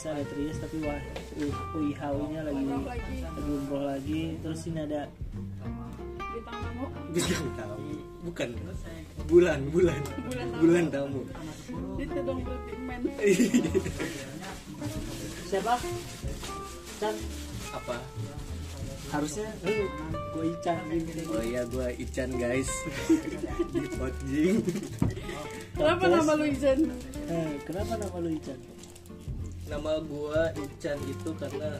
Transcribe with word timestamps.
biasa 0.00 0.16
ada 0.16 0.24
Trias 0.32 0.56
tapi 0.64 0.76
wah 0.80 0.96
uh, 0.96 1.76
UIHW 1.76 2.18
nya 2.32 2.40
lagi 2.40 2.64
lagi. 2.64 2.88
lagi. 2.88 3.16
Umroh 3.36 3.84
lagi 3.84 4.22
terus 4.40 4.64
ini 4.64 4.80
ada 4.80 5.04
bintang 7.12 7.52
tamu 7.52 7.92
bukan. 8.24 8.48
Bulan 9.28 9.60
bulan. 9.68 10.00
Bulan 10.56 10.84
tamu. 10.88 11.20
itu 12.00 12.16
dong 12.24 12.40
siapa? 15.52 15.76
Chan. 16.96 17.16
Apa? 17.76 17.96
Harusnya 19.12 19.52
lu 19.68 19.84
gue 20.32 20.44
Ican 20.48 20.80
gitu 20.96 21.28
oh 21.28 21.44
iya 21.44 21.68
gua 21.68 21.92
Ican 21.92 22.40
guys. 22.40 22.72
Di 23.68 23.84
Potjing 24.00 24.64
kenapa 25.76 26.04
nama 26.08 26.32
lu 26.40 26.44
Izen 26.48 26.88
Eh, 27.28 27.52
kenapa 27.68 28.00
nama 28.00 28.16
lu 28.16 28.32
Ican 28.32 28.79
nama 29.70 30.02
gua 30.02 30.50
Ican 30.52 30.98
itu 31.04 31.30
karena 31.32 31.78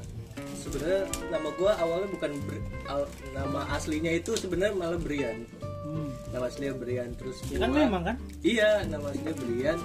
sebenarnya 0.56 1.02
nama 1.28 1.48
gua 1.52 1.74
awalnya 1.76 2.08
bukan 2.08 2.30
Ber- 2.40 2.62
al- 2.86 3.10
nama 3.30 3.66
aslinya 3.70 4.12
itu 4.12 4.32
sebenarnya 4.34 4.72
malah 4.72 4.96
Brian. 4.96 5.42
Hmm. 5.80 6.06
nama 6.30 6.46
aslinya 6.46 6.72
Brian 6.72 7.10
terus 7.14 7.42
ya 7.45 7.58
kan 7.58 7.68
gua- 7.68 7.82
memang 7.82 8.02
kan? 8.04 8.16
Iya 8.40 8.86
nama 8.86 9.10
aslinya 9.10 9.34
Brian. 9.36 9.78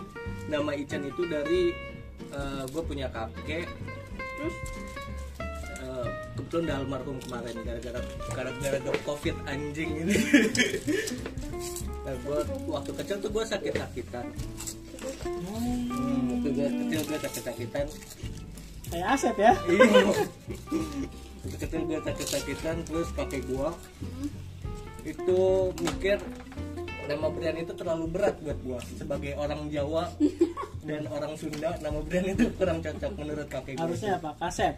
Nama 0.45 0.71
Ican 0.75 1.03
itu 1.03 1.21
dari 1.25 1.73
gue 2.65 2.83
punya 2.83 3.09
kakek. 3.09 3.65
Terus 4.13 4.55
Eh, 5.77 6.07
kebetulan 6.33 6.65
udah 6.65 6.75
almarhum 6.79 7.17
kemarin 7.21 7.55
gara-gara 7.61 8.01
gara-gara 8.27 8.77
gara 8.79 8.99
covid 9.01 9.35
anjing 9.45 9.91
ini. 9.99 10.17
Nah, 12.01 12.13
gua 12.21 12.37
waktu 12.71 12.93
kecil 12.95 13.17
tuh 13.17 13.29
gue 13.31 13.41
sakit-sakitan 13.43 14.25
hmm, 15.25 16.19
waktu 16.31 16.49
gue 16.51 16.67
kecil 16.69 17.01
gue 17.05 17.17
sakit-sakitan 17.21 17.85
kayak 18.85 19.07
Asep 19.17 19.35
ya? 19.37 19.53
Iya 19.65 19.83
waktu 21.45 21.57
kecil 21.61 21.81
gue 21.85 21.99
sakit-sakitan 22.01 22.75
terus 22.89 23.09
kakek 23.13 23.43
gue 23.45 23.69
itu 25.05 25.41
mikir 25.77 26.17
nama 27.05 27.29
Brian 27.29 27.61
itu 27.61 27.73
terlalu 27.77 28.05
berat 28.09 28.35
buat 28.41 28.57
gue 28.65 28.79
sebagai 28.97 29.37
orang 29.37 29.69
Jawa 29.69 30.09
dan 30.81 31.05
orang 31.13 31.37
Sunda 31.37 31.77
nama 31.77 32.01
Brian 32.01 32.33
itu 32.33 32.49
kurang 32.57 32.81
cocok 32.81 33.11
menurut 33.13 33.45
kakek 33.45 33.77
gue 33.77 33.85
harusnya 33.85 34.17
apa? 34.17 34.31
Kaset? 34.41 34.75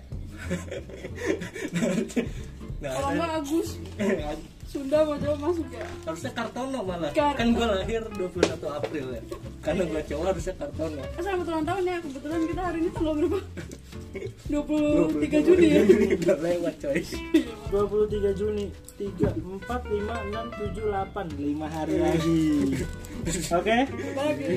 Nah, 2.78 2.94
kalau 2.94 3.09
nggak 3.17 3.31
Agus. 3.42 3.70
Sunda 4.72 5.00
mau 5.08 5.16
Jawa 5.17 5.38
masuk 5.39 5.67
ya? 5.72 5.88
Harusnya 6.03 6.31
Kartono 6.36 6.80
malah. 6.83 7.09
Kartono. 7.16 7.39
kan 7.39 7.48
gue 7.55 7.67
lahir 7.80 8.02
21 8.05 8.53
April 8.67 9.05
ya 9.16 9.23
karena 9.67 9.83
gue 9.83 10.01
cowok 10.07 10.25
harusnya 10.31 10.53
Kartono 10.55 11.01
Eh, 11.03 11.19
selamat 11.19 11.45
ulang 11.45 11.65
tahun 11.67 11.83
ya 11.83 11.97
kebetulan 11.99 12.39
kita 12.47 12.61
hari 12.63 12.77
ini 12.79 12.89
tanggal 12.95 13.13
berapa? 13.19 13.39
23 14.47 15.45
Juni 15.45 15.67
ya? 15.67 15.81
Udah 16.17 16.37
lewat 16.39 16.75
coy. 16.79 16.99
23 17.03 18.39
Juni 18.39 18.65
3 18.95 19.35
4 19.35 19.67
5 19.67 19.67
6 19.67 20.71
7 20.71 20.87
8 20.87 21.27
5 21.35 21.75
hari 21.75 21.95
lagi. 21.99 22.43
Oke? 23.59 23.77
Bagi 24.15 24.55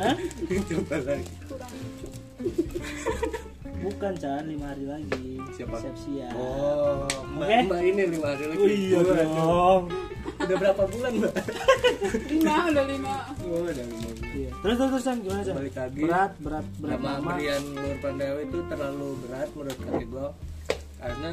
Hah? 0.00 0.16
coba 0.64 0.96
lagi. 1.04 1.32
Kurang 1.44 1.74
bukan 3.80 4.12
Chan 4.16 4.44
5 4.44 4.60
hari 4.60 4.84
lagi. 4.84 5.26
Siapa? 5.56 5.76
Sepsia 5.80 6.28
oh 6.36 7.04
mbak, 7.36 7.48
Oke. 7.48 7.58
mbak 7.68 7.80
ini 7.84 8.02
lima 8.08 8.26
hari 8.32 8.44
lagi. 8.48 8.60
Oh 8.60 8.68
iya 8.68 8.98
dong. 9.04 9.82
Udah 10.40 10.56
berapa 10.56 10.82
bulan 10.88 11.12
mbak? 11.20 11.34
Lima 12.28 12.54
udah 12.68 12.84
lima. 12.88 13.14
Oh 13.44 13.60
udah 13.64 13.74
lima 13.76 13.96
bulan. 14.08 14.29
Terus 14.60 14.76
terus 14.76 14.90
terus 14.92 15.04
Chan, 15.04 15.18
gimana? 15.20 15.40
Balik 15.56 15.74
lagi. 15.74 16.00
Berat 16.04 16.32
berat 16.38 16.66
berat 16.76 16.98
nama. 17.00 17.32
Brian 17.32 17.64
Nur 17.72 17.96
Pandawa 17.98 18.40
itu 18.44 18.58
terlalu 18.68 19.08
berat 19.24 19.48
menurut 19.56 19.78
kakek 19.80 20.06
gue 20.06 20.26
karena 21.00 21.30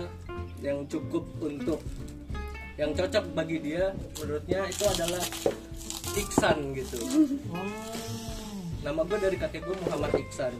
yang 0.63 0.77
cukup 0.87 1.23
untuk 1.43 1.79
yang 2.79 2.95
cocok 2.95 3.25
bagi 3.35 3.57
dia 3.59 3.91
menurutnya 4.15 4.61
itu 4.63 4.83
adalah 4.87 5.23
Iksan 6.15 6.57
gitu 6.71 6.97
Hmm. 7.51 7.75
nama 8.79 9.03
gue 9.03 9.17
dari 9.19 9.35
kakek 9.35 9.59
gue 9.59 9.75
Muhammad 9.83 10.15
Iksan 10.15 10.53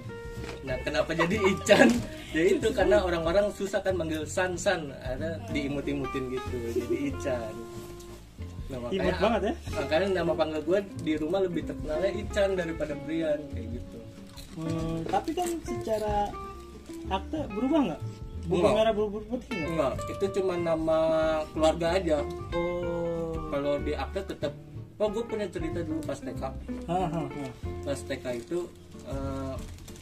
nah 0.68 0.76
kenapa 0.84 1.16
jadi 1.16 1.40
Ican 1.40 1.88
ya 2.36 2.44
itu 2.52 2.68
karena 2.76 3.00
orang-orang 3.00 3.48
susah 3.56 3.80
kan 3.80 3.96
manggil 3.96 4.28
San 4.28 4.60
San 4.60 4.92
ada 5.00 5.40
diimut-imutin 5.50 6.36
gitu 6.36 6.58
jadi 6.76 6.96
Ican 7.16 7.54
nah, 8.68 8.78
Imut 8.90 9.18
banget 9.18 9.42
ya. 9.44 9.54
makanya 9.74 10.08
nama 10.16 10.34
panggil 10.34 10.62
gue 10.62 10.80
di 11.02 11.14
rumah 11.16 11.40
lebih 11.40 11.64
terkenalnya 11.64 12.12
Ican 12.14 12.50
daripada 12.54 12.94
Brian 13.00 13.42
kayak 13.50 13.68
gitu 13.74 13.98
Hmm, 14.58 15.06
tapi 15.06 15.32
kan 15.32 15.46
secara 15.62 16.34
akte 17.08 17.46
berubah 17.48 17.80
nggak? 17.84 18.02
Bukan 18.44 18.58
Enggak. 18.58 18.74
merah 18.74 18.94
berubah 18.96 19.22
putih 19.28 19.54
nggak? 19.54 19.70
enggak 19.70 19.94
itu 20.10 20.26
cuma 20.34 20.54
nama 20.58 21.00
keluarga 21.48 21.88
aja 21.94 22.18
Oh. 22.52 23.38
kalau 23.48 23.78
di 23.78 23.94
akte 23.94 24.26
tetap 24.26 24.58
oh 24.98 25.08
gue 25.08 25.24
punya 25.24 25.46
cerita 25.46 25.80
dulu 25.80 26.02
pas 26.02 26.18
TK 26.18 26.42
pas 27.84 28.00
TK 28.02 28.26
itu 28.36 28.66
eh, 29.06 29.54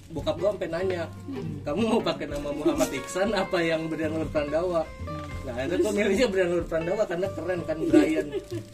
bokap 0.08 0.36
gue 0.38 0.48
sampai 0.48 0.70
nanya 0.70 1.04
kamu 1.62 1.82
mau 1.84 2.00
pakai 2.00 2.26
nama 2.26 2.50
Muhammad 2.50 2.90
Iksan 2.90 3.36
apa 3.36 3.58
yang 3.60 3.86
Brian 3.86 4.14
Nur 4.14 4.30
Prandawa 4.30 4.88
nah 5.46 5.54
akhirnya 5.54 5.78
gue 5.78 5.94
milihnya 5.94 6.28
Brian 6.28 6.50
Nur 6.50 6.66
Prandawa 6.66 7.04
karena 7.06 7.28
keren 7.38 7.60
kan 7.70 7.78
Brian. 7.86 8.28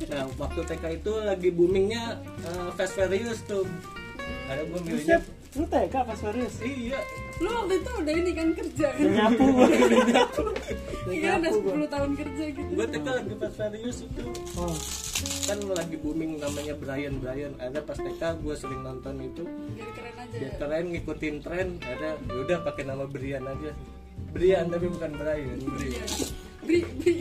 Nah 0.07 0.23
waktu 0.39 0.61
TK 0.63 0.83
itu 1.03 1.11
lagi 1.19 1.49
boomingnya 1.51 2.03
eh, 2.47 2.69
Fast 2.79 2.95
Furious 2.95 3.39
tuh. 3.43 3.67
Ada 4.47 4.63
gue 4.63 4.79
milihnya. 4.87 5.19
Lu 5.51 5.67
TK 5.67 5.95
pas 6.07 6.15
serius? 6.15 6.55
iya. 6.63 6.99
Lu 7.43 7.51
waktu 7.51 7.83
itu 7.83 7.91
udah 7.91 8.13
ini 8.15 8.31
kan 8.31 8.47
kerja 8.55 8.87
kan? 8.95 9.03
Udah 9.03 9.11
nyapu. 9.11 9.43
Gua. 9.51 9.67
Udah 9.67 11.11
iya 11.11 11.29
udah 11.35 11.51
nyapu 11.51 11.59
gua. 11.59 11.73
10 11.75 11.91
tahun 11.91 12.11
kerja 12.15 12.43
gitu. 12.55 12.71
Gue 12.71 12.85
TK 12.87 13.07
lagi 13.11 13.33
Fast 13.35 13.55
Furious 13.59 13.97
itu. 14.07 14.23
Oh. 14.55 14.75
kan 15.21 15.59
lagi 15.75 15.95
booming 15.99 16.39
namanya 16.39 16.73
Brian 16.79 17.19
Brian. 17.19 17.53
Ada 17.59 17.83
pas 17.83 17.99
TK 17.99 18.21
gue 18.39 18.55
sering 18.55 18.79
nonton 18.79 19.15
itu. 19.19 19.43
Biar 19.75 19.91
keren 19.91 20.15
aja 20.15 20.35
biar 20.39 20.51
ya? 20.55 20.55
keren 20.55 20.85
ngikutin 20.95 21.35
tren. 21.43 21.67
Ada 21.83 22.09
yaudah 22.31 22.59
pakai 22.63 22.83
nama 22.87 23.03
Brian 23.03 23.43
aja. 23.43 23.71
Brian 24.31 24.71
tapi 24.71 24.87
bukan 24.87 25.11
Brian. 25.19 25.59
Brian 25.67 26.09
Bri, 26.61 26.79
bri. 26.97 27.13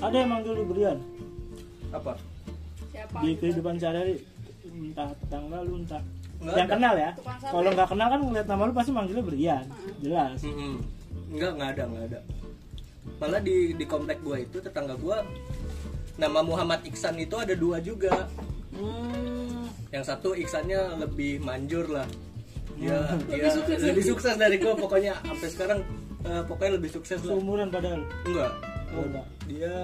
Ada 0.00 0.16
yang 0.16 0.30
manggil 0.30 0.52
lu 0.54 0.64
Brian 0.66 0.98
apa 1.90 2.14
siapa 2.88 3.18
di 3.20 3.34
gitu? 3.34 3.40
kehidupan 3.42 3.74
sehari-hari 3.76 4.22
entah 4.64 5.10
tetangga 5.18 5.58
lu 5.60 5.82
entah 5.82 5.98
Nggak 6.40 6.56
yang 6.56 6.64
ada. 6.64 6.72
kenal 6.72 6.94
ya. 6.96 7.10
Kalau 7.44 7.68
nggak 7.68 7.88
kenal 7.90 8.06
kan 8.08 8.20
ngeliat 8.22 8.46
nama 8.48 8.62
lu 8.64 8.72
pasti 8.72 8.90
manggilnya 8.90 9.20
Brian. 9.20 9.64
Jelas. 10.00 10.38
Mm-mm. 10.40 10.80
Enggak, 11.30 11.50
enggak 11.52 11.70
ada, 11.70 11.82
enggak 11.84 12.04
ada. 12.08 12.18
Malah 13.20 13.40
di 13.40 13.56
di 13.74 13.84
komplek 13.84 14.18
gua 14.20 14.36
itu 14.38 14.56
tetangga 14.56 14.96
gua 14.96 15.20
nama 16.16 16.40
Muhammad 16.40 16.80
Iksan 16.82 17.20
itu 17.20 17.36
ada 17.36 17.52
dua 17.52 17.76
juga. 17.80 18.24
Hmm. 18.72 19.68
Yang 19.92 20.04
satu 20.08 20.32
Iksannya 20.32 20.80
lebih 20.98 21.42
manjur 21.42 21.84
lah. 21.86 22.08
Dia, 22.80 22.96
Lebih 23.20 23.36
dia 23.36 23.50
sukses. 23.52 23.78
lebih 23.84 24.04
sukses 24.06 24.34
dari 24.34 24.56
gua 24.56 24.72
pokoknya 24.72 25.20
sampai 25.20 25.48
sekarang 25.50 25.80
eh, 26.26 26.42
pokoknya 26.44 26.72
lebih 26.80 26.90
sukses 26.92 27.20
lah. 27.24 27.36
Seumuran 27.36 27.68
padahal. 27.72 28.02
Enggak. 28.26 28.52
Oh, 28.96 29.04
enggak. 29.06 29.26
Dia 29.46 29.74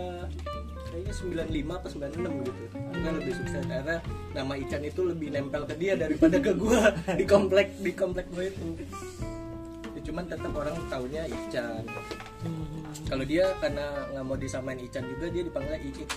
kayaknya 0.91 1.15
95 1.47 1.79
atau 1.79 1.91
96 1.91 2.47
gitu. 2.47 2.61
Enggak 2.75 3.13
lebih 3.21 3.33
sukses 3.37 3.63
karena 3.69 3.97
nama 4.33 4.53
Ican 4.57 4.83
itu 4.85 5.01
lebih 5.05 5.29
nempel 5.33 5.63
ke 5.69 5.75
dia 5.77 5.93
daripada 5.99 6.37
ke 6.41 6.53
gua 6.57 6.95
di 7.15 7.25
komplek 7.29 7.69
di 7.81 7.93
komplek 7.93 8.27
gua 8.33 8.45
itu. 8.49 8.67
Ya, 9.93 10.01
cuman 10.05 10.25
tetap 10.29 10.53
orang 10.57 10.77
taunya 10.89 11.23
Ican. 11.29 11.85
Hmm. 12.45 12.85
Kalau 13.07 13.25
dia 13.29 13.53
karena 13.61 13.87
nggak 14.15 14.25
mau 14.25 14.37
disamain 14.39 14.79
Ican 14.81 15.05
juga 15.05 15.27
dia 15.29 15.43
dipanggil 15.45 15.77
Iik. 15.79 16.09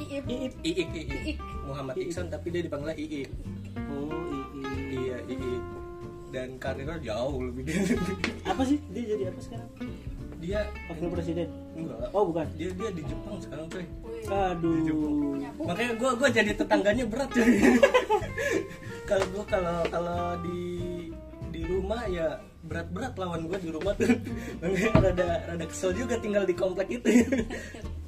Iik, 0.00 0.54
Iik. 0.64 0.88
Iik. 0.96 1.36
Muhammad 1.68 1.96
Iksan 2.00 2.32
tapi 2.32 2.48
dia 2.48 2.62
dipanggil 2.64 2.96
Iik. 2.96 3.28
Oh. 3.90 4.19
Dan 6.30 6.48
karirnya 6.62 6.98
jauh 7.02 7.42
lebih 7.42 7.66
Apa 8.50 8.62
sih? 8.62 8.78
Dia 8.94 9.04
jadi 9.04 9.24
apa 9.30 9.40
sekarang? 9.42 9.70
dia 10.40 10.64
Wakil 10.88 11.12
presiden. 11.12 11.48
enggak. 11.76 12.08
Oh, 12.16 12.24
bukan. 12.24 12.48
Dia 12.56 12.72
dia 12.72 12.88
di 12.96 13.04
Jepang 13.04 13.36
sekarang, 13.44 13.68
coy. 13.68 13.84
Wih, 13.84 14.24
Aduh. 14.24 15.36
nyapu. 15.36 15.62
Makanya 15.68 15.92
gua 16.00 16.10
gua 16.16 16.28
jadi 16.32 16.56
tetangganya 16.56 17.04
berat, 17.04 17.28
coy. 17.28 17.44
Kalau 19.10 19.26
gua 19.36 19.44
kalau 19.44 19.76
kalau 19.92 20.20
di 20.40 20.60
di 21.52 21.60
rumah 21.68 22.08
ya 22.08 22.40
berat-berat 22.64 23.12
lawan 23.20 23.44
gua 23.52 23.58
di 23.60 23.68
rumah 23.68 23.92
tuh. 24.00 24.08
Makanya 24.64 25.12
rada 25.12 25.28
rada 25.44 25.64
kesel 25.68 25.92
juga 25.92 26.16
tinggal 26.16 26.48
di 26.48 26.54
komplek 26.56 26.88
itu. 26.88 27.10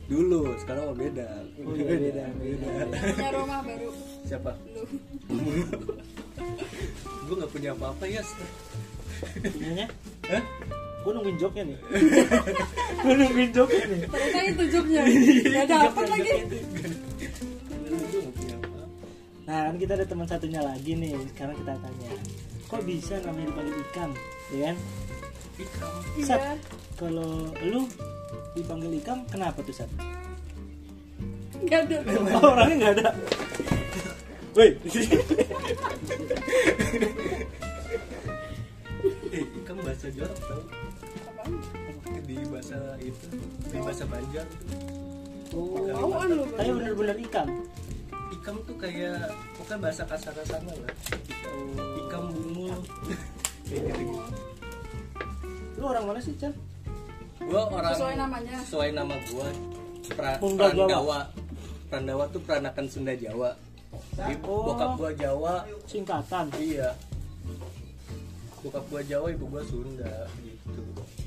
Dulu, 0.09 0.57
sekarang 0.57 0.89
mah 0.89 0.97
beda. 0.97 1.29
Oh, 1.63 1.73
iya, 1.77 1.85
beda, 1.85 2.25
beda. 2.37 2.67
punya 3.13 3.31
rumah 3.33 3.61
baru 3.61 3.91
Siapa? 4.25 4.53
lu 4.65 4.83
gue 7.33 7.41
nggak 7.41 7.53
punya 7.57 7.73
apa-apa 7.73 8.05
ya 8.05 8.21
Punyanya? 9.41 9.89
Hah? 10.29 10.45
Gue 11.01 11.11
nungguin 11.17 11.41
joknya 11.41 11.63
nih. 11.65 11.79
Gue 13.03 13.15
nungguin 13.17 13.51
joknya 13.57 13.83
nih. 13.89 14.01
ternyata 14.05 14.41
itu 14.45 14.63
gak 15.57 15.67
dapet 15.67 16.05
lagi 16.13 16.29
gue 16.29 16.45
nggak 16.45 16.61
apa 18.61 18.85
Nah, 19.43 19.59
kan 19.67 19.75
kita 19.75 19.93
ada 19.97 20.07
teman 20.07 20.29
satunya 20.29 20.61
lagi 20.61 20.93
nih. 20.93 21.17
Sekarang 21.33 21.57
kita 21.57 21.73
tanya. 21.81 22.13
kok 22.69 22.85
bisa 22.85 23.17
namanya 23.21 23.47
dipanggil 23.53 23.77
ikam 23.85 24.11
ya 24.49 24.65
kan 24.65 24.77
ikam 25.61 25.93
Sat, 26.25 26.41
Iya. 26.41 26.57
kalau 26.97 27.53
lu 27.61 27.85
dipanggil 28.53 28.93
ikam 28.97 29.25
kenapa 29.29 29.61
tuh 29.61 29.77
Sat? 29.77 29.89
Gak 31.65 31.81
ada. 31.89 31.97
Oh, 32.37 32.49
orangnya 32.53 32.77
nggak 32.77 32.93
ada. 33.01 33.09
Woi, 34.53 34.69
eh 39.33 39.45
ikam 39.57 39.77
bahasa 39.81 40.07
jorok 40.13 40.39
tau 40.39 40.61
Apaan? 41.25 41.53
di 42.23 42.37
bahasa 42.47 42.77
itu 43.01 43.27
di 43.67 43.79
bahasa 43.81 44.05
Banjar 44.05 44.45
itu 44.45 45.57
oh, 45.57 45.89
Bauan 45.89 46.29
lu. 46.31 46.45
saya 46.53 46.71
bener-bener 46.71 47.17
ikam. 47.19 47.49
ikam 48.31 48.57
tuh 48.63 48.77
kayak 48.77 49.33
bukan 49.57 49.77
bahasa 49.81 50.03
kasar 50.05 50.33
kasarnya 50.35 50.75
lah 50.77 50.93
ikam 51.99 52.25
bumul 52.31 52.77
kayak 53.65 53.83
gitu 53.91 54.21
Lu 55.81 55.91
orang 55.91 56.05
mana 56.07 56.21
sih, 56.21 56.37
Chan? 56.37 56.53
gua 57.43 57.67
orang 57.67 57.91
Sesuai 57.97 58.15
namanya. 58.15 58.55
sesuai 58.63 58.91
nama 58.93 59.15
gua 59.33 59.49
pra, 60.13 60.37
Sunda 60.39 60.69
Jawa. 60.69 60.87
Prandawa 60.87 61.19
Prandawa 61.89 62.25
tuh 62.31 62.41
peranakan 62.45 62.87
Sunda 62.87 63.17
Jawa 63.17 63.51
Jadi 64.13 64.35
Oh. 64.45 64.69
bokap 64.69 64.91
gua 64.95 65.11
Jawa 65.13 65.55
Singkatan. 65.89 66.47
iya 66.57 66.93
bokap 68.61 68.85
gua 68.87 69.03
Jawa 69.03 69.27
ibu 69.29 69.45
gua 69.47 69.63
Sunda 69.65 70.29
gitu 70.39 70.85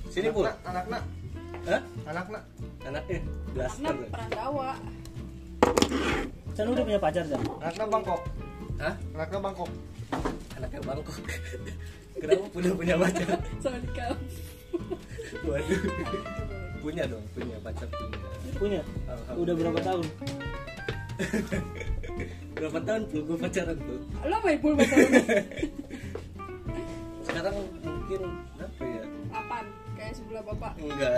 sini 0.07 0.29
pul 0.29 0.45
Anak-anak, 0.45 1.03
Hah? 1.65 1.81
anak-anak. 2.05 2.43
anaknya 2.85 3.19
Karena 3.19 3.25
blaster 3.51 3.95
Perandawa. 4.07 4.69
Chan 6.53 6.63
lu 6.63 6.71
udah 6.71 6.85
punya 6.85 6.99
pacar, 7.01 7.23
Chan? 7.25 7.41
Anaknya 7.59 7.85
Bangkok. 7.89 8.21
Hah? 8.77 8.93
Anaknya 9.11 9.39
Bangkok. 9.41 9.69
anaknya 10.55 10.79
Bangkok 10.81 11.15
kenapa 12.21 12.45
punya 12.47 12.71
punya 12.71 12.95
pacar 12.95 13.27
Sama 13.59 13.75
di 13.75 13.89
kamp. 13.91 14.19
waduh 15.43 15.81
punya 16.79 17.03
dong 17.09 17.25
punya 17.33 17.57
pacar 17.59 17.87
punya 17.91 18.19
Punya. 18.55 18.81
Udah 19.35 19.53
berapa 19.53 19.79
tahun? 19.81 20.05
berapa 22.55 22.79
tahun 22.81 23.01
tuh 23.05 23.21
gue 23.21 23.37
pacaran 23.37 23.77
tuh 23.77 23.99
Lo 24.23 24.35
main 24.39 24.57
pool 24.57 24.73
pacaran? 24.73 25.11
sekarang 27.25 27.53
mungkin 27.81 28.21
berapa 28.55 28.83
ya 28.85 29.03
Apaan? 29.29 29.65
Kayak 29.93 30.13
sebelah 30.13 30.43
bapak. 30.45 30.71
enggak 30.77 31.11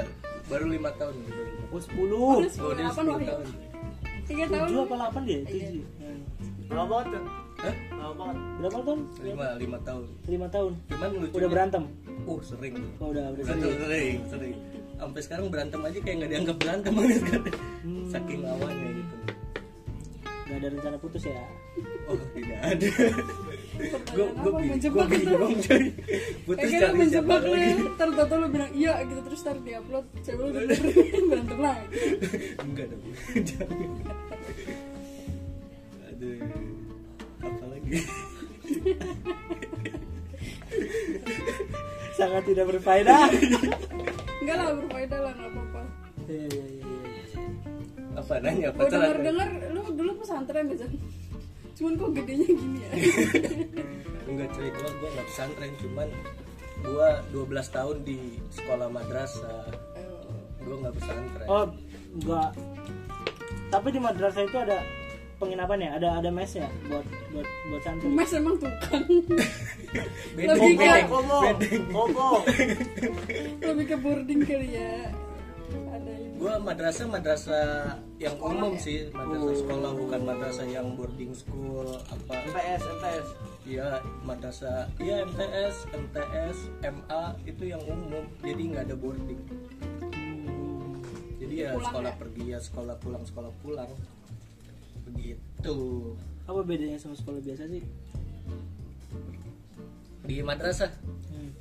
baru 0.48 0.66
lima 0.68 0.90
tahun 0.96 1.14
lima. 1.20 1.44
Oh, 1.68 1.78
10. 1.78 1.92
Udah 1.92 2.08
oh 2.08 2.40
sepuluh 2.48 2.72
dia 2.72 2.84
delapan 2.84 3.04
10 3.04 3.08
Wahyu. 3.08 3.28
tahun 3.28 3.46
Tiga 4.24 4.44
tahun. 4.48 4.68
7 4.68 4.80
apa 4.80 4.96
8 5.14 5.24
dia? 5.24 5.40
7. 5.44 6.68
Lama 6.68 6.84
banget 6.88 7.08
kan? 7.10 7.24
Hah? 7.58 7.76
Lama 7.92 8.14
banget. 8.16 8.38
Berapa 8.58 8.78
tahun? 8.80 9.00
lima 9.20 9.46
lima 9.58 9.78
tahun 9.82 10.04
5 10.24 10.48
tahun. 10.50 10.72
cuman 10.88 11.10
lucu 11.16 11.34
Udah 11.34 11.50
berantem. 11.50 11.84
oh 12.24 12.40
sering 12.42 12.74
Oh, 12.98 13.08
udah 13.08 13.24
udah 13.28 13.40
berantem 13.40 13.68
sering. 13.68 13.80
sering 13.80 14.16
sering 14.28 14.54
sampai 14.98 15.22
sekarang 15.22 15.46
berantem 15.48 15.80
aja 15.80 16.00
kayak 16.00 16.16
nggak 16.18 16.32
dianggap 16.32 16.56
berantem 16.58 16.92
banget 16.98 17.22
kan 17.24 17.42
Hmm. 17.80 18.06
saking 18.10 18.40
lawannya 18.42 18.90
gitu 18.96 19.16
Gak 20.48 20.58
ada 20.64 20.68
rencana 20.72 20.98
putus 20.98 21.24
ya? 21.28 21.44
oh 22.08 22.16
tidak 22.32 22.60
ada 22.64 22.88
gue 24.16 24.26
gue 24.32 24.52
itu. 24.80 24.90
bingung 24.90 25.60
coy 25.60 25.84
putus 26.48 26.70
Kayaknya 26.72 26.80
cari 26.88 27.06
siapa 27.12 27.36
ya. 27.36 27.50
lagi 27.52 27.72
Ntar 27.94 28.10
tau 28.16 28.36
lu 28.40 28.48
bilang 28.48 28.72
iya 28.74 28.94
gitu 29.04 29.22
terus 29.28 29.40
ntar 29.44 29.58
di 29.60 29.72
upload 29.76 30.06
cewek 30.24 30.40
lu 30.40 30.50
berantem 31.30 31.60
lagi. 31.60 31.88
enggak 32.66 32.86
dong 32.90 33.04
aduh 36.08 36.40
apa 37.44 37.66
lagi 37.70 37.92
Sangat 42.18 42.44
tidak 42.50 42.66
berfaedah. 42.74 43.30
Enggak 44.42 44.58
lah 44.58 44.74
berfaedah 44.74 45.20
lah 45.22 45.32
nggak 45.38 45.50
apa-apa. 45.54 45.82
Iya, 46.26 46.46
iya, 46.50 46.66
iya. 46.66 46.87
Apa 48.28 48.44
nanya 48.44 48.68
Gue 48.70 48.80
pacaran 48.84 49.00
denger 49.00 49.18
dengar 49.24 49.50
lu 49.72 49.82
dulu 49.90 50.12
pesantren 50.20 50.68
Jan? 50.76 50.92
Cuman 51.74 51.94
kok 51.96 52.10
gedenya 52.12 52.50
gini 52.50 52.78
ya? 52.78 52.92
enggak 54.28 54.48
cuy 54.52 54.68
gua 54.70 54.90
gua 54.94 55.10
nggak 55.10 55.28
pesantren 55.28 55.72
cuman 55.80 56.08
gua 56.84 57.08
12 57.32 57.48
tahun 57.72 57.98
di 58.04 58.20
sekolah 58.52 58.88
madrasah 58.90 59.64
gua 60.60 60.76
nggak 60.78 60.96
pesantren 60.96 61.48
Oh, 61.48 61.66
enggak. 62.14 62.52
Tapi 63.68 63.88
di 63.90 64.00
madrasah 64.00 64.44
itu 64.44 64.58
ada 64.58 64.78
penginapan 65.38 65.80
ya? 65.80 65.90
Ada 65.96 66.08
ada 66.20 66.30
mesnya 66.30 66.68
buat 66.86 67.04
buat 67.30 67.48
buat 67.70 67.82
santri. 67.82 68.08
Mas 68.10 68.32
emang 68.34 68.56
tukang. 68.58 69.06
bedeng 70.36 70.50
lebih 70.50 70.74
ke- 70.74 70.84
bedeng 70.84 71.08
bedeng 71.56 71.86
komo. 71.88 72.30
Lebih 73.62 73.86
ke 73.86 73.96
boarding 73.98 74.42
kali 74.44 74.70
ya. 74.74 74.92
Gua 76.38 76.62
madrasah 76.62 77.10
madrasah 77.10 77.98
yang 78.22 78.38
umum 78.38 78.78
sih 78.78 79.10
madrasah 79.10 79.58
sekolah 79.58 79.92
bukan 79.98 80.22
madrasah 80.22 80.68
yang 80.70 80.94
boarding 80.94 81.34
school 81.34 81.98
apa 81.98 82.34
MTS, 82.46 82.82
MTS. 82.86 83.28
Iya, 83.68 83.88
madrasah, 84.22 84.86
iya 85.02 85.26
MTS, 85.26 85.76
MTS, 85.92 86.58
MA 86.86 87.24
itu 87.44 87.64
yang 87.68 87.82
umum, 87.84 88.24
jadi 88.40 88.62
nggak 88.64 88.84
ada 88.88 88.96
boarding. 88.96 89.42
Jadi 91.42 91.56
ya 91.58 91.74
Pulang 91.74 91.90
sekolah 91.90 92.12
ya? 92.14 92.20
pergi 92.22 92.44
ya 92.54 92.60
sekolah 92.62 92.96
pulang 93.02 93.24
sekolah 93.26 93.52
pulang, 93.66 93.92
begitu. 95.10 95.78
Apa 96.48 96.60
bedanya 96.64 97.02
sama 97.02 97.18
sekolah 97.18 97.42
biasa 97.44 97.66
sih? 97.68 97.84
Di 100.24 100.36
madrasah, 100.46 100.92
Hmm. 101.28 101.52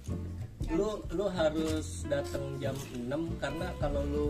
Lu 0.66 0.88
lu 1.08 1.26
harus 1.28 2.02
datang 2.04 2.42
jam 2.56 2.74
6 2.92 3.06
karena 3.38 3.66
kalau 3.76 4.02
lu 4.02 4.28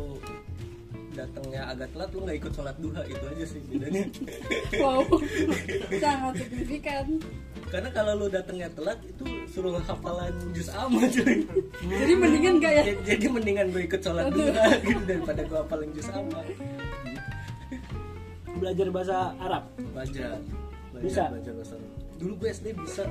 datangnya 1.12 1.64
agak 1.66 1.88
telat 1.90 2.08
lu 2.12 2.20
nggak 2.22 2.36
ikut 2.36 2.52
sholat 2.52 2.76
duha 2.76 3.00
itu 3.02 3.24
aja 3.24 3.44
sih 3.46 3.60
bedanya. 3.66 4.04
Wow, 4.84 5.00
sangat 5.96 6.34
signifikan. 6.38 7.06
karena 7.66 7.88
kalau 7.90 8.12
lu 8.14 8.26
datangnya 8.28 8.68
telat 8.70 9.00
itu 9.02 9.24
suruh 9.48 9.80
hafalan 9.80 10.30
juz 10.52 10.68
amma 10.68 11.08
cuy. 11.08 11.40
Jadi 11.82 12.12
mendingan 12.14 12.60
enggak 12.60 12.72
ya? 12.74 12.82
jadi, 12.84 12.92
jadi 13.06 13.26
mendingan 13.26 13.66
gue 13.72 13.82
ikut 13.86 14.00
sholat 14.00 14.28
duha 14.28 14.66
gitu 14.84 15.02
daripada 15.02 15.40
gue 15.40 15.58
hafalin 15.58 15.90
juz 15.90 16.08
amma 16.12 16.40
Belajar 18.56 18.86
bahasa 18.88 19.16
Arab. 19.36 19.64
belajar 19.92 20.36
belajar 20.92 21.04
Bisa? 21.04 21.22
belajar 21.28 21.52
bahasa 21.54 21.74
Arab 21.74 21.92
dulu 22.16 22.32
gue 22.36 22.48
SD 22.50 22.66
bisa 22.74 23.04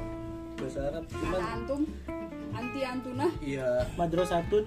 bahasa 0.56 0.80
Arab 0.84 1.04
Anak 1.04 1.20
cuman 1.20 1.42
antum 1.44 1.82
anti 2.76 2.84
antuna 2.84 3.28
iya. 3.40 3.88
Madrasatun 3.96 4.64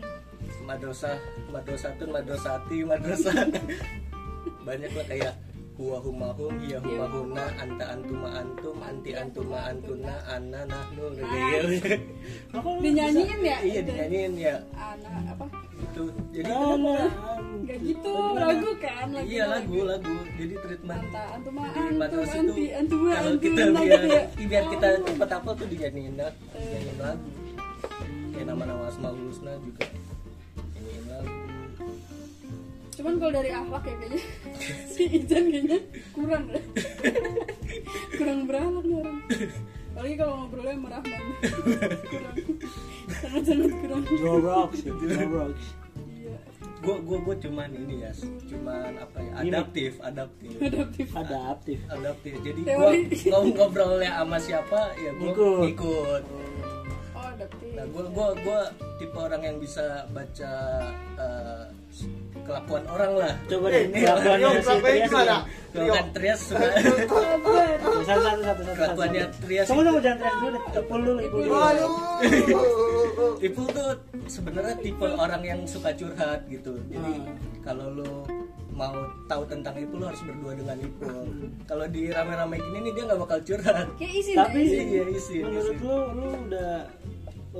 madrasah 0.64 1.16
madrasatun 1.52 2.08
madrasati 2.08 2.76
madrasah 2.88 3.36
banyak 4.66 4.90
lah 4.96 5.04
kayak 5.04 5.34
huwa 5.76 6.00
humahum 6.00 6.56
hiya 6.64 6.80
humahuna 6.80 7.44
anta 7.60 7.84
antuma 7.92 8.28
antum 8.40 8.76
anti 8.80 9.12
antuma 9.12 9.58
antuna 9.68 10.14
anna 10.24 10.64
nahnu 10.64 11.04
gitu 11.20 11.36
Apa? 12.56 12.64
Lu 12.64 12.80
dinyanyiin 12.80 13.40
ya? 13.44 13.56
iya 13.60 13.80
dinyanyiin 13.84 14.34
ya. 14.40 14.56
Anak 14.72 15.36
apa? 15.36 15.46
itu 15.78 16.04
jadi? 16.34 16.50
Nah, 16.50 17.10
Enggak 17.38 17.78
gitu, 17.86 18.12
lagu 18.34 18.70
kan 18.82 19.08
lagu. 19.14 19.26
iya 19.30 19.44
lagu. 19.46 19.78
lagu 19.86 20.14
jadi 20.34 20.54
treatment. 20.58 21.02
Anta 21.06 21.22
antuma 21.38 21.62
antum 21.70 22.24
anti 22.26 22.64
antuma 22.74 23.08
kalau 23.14 23.30
antum 23.30 23.42
kita 23.44 23.60
nah, 23.68 23.82
biar 23.84 24.00
gitu 24.02 24.16
ya. 24.16 24.24
biar 24.48 24.64
kita 24.74 24.86
cepet 25.06 25.30
apa 25.30 25.50
tuh 25.54 25.66
dinyanyiin 25.70 26.14
lah 26.18 26.32
dinyanyiin 26.56 26.98
lagu 26.98 27.48
kayak 28.30 28.47
nama-nama 28.47 28.87
asmaul 28.87 29.18
husna 29.25 29.52
juga 29.58 29.85
nyanyiin 30.75 31.04
lagu 31.06 31.32
Cuman 32.90 33.14
kalau 33.16 33.30
dari 33.32 33.50
akhlak 33.52 33.85
ya 33.85 33.94
kayaknya 33.97 34.23
si 34.92 35.02
Ijan 35.08 35.44
kayaknya 35.47 35.78
kurang 36.11 36.44
deh. 36.49 36.64
kurang 38.18 38.38
berakhlak 38.44 38.85
nih 38.85 38.97
orang. 38.97 39.18
Apalagi 39.88 40.14
kalau 40.16 40.32
ngobrolnya 40.37 40.75
sama 40.75 40.88
Rahman. 40.90 41.23
kurang. 42.04 42.37
Sangat-sangat 43.18 43.73
kurang. 43.76 44.02
Joe 44.12 44.38
Rocks, 44.40 44.78
Joe 44.82 45.26
Rocks. 45.28 45.66
Iya. 46.18 46.38
gua 46.80 46.97
gua 47.00 47.18
gua 47.20 47.35
cuman 47.37 47.70
ini 47.73 47.94
ya 48.00 48.11
cuman 48.44 48.92
apa 48.97 49.18
ya 49.20 49.32
adaptif 49.40 49.92
adaptif 50.00 50.50
Adaptif. 50.58 51.06
Adaptif. 51.12 51.78
adaptif 51.88 52.32
jadi 52.40 52.61
ngom- 53.25 53.50
ngobrolnya 53.52 54.11
sama 54.12 54.38
siapa 54.38 54.90
ya 54.97 55.11
gua 55.12 55.23
Ngikut. 55.25 55.58
ngikut 55.64 56.23
Oh, 56.25 56.77
adaptif. 57.38 57.71
nah 57.73 57.85
gua 57.87 58.04
gua 58.09 58.26
gua 58.40 58.61
tipe 58.97 59.14
orang 59.16 59.40
yang 59.40 59.57
bisa 59.57 59.87
baca 60.09 60.52
eh, 61.14 61.62
kelakuan 62.42 62.85
orang 62.87 63.12
lah 63.16 63.33
Coba 63.47 63.66
Eh, 63.71 63.87
deh, 63.87 64.02
kelakuannya 64.02 64.49
si 64.59 64.75
Trias. 64.78 65.11
kan 65.11 66.07
Trias. 66.11 66.42
Satu, 66.49 67.16
satu, 68.04 68.40
satu. 68.40 68.62
Kelakuannya 68.75 69.23
Trias 69.38 69.64
itu- 69.64 69.75
tunggu, 69.75 70.00
jangan 70.00 70.18
teriak 70.18 70.37
dulu 70.37 70.49
deh. 70.49 70.62
Ipul 70.75 71.00
dulu, 71.02 71.21
ipul 71.21 71.40
dulu. 71.45 71.87
Ipul 73.38 73.66
tuh 73.68 73.88
sebenarnya 74.26 74.75
tipe 74.78 75.07
orang 75.07 75.42
yang 75.42 75.61
suka 75.64 75.90
curhat 75.92 76.40
gitu. 76.47 76.75
Jadi 76.88 77.12
Hmm. 77.16 77.37
kalau 77.61 77.87
lu 77.92 78.11
mau 78.71 78.95
tahu 79.26 79.42
tentang 79.45 79.75
Ipul 79.75 79.99
lo 79.99 80.07
harus 80.07 80.23
berdua 80.23 80.54
dengan 80.54 80.78
Ipul 80.78 81.26
kalau 81.64 81.85
di 81.85 82.09
rame-rame 82.09 82.57
gini 82.57 82.78
nih 82.80 82.92
dia 82.92 83.04
nggak 83.04 83.21
bakal 83.21 83.38
curhat 83.42 83.87
kayak 83.99 84.14
izin 84.16 84.37
Tapi 84.37 84.54
ya, 84.54 84.62
izin. 84.62 84.87
iya 84.87 85.04
isi 85.11 85.37
menurut 85.42 85.78
lu 85.80 85.97
lu 86.14 86.26
udah 86.47 86.73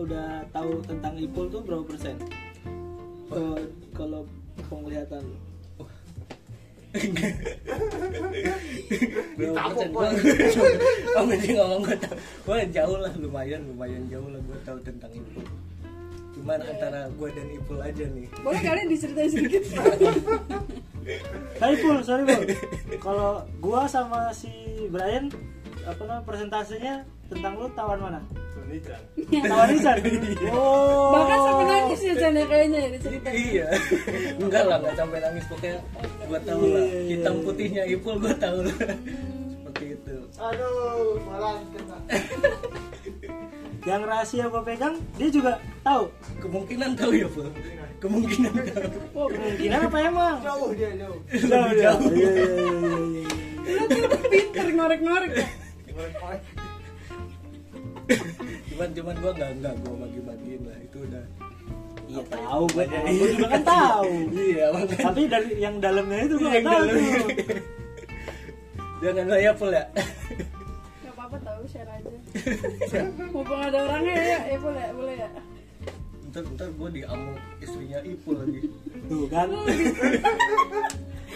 udah 0.05 0.45
tahu 0.55 0.83
tentang 0.87 1.19
Ipul 1.19 1.51
tuh 1.51 1.63
berapa 1.65 1.85
persen? 1.87 2.17
Kalau 3.31 3.59
kalau 3.97 4.27
penglihatan. 4.69 5.23
Lu. 5.23 5.39
gua 9.39 9.63
kamu 11.15 11.33
ngomong 11.53 11.81
gue 11.85 11.97
tau 12.01 12.17
gue 12.17 12.59
jauh 12.73 12.97
lah 12.97 13.13
lumayan 13.21 13.61
lumayan 13.69 14.01
jauh 14.09 14.25
lah 14.33 14.41
gue 14.41 14.59
tahu 14.65 14.79
tentang 14.87 15.11
Ipul. 15.13 15.45
Cuman 16.39 16.63
antara 16.63 17.11
gue 17.11 17.29
dan 17.35 17.49
Ipul 17.51 17.83
aja 17.83 18.05
nih. 18.07 18.27
Boleh 18.41 18.61
kalian 18.63 18.89
diceritain 18.89 19.31
sedikit? 19.31 19.63
Tapi 21.61 21.75
Pul, 21.81 22.05
sorry 22.05 22.29
Pul. 22.29 22.45
Kalau 23.01 23.41
gua 23.65 23.89
sama 23.89 24.29
si 24.37 24.53
Brian 24.93 25.33
apa 25.89 26.05
namanya 26.05 26.25
presentasenya 26.29 27.09
tentang 27.29 27.53
lu 27.57 27.69
tawan 27.77 27.99
mana? 28.01 28.21
Tawan 29.49 29.69
Ican. 29.73 29.97
Oh. 30.53 31.13
bahkan 31.17 31.39
sampai 31.41 31.65
nangis 31.67 32.01
ya 32.05 32.15
Chan 32.21 32.33
ya 32.37 32.45
kayaknya 32.45 32.79
ya 32.79 32.89
diceritain 32.97 33.37
iya 33.37 33.67
enggak 34.45 34.63
lah 34.69 34.77
nggak 34.81 34.95
sampai 34.97 35.19
nangis 35.25 35.45
pokoknya 35.49 35.79
gue 36.29 36.41
tahu 36.45 36.63
lah 36.69 36.69
Iya, 36.69 36.85
iya, 36.85 37.01
iya. 37.01 37.09
hitam 37.17 37.35
putihnya 37.45 37.83
Ipul 37.89 38.15
gue 38.21 38.35
tahu 38.37 38.59
lah 38.69 38.77
seperti 38.77 39.85
itu 39.97 40.15
Aduh, 40.39 41.19
malah 41.27 41.59
kena. 41.75 41.99
Yang 43.83 44.03
rahasia 44.05 44.45
gua 44.47 44.63
pegang 44.63 44.95
dia 45.17 45.29
juga 45.33 45.53
tahu. 45.83 46.05
kemungkinan 46.39 46.91
tahu 46.95 47.13
ya 47.17 47.27
Pul 47.27 47.49
kemungkinan 47.99 48.53
tahu 48.55 48.87
oh, 49.19 49.27
Kemungkinan 49.33 49.79
apa 49.89 49.99
emang? 49.99 50.37
Jauh 50.45 50.71
dia 50.77 50.91
jauh. 50.95 51.19
Jauh, 51.35 51.73
jauh. 51.75 52.11
Iya, 52.15 52.31
iya, 52.31 52.53
iya, 52.55 52.55
iya, 52.55 52.99
iya. 53.17 53.27
lu 53.69 53.85
tuh 53.91 54.21
pinter 54.31 54.67
ngorek-ngorek 54.71 55.33
ya 55.35 55.47
cuman 58.69 58.89
cuman 58.91 59.15
gue 59.17 59.33
nggak 59.33 59.51
nggak 59.59 59.75
gue 59.79 59.95
bagi 59.97 60.21
bagiin 60.23 60.63
lah 60.65 60.79
itu 60.81 60.99
udah 61.03 61.25
Iya 62.09 62.25
Apa 62.25 62.33
ya? 62.33 62.41
tahu 62.41 62.65
gua, 62.67 62.77
Banyak. 62.81 63.03
gua 63.13 63.29
juga 63.29 63.47
kan 63.47 63.63
tahu. 63.63 64.13
iya 64.33 64.65
makanya 64.73 65.05
Tapi 65.05 65.23
dari 65.29 65.51
yang 65.59 65.77
dalamnya 65.77 66.19
itu 66.25 66.35
gua 66.35 66.49
yang 66.49 66.65
nggak 66.65 66.81
tahu. 66.81 67.29
jangan 68.99 69.25
lah 69.27 69.39
ya 69.39 69.53
Pul 69.53 69.71
ya 69.71 69.85
Gak 70.99 71.13
apa-apa 71.13 71.37
tahu 71.39 71.63
share 71.67 71.85
aja 71.87 72.17
Mumpung 73.29 73.61
ada 73.61 73.79
orangnya 73.83 74.15
ya, 74.17 74.39
ya 74.47 74.59
boleh, 74.59 74.87
boleh 74.91 75.17
ya 75.19 75.29
ntar 76.29 76.45
ntar 76.51 76.69
gue 76.71 76.89
diamuk 76.95 77.37
istrinya 77.59 77.99
Ipul 78.03 78.37
lagi 78.37 78.61
Tuh 79.05 79.25
kan. 79.29 79.49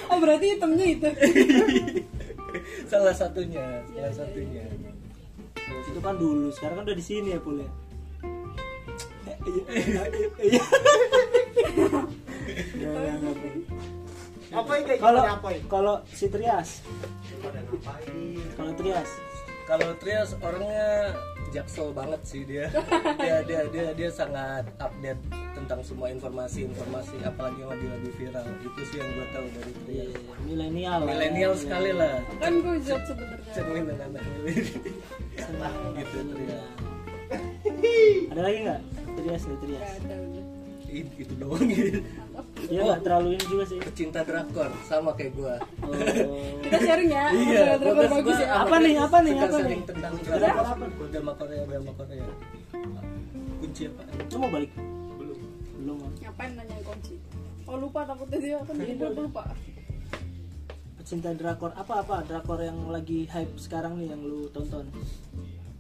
Oh 0.05 0.17
berarti 0.19 0.47
hitamnya 0.51 0.87
itu 0.87 1.09
salah 2.91 3.13
satunya 3.13 3.65
Iya, 3.91 4.09
salah 4.09 4.15
satunya 4.25 4.65
Itu 5.93 6.01
kan 6.01 6.17
dulu, 6.17 6.49
sekarang 6.57 6.81
kan 6.81 6.85
udah 6.89 6.97
di 6.97 7.05
sini 7.05 7.37
ya 7.37 7.41
Pul 7.45 7.61
ya. 7.61 7.71
Apa 14.53 14.73
Kalau 14.97 15.23
ya? 15.25 15.37
kalau 15.69 15.95
si 16.13 16.33
Trias, 16.33 16.81
kalau 18.57 18.73
Trias, 18.77 19.11
kalau 19.69 19.89
Trias 20.01 20.31
orangnya 20.41 21.13
jaksel 21.53 21.93
banget 21.93 22.21
sih 22.25 22.43
dia. 22.49 22.67
Dia 23.23 23.45
dia 23.45 23.63
dia, 23.71 23.87
dia 23.95 24.11
sangat 24.11 24.67
update 24.81 25.21
tentang 25.53 25.81
semua 25.85 26.09
informasi 26.11 26.67
informasi 26.67 27.15
apalagi 27.23 27.63
yang 27.63 27.71
lagi 27.71 27.87
lagi 27.87 28.11
viral. 28.19 28.47
Itu 28.65 28.83
sih 28.89 28.97
yang 28.99 29.11
gue 29.15 29.27
tahu 29.31 29.47
dari 29.53 29.73
Iya, 29.93 30.05
Trias 30.11 30.39
milenial. 30.49 31.01
Milenial 31.07 31.53
sekali 31.55 31.93
lah. 31.93 32.19
Kan 32.41 32.65
gue 32.65 32.77
jawab 32.83 33.03
sebenarnya. 33.07 33.53
Cermin 33.53 33.85
dengan 33.87 34.09
anak 34.17 34.25
milenial 35.29 35.73
gitu 36.01 36.19
Trias. 36.33 36.65
Ada 38.33 38.41
lagi 38.41 38.59
nggak? 38.65 38.81
Trias 39.21 39.43
Trias. 39.61 40.42
Itu 40.93 41.33
doang 41.35 41.65
gitu 41.65 41.99
Dia 42.63 42.81
nggak 42.85 43.01
terlalu 43.03 43.29
ini 43.33 43.45
juga 43.47 43.65
sih. 43.65 43.79
pecinta 43.79 44.21
drakor 44.21 44.71
sama 44.83 45.11
kayak 45.13 45.33
gue 45.33 45.55
Oh. 45.83 45.97
Kita 46.61 46.77
sharing 46.79 47.11
ya 47.11 47.25
iya 47.31 47.65
Drakor 47.75 47.97
gua- 47.99 48.13
bagus 48.15 48.33
gua 48.33 48.43
ya 48.43 48.49
Apa 48.59 48.77
nih, 48.79 48.95
apa 48.97 49.17
nih, 49.19 49.35
apa 49.37 49.59
nih? 49.59 49.79
tentang 49.83 50.13
Drakor 50.21 50.65
apa? 50.69 50.85
drama 51.09 51.33
Korea 51.35 51.63
drama 51.65 51.93
Korea 51.93 52.27
kunci 53.59 53.83
apa 53.87 54.03
Lu 54.27 54.37
mau 54.39 54.51
balik? 54.51 54.71
belum 55.15 55.39
Belum. 55.77 55.97
Bang. 55.99 56.13
Ngapain 56.21 56.51
nanya 56.55 56.77
kunci 56.83 57.15
Oh 57.63 57.77
lupa 57.77 58.01
takutnya 58.05 58.39
dia 58.39 58.59
kan 58.61 58.75
dia 58.77 58.95
boleh. 58.95 59.17
lupa 59.19 59.43
Pecinta 60.95 61.31
drakor 61.33 61.73
apa 61.73 61.95
apa 61.99 62.17
drakor 62.23 62.61
yang 62.61 62.87
lagi 62.87 63.27
hype 63.27 63.57
sekarang 63.57 63.97
nih 63.97 64.09
yang 64.09 64.23
lu 64.23 64.47
tonton? 64.49 64.87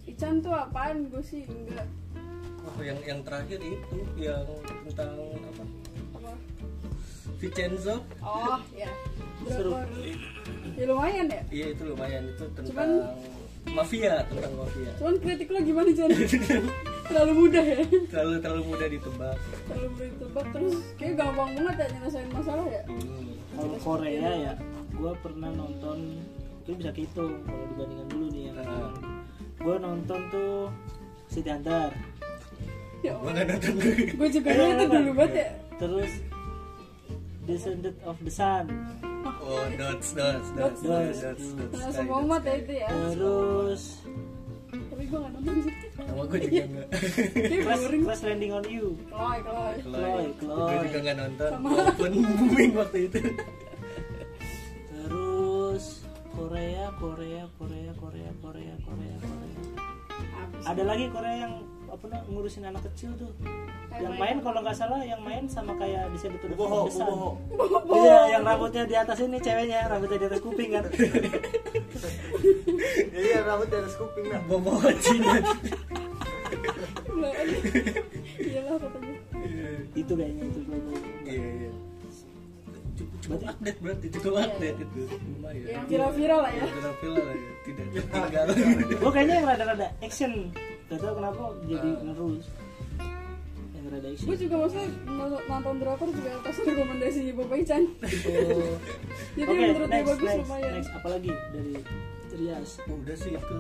Ican 0.05 0.39
tuh 0.39 0.51
apaan 0.51 1.07
gue 1.07 1.23
sih 1.23 1.45
enggak 1.45 1.87
Oh, 2.65 2.79
yang 2.81 2.95
yang 3.03 3.19
terakhir 3.21 3.59
itu 3.59 3.99
yang 4.17 4.47
tentang 4.93 5.17
apa? 5.43 5.65
apa 6.15 6.33
Vincenzo. 7.39 7.97
Oh 8.21 8.59
ya 8.73 8.91
Seru. 9.45 9.75
Ya 10.79 10.85
lumayan 10.87 11.27
ya 11.27 11.43
Iya 11.51 11.67
itu 11.75 11.83
lumayan 11.85 12.23
itu 12.29 12.45
tentang 12.55 12.71
Cuman- 12.71 13.05
mafia, 13.69 14.15
tentang 14.27 14.55
mafia. 14.55 14.91
Cuman 14.97 15.15
kritik 15.19 15.49
lo 15.49 15.59
gimana 15.61 15.91
Chan? 15.91 16.11
Terlalu 17.03 17.33
mudah 17.37 17.65
ya 17.65 17.79
Terlalu 18.09 18.35
terlalu 18.39 18.63
mudah 18.65 18.87
ditebak. 18.89 19.37
Terlalu 19.67 19.87
mudah 19.89 20.07
ditebak 20.09 20.45
terus 20.51 20.75
kayak 20.97 21.15
gampang 21.17 21.51
banget 21.53 21.75
ya 21.77 21.87
nyelesain 21.93 22.29
masalah 22.31 22.67
ya 22.67 22.83
Hmm. 22.87 23.29
Kalau 23.53 23.77
Korea 23.79 24.31
ya, 24.33 24.53
gua 24.93 25.13
pernah 25.19 25.53
nonton. 25.53 26.25
Itu 26.63 26.73
bisa 26.73 26.89
hitung 26.91 27.45
kalau 27.45 27.65
dibandingkan 27.69 28.07
dulu 28.09 28.27
nih 28.31 28.43
yang 28.49 28.57
Ah. 28.63 28.91
Gua 29.59 29.77
nonton 29.77 30.21
tuh 30.31 30.73
City 31.29 31.51
Hunter. 31.51 31.93
Ya 33.03 33.13
nggak 33.19 33.45
nonton 33.51 33.75
Gue 34.15 34.29
juga 34.31 34.49
itu 34.51 34.85
dulu 34.87 35.11
banget 35.15 35.35
ya 35.35 35.49
Terus 35.77 36.13
Descendant 37.43 37.99
of 38.07 38.15
the 38.23 38.31
Sun. 38.31 38.71
Oh, 39.43 39.67
dots, 39.75 40.15
dots, 40.15 40.47
dots, 40.55 40.79
Dots, 40.79 40.81
dots, 40.87 41.19
dots. 41.19 41.43
dots, 41.59 41.75
dots. 41.75 41.91
Semua 41.91 42.23
mat 42.23 42.47
ya 42.47 42.55
itu 42.55 42.73
ya 42.79 42.87
Terus 42.87 43.83
Tapi 44.71 45.03
gue 45.05 45.19
gak 45.19 45.33
nonton 45.35 45.55
sih 45.61 45.75
Sama 45.93 46.23
gue 46.25 46.39
juga 46.41 46.63
nggak. 46.65 46.89
Kayak 47.35 47.63
Crash, 47.67 47.85
Crash 48.07 48.23
Landing 48.25 48.53
on 48.55 48.65
You. 48.65 48.87
Kloy, 49.07 49.39
kloy 49.43 49.75
Chloe, 49.83 50.27
Chloe. 50.39 50.71
Gue 50.73 50.77
juga 50.89 50.99
nggak 51.03 51.17
nonton. 51.19 51.51
Walaupun 51.61 52.11
booming 52.41 52.73
waktu 52.73 52.99
itu. 53.07 53.19
Terus 54.89 55.85
Korea, 56.33 56.85
Korea, 56.97 57.43
Korea, 57.61 57.91
Korea, 58.01 58.31
Korea, 58.41 58.75
Korea, 58.81 59.15
Korea. 59.21 59.57
Ada 60.65 60.83
lagi 60.83 61.05
Korea 61.11 61.37
yang 61.45 61.55
apa 62.03 62.19
namanya 62.19 62.35
ngurusin 62.35 62.67
anak 62.67 62.83
kecil 62.91 63.15
tuh. 63.15 63.31
Kayak 63.87 64.03
Yang 64.03 64.15
main. 64.19 64.19
main 64.19 64.37
kalau 64.43 64.59
nggak 64.59 64.75
salah 64.75 64.99
yang 65.07 65.23
main 65.23 65.47
sama 65.47 65.71
kayak 65.79 66.11
di 66.11 66.19
sini 66.19 66.35
tuh 66.43 66.51
Bobo, 66.59 66.91
bobo. 66.91 67.95
Iya, 67.95 68.19
yang 68.35 68.43
rambutnya 68.43 68.83
di 68.91 68.97
atas 68.99 69.23
ini 69.23 69.39
ceweknya, 69.39 69.87
rambutnya 69.87 70.19
di 70.19 70.27
atas 70.27 70.43
kuping 70.43 70.71
kan. 70.75 70.85
Iya, 73.15 73.47
rambut 73.47 73.71
di 73.71 73.77
atas 73.79 73.95
kuping 73.95 74.27
nah. 74.35 74.43
Bobo 74.51 74.83
Cina. 74.99 75.39
Lah, 77.23 77.33
Iyalah 78.43 78.77
katanya 78.83 79.15
itu 79.95 80.13
kayaknya 80.19 80.45
itu 80.51 80.61
Bobo. 80.67 80.91
Iya, 81.23 81.47
iya. 81.55 81.71
Cukup, 83.23 83.47
update 83.47 83.79
berarti, 83.79 84.07
cukup 84.11 84.35
update 84.43 84.79
itu. 84.83 85.03
Lumayan. 85.07 85.67
Yang 85.71 85.85
viral-viral 85.87 86.41
lah 86.43 86.51
ya 86.51 86.65
Viral-viral 86.67 87.23
lah 87.23 87.37
ya, 87.39 87.51
tidak 87.63 87.87
tertinggal. 87.95 88.47
Gue 88.99 89.11
kayaknya 89.15 89.35
yang 89.39 89.47
rada-rada 89.47 89.89
action. 90.03 90.33
Gak 90.93 91.01
tau 91.01 91.15
kenapa 91.15 91.43
jadi 91.65 91.89
Ah. 91.91 92.05
ngerus. 92.05 92.45
Yang. 93.73 94.21
Gue 94.23 94.37
juga 94.39 94.55
maksudnya 94.59 94.89
nonton- 95.49 95.79
drakor 95.79 96.09
juga 96.09 96.31
atas 96.35 96.57
rekomendasi 96.61 97.21
Bapak 97.35 97.57
Ican 97.59 97.83
Oh. 97.83 98.77
Jadi 99.37 99.51
yang 99.51 99.73
menurut 99.73 99.85
dia 99.87 99.95
next, 99.95 100.09
bagus 100.11 100.23
next, 100.23 100.43
lumayan 100.43 100.71
next. 100.75 100.91
Apalagi 100.93 101.31
dari 101.51 101.73
Trias. 102.27 102.71
Oh, 102.83 102.97
udah 102.99 103.17
sih 103.17 103.33
itu. 103.33 103.57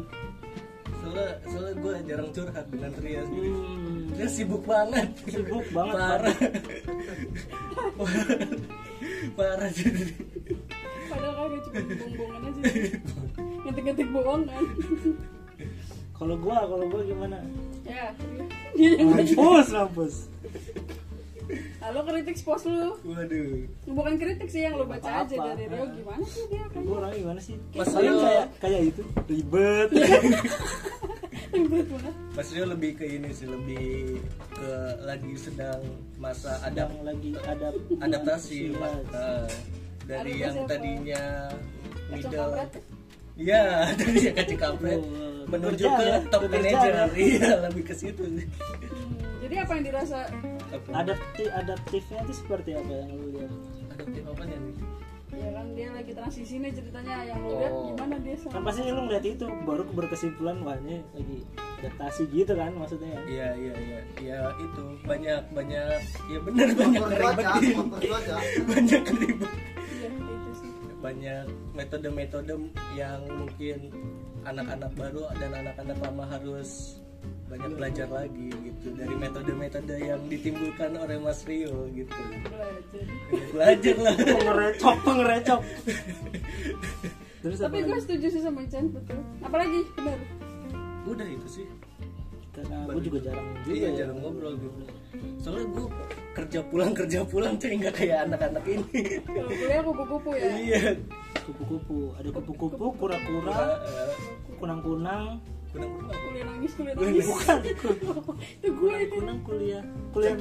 Soalnya, 0.94 1.28
soalnya 1.44 1.72
gue 1.74 1.92
jarang 2.06 2.30
curhat 2.30 2.66
dengan 2.68 2.90
Trias. 2.92 3.26
Jadi, 3.26 3.50
Hmm. 3.50 4.00
dia 4.12 4.28
sibuk 4.30 4.62
banget. 4.62 5.08
Sibuk 5.26 5.66
banget, 5.70 5.96
Parah. 5.96 6.36
Parah 9.32 9.70
jadi. 9.70 10.04
Padahal 11.04 11.34
kagak 11.44 11.60
cuma 11.62 11.80
bohong-bohongan 11.82 12.40
aja 12.42 12.60
Ngetik-ngetik 13.62 14.08
bohong 14.10 14.42
kan 14.44 14.64
Kalau 16.22 16.38
gua, 16.38 16.54
kalau 16.70 16.86
gua 16.86 17.02
gimana? 17.02 17.34
Ya 17.82 18.14
Dia 18.78 18.90
yang 18.94 19.10
nanya 19.10 19.34
Mampus, 19.34 19.68
mampus. 19.74 20.14
Halo 21.82 22.06
kritik 22.06 22.38
spos 22.38 22.62
lu 22.62 22.94
Waduh. 23.02 23.66
Bukan 23.90 24.14
kritik 24.14 24.46
sih 24.46 24.62
yang 24.62 24.78
lu 24.78 24.86
baca 24.86 25.02
aja 25.02 25.26
Apa-apa. 25.26 25.58
dari 25.58 25.66
Rio 25.66 25.82
Gimana 25.90 26.22
sih 26.24 26.46
dia 26.46 26.62
kan 26.70 26.80
Gua 26.86 26.96
orangnya 27.02 27.18
gimana 27.26 27.40
sih? 27.42 27.58
Mas 27.74 27.90
Rio- 27.90 28.22
kayak 28.22 28.46
kayak 28.62 28.80
itu 28.86 29.02
ribet. 29.26 29.88
Ribet 31.58 31.86
banget 31.90 32.14
Mas 32.38 32.48
Rio 32.54 32.64
lebih 32.70 32.90
ke 32.94 33.04
ini 33.04 33.28
sih, 33.34 33.46
lebih 33.50 34.22
ke 34.54 34.70
lagi 35.02 35.32
sedang 35.34 35.82
masa 36.22 36.54
ada 36.62 36.86
Sedang 36.86 37.02
lagi 37.02 37.30
ada 37.42 37.66
adaptasi. 37.98 38.70
Iya. 38.70 38.78
Mas. 38.78 38.94
Ah, 39.10 39.46
dari 40.06 40.32
yang 40.38 40.54
siapa? 40.54 40.70
tadinya 40.70 41.22
middle. 42.14 42.54
Iya, 43.34 43.88
kacang 44.36 44.60
kampret 44.60 45.00
Oh, 45.00 45.48
menuju 45.48 45.84
ke 45.84 46.04
ya, 46.04 46.16
top 46.28 46.42
manager. 46.46 46.92
ya. 46.92 47.04
Iya, 47.18 47.50
lebih 47.62 47.82
ke 47.84 47.94
situ. 47.94 48.22
sih. 48.26 48.46
Hmm, 48.46 49.16
jadi 49.40 49.54
apa 49.62 49.72
yang 49.72 49.84
dirasa 49.86 50.18
adaptif 50.90 51.48
adaptifnya 51.50 52.18
itu 52.22 52.32
seperti 52.34 52.70
apa 52.72 52.92
yang 52.94 53.08
lu 53.10 53.26
lihat 53.30 53.52
Adaptif 53.92 54.22
apa 54.26 54.42
nih? 54.44 54.58
ya 55.32 55.48
kan 55.50 55.66
dia 55.72 55.88
lagi 55.90 56.12
transisi 56.12 56.54
nih 56.54 56.70
ceritanya 56.70 57.24
yang 57.24 57.40
lo 57.40 57.56
lihat 57.56 57.72
Oh. 57.72 57.88
gimana 57.88 58.14
dia 58.20 58.36
kan 58.36 58.52
sama 58.52 58.62
pasti 58.62 58.80
lu 58.86 59.00
ngeliat 59.02 59.24
itu 59.26 59.46
baru 59.64 59.82
berkesimpulan 59.90 60.56
wah 60.60 60.76
ini 60.78 61.00
lagi 61.10 61.38
adaptasi 61.78 62.22
gitu 62.30 62.52
kan 62.52 62.70
maksudnya 62.72 63.16
Iya, 63.26 63.48
iya, 63.56 63.74
iya. 63.74 64.00
Ya 64.22 64.38
itu 64.54 64.82
banyak 65.02 65.40
banyak 65.50 65.98
ya 66.28 66.38
benar 66.38 66.68
banyak 66.70 67.00
cuaca. 67.98 68.36
banyak 68.70 69.00
keribet. 69.02 69.50
Iya 71.02 71.42
Banyak 71.42 71.44
metode-metode 71.74 72.54
yang 72.94 73.20
mungkin 73.26 73.78
anak-anak 74.46 74.90
baru 74.94 75.22
dan 75.38 75.50
anak-anak 75.54 75.98
lama 75.98 76.24
harus 76.30 76.98
banyak 77.50 77.76
belajar 77.76 78.08
lagi 78.08 78.48
gitu 78.48 78.96
dari 78.96 79.12
metode-metode 79.12 79.94
yang 80.00 80.20
ditimbulkan 80.24 80.96
oleh 80.96 81.20
Mas 81.20 81.44
Rio 81.44 81.84
gitu. 81.92 82.16
belajar 83.52 83.96
lah. 84.00 84.14
pengerecok 84.16 84.96
pengerecok 85.04 85.60
terus 87.44 87.58
tapi 87.60 87.84
gue 87.84 87.98
setuju 88.00 88.26
sih 88.32 88.40
sama 88.40 88.64
Ican 88.64 88.88
betul 88.94 89.20
apalagi 89.44 89.84
benar 89.98 90.18
Udah 91.02 91.26
itu 91.28 91.46
sih. 91.50 91.66
karena 92.56 92.88
gue 92.88 93.02
juga 93.04 93.18
jarang 93.20 93.48
juga 93.68 93.74
iya 93.76 93.88
ya. 93.90 93.96
jarang 94.06 94.18
ngobrol 94.22 94.54
gitu 94.56 94.80
soalnya 95.38 95.64
gue 95.68 95.86
kerja 96.32 96.60
pulang 96.64 96.92
kerja 96.96 97.20
pulang 97.28 97.54
cuy. 97.60 97.72
Nggak 97.76 97.94
kayak 97.96 98.18
anak-anak 98.28 98.64
ini. 98.64 99.00
Kalau 99.20 99.50
kuliah 99.52 99.82
kupu-kupu 99.84 100.30
ya? 100.32 100.50
Iya. 100.56 100.82
Kupu-kupu. 101.44 101.98
Ada 102.16 102.28
kupu-kupu. 102.32 102.86
kura-kura 102.96 103.56
Eh, 104.48 104.56
kunang-kunang. 104.56 105.40
Kuliah 105.72 106.44
nangis 106.44 106.72
kuliah 106.76 106.92
nangis. 106.92 107.24
bukan 107.24 107.58
itu 107.72 107.88
gue 108.68 108.94
itu. 109.08 109.14
Kunang 109.16 109.38
kuliah. 109.40 109.82
Kuliah 110.12 110.34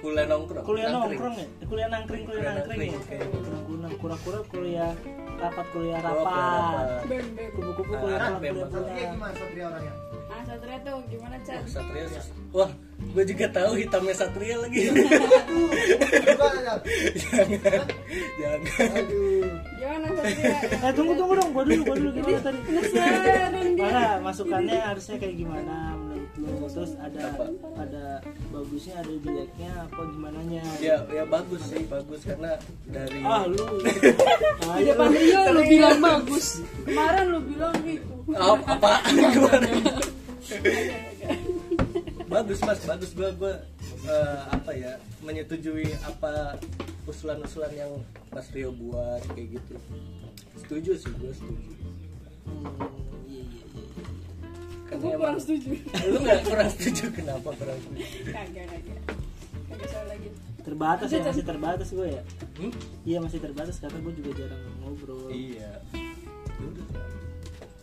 kuliah 0.00 0.26
nongkrong. 0.28 0.64
Kuliah 0.64 0.88
nongkrong 0.92 1.34
ya? 1.36 1.46
Eh, 1.60 1.66
kuliah 1.68 1.88
nangkring 1.92 2.24
kuliah 2.24 2.52
nangkring 2.56 2.80
ya? 2.80 2.92
nangkring, 2.96 3.08
kayak 3.08 3.24
gitu. 3.28 3.40
kunang-kunang. 3.44 3.92
Kura-kura 4.00 4.40
kuliah 4.48 4.92
rapat 5.40 5.66
kuliah 5.72 6.00
rapat. 6.00 6.86
Kupu-kupu 7.52 7.92
Ah, 7.92 8.00
kuliah 8.00 8.18
ah, 8.20 8.28
rapat 8.32 8.40
kuliah 8.40 8.68
pulang 8.68 8.84
gimana? 9.12 9.34
Satria 9.36 9.64
orangnya? 9.68 9.94
Ah 10.34 10.42
satria 10.42 10.78
tuh 10.82 10.98
gimana 11.06 11.36
Chan? 11.46 11.62
Wah, 11.62 11.70
Satria 11.70 12.04
sus- 12.10 12.32
wah 12.50 12.70
gue 13.04 13.24
juga 13.24 13.46
tahu 13.48 13.72
hitamnya 13.76 14.14
Satria 14.14 14.56
lagi. 14.58 14.90
Aja. 14.90 16.74
jangan 17.14 17.46
jangan. 18.34 18.90
Aduh. 18.98 19.46
gimana 19.78 20.06
satria? 20.10 20.58
Eh 20.82 20.92
tunggu 20.92 21.12
tunggu 21.14 21.34
dong. 21.36 21.50
Gua 21.52 21.62
dulu 21.62 21.82
gua 21.84 21.96
dulu 21.96 22.10
gimana 22.12 22.38
tadi. 22.42 22.58
Mana 23.76 24.04
masukannya 24.20 24.78
harusnya 24.80 25.16
kayak 25.16 25.36
gimana 25.36 25.76
menurut 26.34 26.66
terus 26.66 26.92
ada 26.98 27.30
Apa? 27.30 27.46
ada 27.78 28.04
bagusnya 28.50 28.94
ada 28.98 29.12
jeleknya 29.22 29.70
apa 29.86 30.02
gimana 30.10 30.40
nya 30.50 30.64
ya 30.82 30.98
ya 31.06 31.22
bagus 31.24 31.62
sih 31.70 31.86
bagus 31.86 32.20
karena 32.26 32.58
dari 32.84 33.22
ah 33.22 33.46
lu. 33.46 33.62
Di 34.74 34.82
depan 34.84 35.08
Rio 35.14 35.40
lu 35.54 35.62
bilang 35.64 35.98
bagus. 36.02 36.46
Kemarin 36.82 37.24
lu 37.30 37.40
bilang 37.46 37.74
gitu. 37.86 38.14
Oh, 38.34 38.58
apa 38.66 38.92
gimana 39.06 39.68
bagus 42.32 42.58
mas. 42.62 42.80
Bagus. 42.84 43.10
Gue 43.14 43.28
gue 43.36 43.54
apa 44.50 44.70
ya 44.74 44.98
menyetujui 45.24 45.88
apa 46.04 46.58
usulan-usulan 47.04 47.72
yang 47.76 47.92
Mas 48.32 48.48
Rio 48.50 48.72
buat 48.74 49.22
kayak 49.32 49.60
gitu. 49.60 49.74
Setuju 50.60 50.92
sih 50.98 51.12
gue 51.20 51.32
setuju. 51.32 51.70
Hmm, 52.44 52.68
iya 53.28 53.42
iya 53.44 53.64
iya 53.72 54.04
karena 54.84 55.00
gue 55.00 55.12
kurang 55.16 55.40
setuju. 55.40 55.68
Lu 56.12 56.18
nggak 56.20 56.40
kurang 56.44 56.68
setuju? 56.76 57.04
Kenapa 57.12 57.48
kurang 57.56 57.78
setuju? 57.80 58.04
Kagak 58.32 58.66
kagak. 58.68 59.00
Kagak 59.70 59.88
salah 59.88 60.08
lagi. 60.12 60.28
Terbatas 60.64 61.08
ya 61.12 61.20
masih 61.20 61.44
terbatas 61.44 61.88
gue 61.92 62.08
ya. 62.08 62.22
Hmm? 62.54 62.72
iya 63.04 63.18
masih 63.20 63.38
terbatas 63.42 63.76
karena 63.82 63.98
gue 64.00 64.12
juga 64.16 64.30
jarang 64.38 64.62
ngobrol. 64.80 65.28
Iya. 65.28 65.72
Ya 65.84 66.04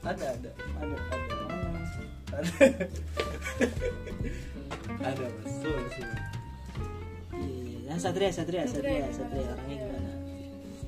ada 0.02 0.26
ada. 0.34 0.50
Ada 0.82 0.96
ada 0.98 0.98
mana 0.98 0.98
ada 0.98 1.51
ada. 5.02 5.26
Mas. 5.28 5.52
Betul. 5.62 5.80
iya 7.38 7.80
yang 7.91 8.00
satria 8.00 8.32
satria 8.32 8.63
satria 8.65 9.04
Satria, 9.12 9.12
satria. 9.12 9.46
Orangnya 9.52 9.76
gimana? 9.78 10.12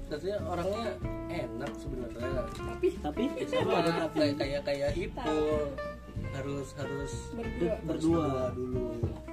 Katanya 0.07 0.37
orangnya 0.45 0.85
enak 1.33 1.71
sebenarnya. 1.75 2.21
Tapi? 2.53 2.87
Tapi? 3.01 3.23
Sama 3.49 3.81
kayak 4.13 4.35
kayak 4.37 4.61
kayak 4.63 4.89
Ipul 4.93 5.73
harus 6.31 6.67
harus 6.79 7.13
berdua. 7.35 7.75
berdua 7.83 8.23
berdua 8.23 8.55
dulu 8.55 8.83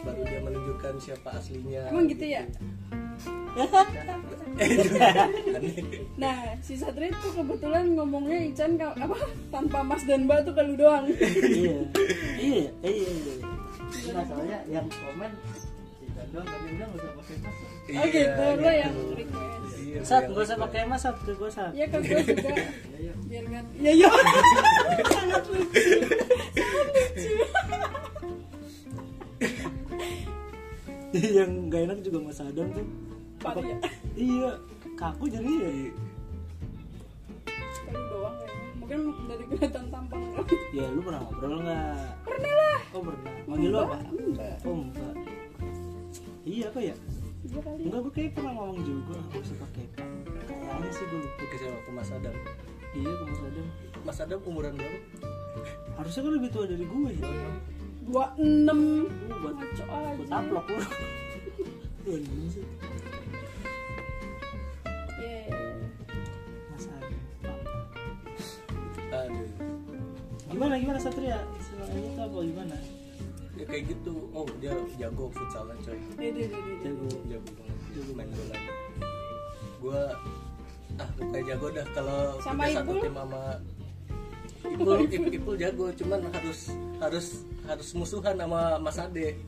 baru 0.01 0.21
dia 0.25 0.41
menunjukkan 0.43 0.95
siapa 0.99 1.29
aslinya. 1.37 1.83
Emang 1.93 2.07
gitu 2.09 2.25
ya? 2.25 2.43
Aneh. 4.61 5.77
nah 6.17 6.55
si 6.61 6.77
Satria 6.77 7.13
tuh 7.21 7.33
kebetulan 7.37 7.93
ngomongnya 7.97 8.39
Ican 8.51 8.77
apa? 8.81 9.19
Tanpa 9.53 9.79
Mas 9.85 10.03
dan 10.09 10.25
Mbak 10.25 10.51
tuh 10.51 10.55
ke 10.57 10.63
lu 10.65 10.75
doang. 10.77 11.05
Iya. 11.09 11.77
Iya 12.41 12.71
iya. 12.83 13.11
Iya 13.91 14.11
nah 14.15 14.25
soalnya 14.25 14.59
yang 14.71 14.87
komen 14.89 15.33
doang 16.31 16.47
tadi 16.47 16.67
udah 16.79 16.87
nggak 16.87 17.03
usah 17.03 17.13
pakai 17.19 17.37
mas. 17.43 17.57
Oh 17.91 18.07
gitu. 18.07 18.45
Lo 18.63 18.71
yang 18.71 18.95
gitu. 18.95 19.13
request. 19.19 19.75
Iya, 19.81 20.01
sat 20.07 20.23
yang 20.23 20.31
nggak 20.31 20.47
usah 20.47 20.59
pakai 20.63 20.81
mas 20.87 21.01
sat. 21.03 21.17
Ke 21.27 21.33
gue 21.35 21.51
sat. 21.51 21.73
Ya 21.75 21.87
ke 21.91 21.99
gue 21.99 22.21
juga. 22.23 22.51
Biar 23.31 23.47
kan 23.47 23.65
ya 23.79 23.93
ya 23.95 24.11
sangat 25.07 25.45
lucu 25.47 25.83
yang 31.39 31.51
gak 31.69 31.83
enak 31.89 31.99
juga 32.05 32.19
mas 32.25 32.41
Adam 32.41 32.67
tuh. 32.73 32.87
Pak 33.41 33.57
ya? 33.65 33.77
Iya 34.17 34.51
kaku 34.97 35.25
jadi 35.33 35.49
ya. 35.49 35.71
Doang 37.91 38.35
kayaknya 38.85 38.97
mungkin 39.07 39.25
dari 39.31 39.45
kelihatan 39.49 39.85
tampang 39.89 40.21
ya 40.71 40.85
lu 40.93 41.01
pernah 41.01 41.21
ngobrol 41.25 41.59
nggak? 41.65 42.11
Pernah 42.27 42.53
lah. 42.53 42.81
Oh 42.93 43.03
pernah. 43.07 43.33
Manggil 43.49 43.71
lu 43.73 43.79
apa? 43.81 43.97
Enggak. 44.13 44.57
Oh 44.67 44.77
enggak. 44.85 45.15
Iya 46.45 46.65
apa 46.69 46.81
ya? 46.83 46.95
Iya 47.47 47.59
kali. 47.65 47.83
Enggak 47.89 48.01
gue 48.05 48.13
kayak 48.13 48.31
pernah 48.37 48.53
ngomong 48.57 48.81
juga. 48.85 49.17
Usah 49.35 49.57
pakai 49.63 49.85
pak 49.97 50.11
kayaknya 50.81 50.91
sih 50.97 51.05
gue 51.07 51.19
lupa. 51.23 51.43
Oke, 51.45 51.57
saya 51.61 51.79
ke 51.87 51.91
Mas 51.95 52.11
Adam? 52.11 52.37
Iya 52.97 53.11
ke 53.15 53.25
mas 53.29 53.41
Adam. 53.47 53.67
Mas 54.03 54.19
Adam 54.19 54.41
umuran 54.49 54.75
berapa? 54.75 54.99
harusnya 56.01 56.23
kan 56.25 56.33
lebih 56.33 56.51
tua 56.51 56.65
dari 56.65 56.85
gue 56.89 57.11
ya 57.21 57.29
dua 58.11 58.27
enam 58.37 59.07
buat 59.41 59.55
ngaco 59.55 59.85
buat 59.87 60.03
aja 60.19 60.25
taplok 60.27 60.67
lu 60.67 60.83
Iya. 65.21 65.53
Aduh. 69.11 69.49
gimana 70.51 70.75
gimana 70.81 70.99
Satria 70.99 71.39
senangnya 71.63 72.09
itu 72.11 72.21
apa 72.21 72.39
gimana 72.43 72.77
Ya 73.59 73.69
kayak 73.69 73.93
gitu. 73.93 74.33
Oh, 74.33 74.49
dia 74.57 74.73
jago 74.97 75.29
futsalan 75.37 75.77
coy. 75.85 75.93
Deh. 76.17 76.49
jago 76.81 77.07
Jago 77.29 77.49
banget. 77.61 77.77
Jago 77.93 78.11
main 78.17 78.29
bola. 78.33 78.57
Gua 79.85 80.03
ah 80.97 81.09
bukan 81.21 81.43
jago 81.45 81.67
dah 81.69 81.87
kalau 81.93 82.41
Sama 82.41 82.65
udah 82.65 82.77
satu 82.81 82.93
tim 83.05 83.13
sama 83.13 83.43
Ipul, 84.61 85.09
Ipul, 85.09 85.33
Ipul 85.33 85.55
jago, 85.57 85.87
cuman 85.97 86.21
harus 86.33 86.77
harus 87.01 87.27
harus 87.65 87.89
musuhan 87.95 88.35
sama 88.35 88.77
Mas 88.83 88.99
Ade. 88.99 89.39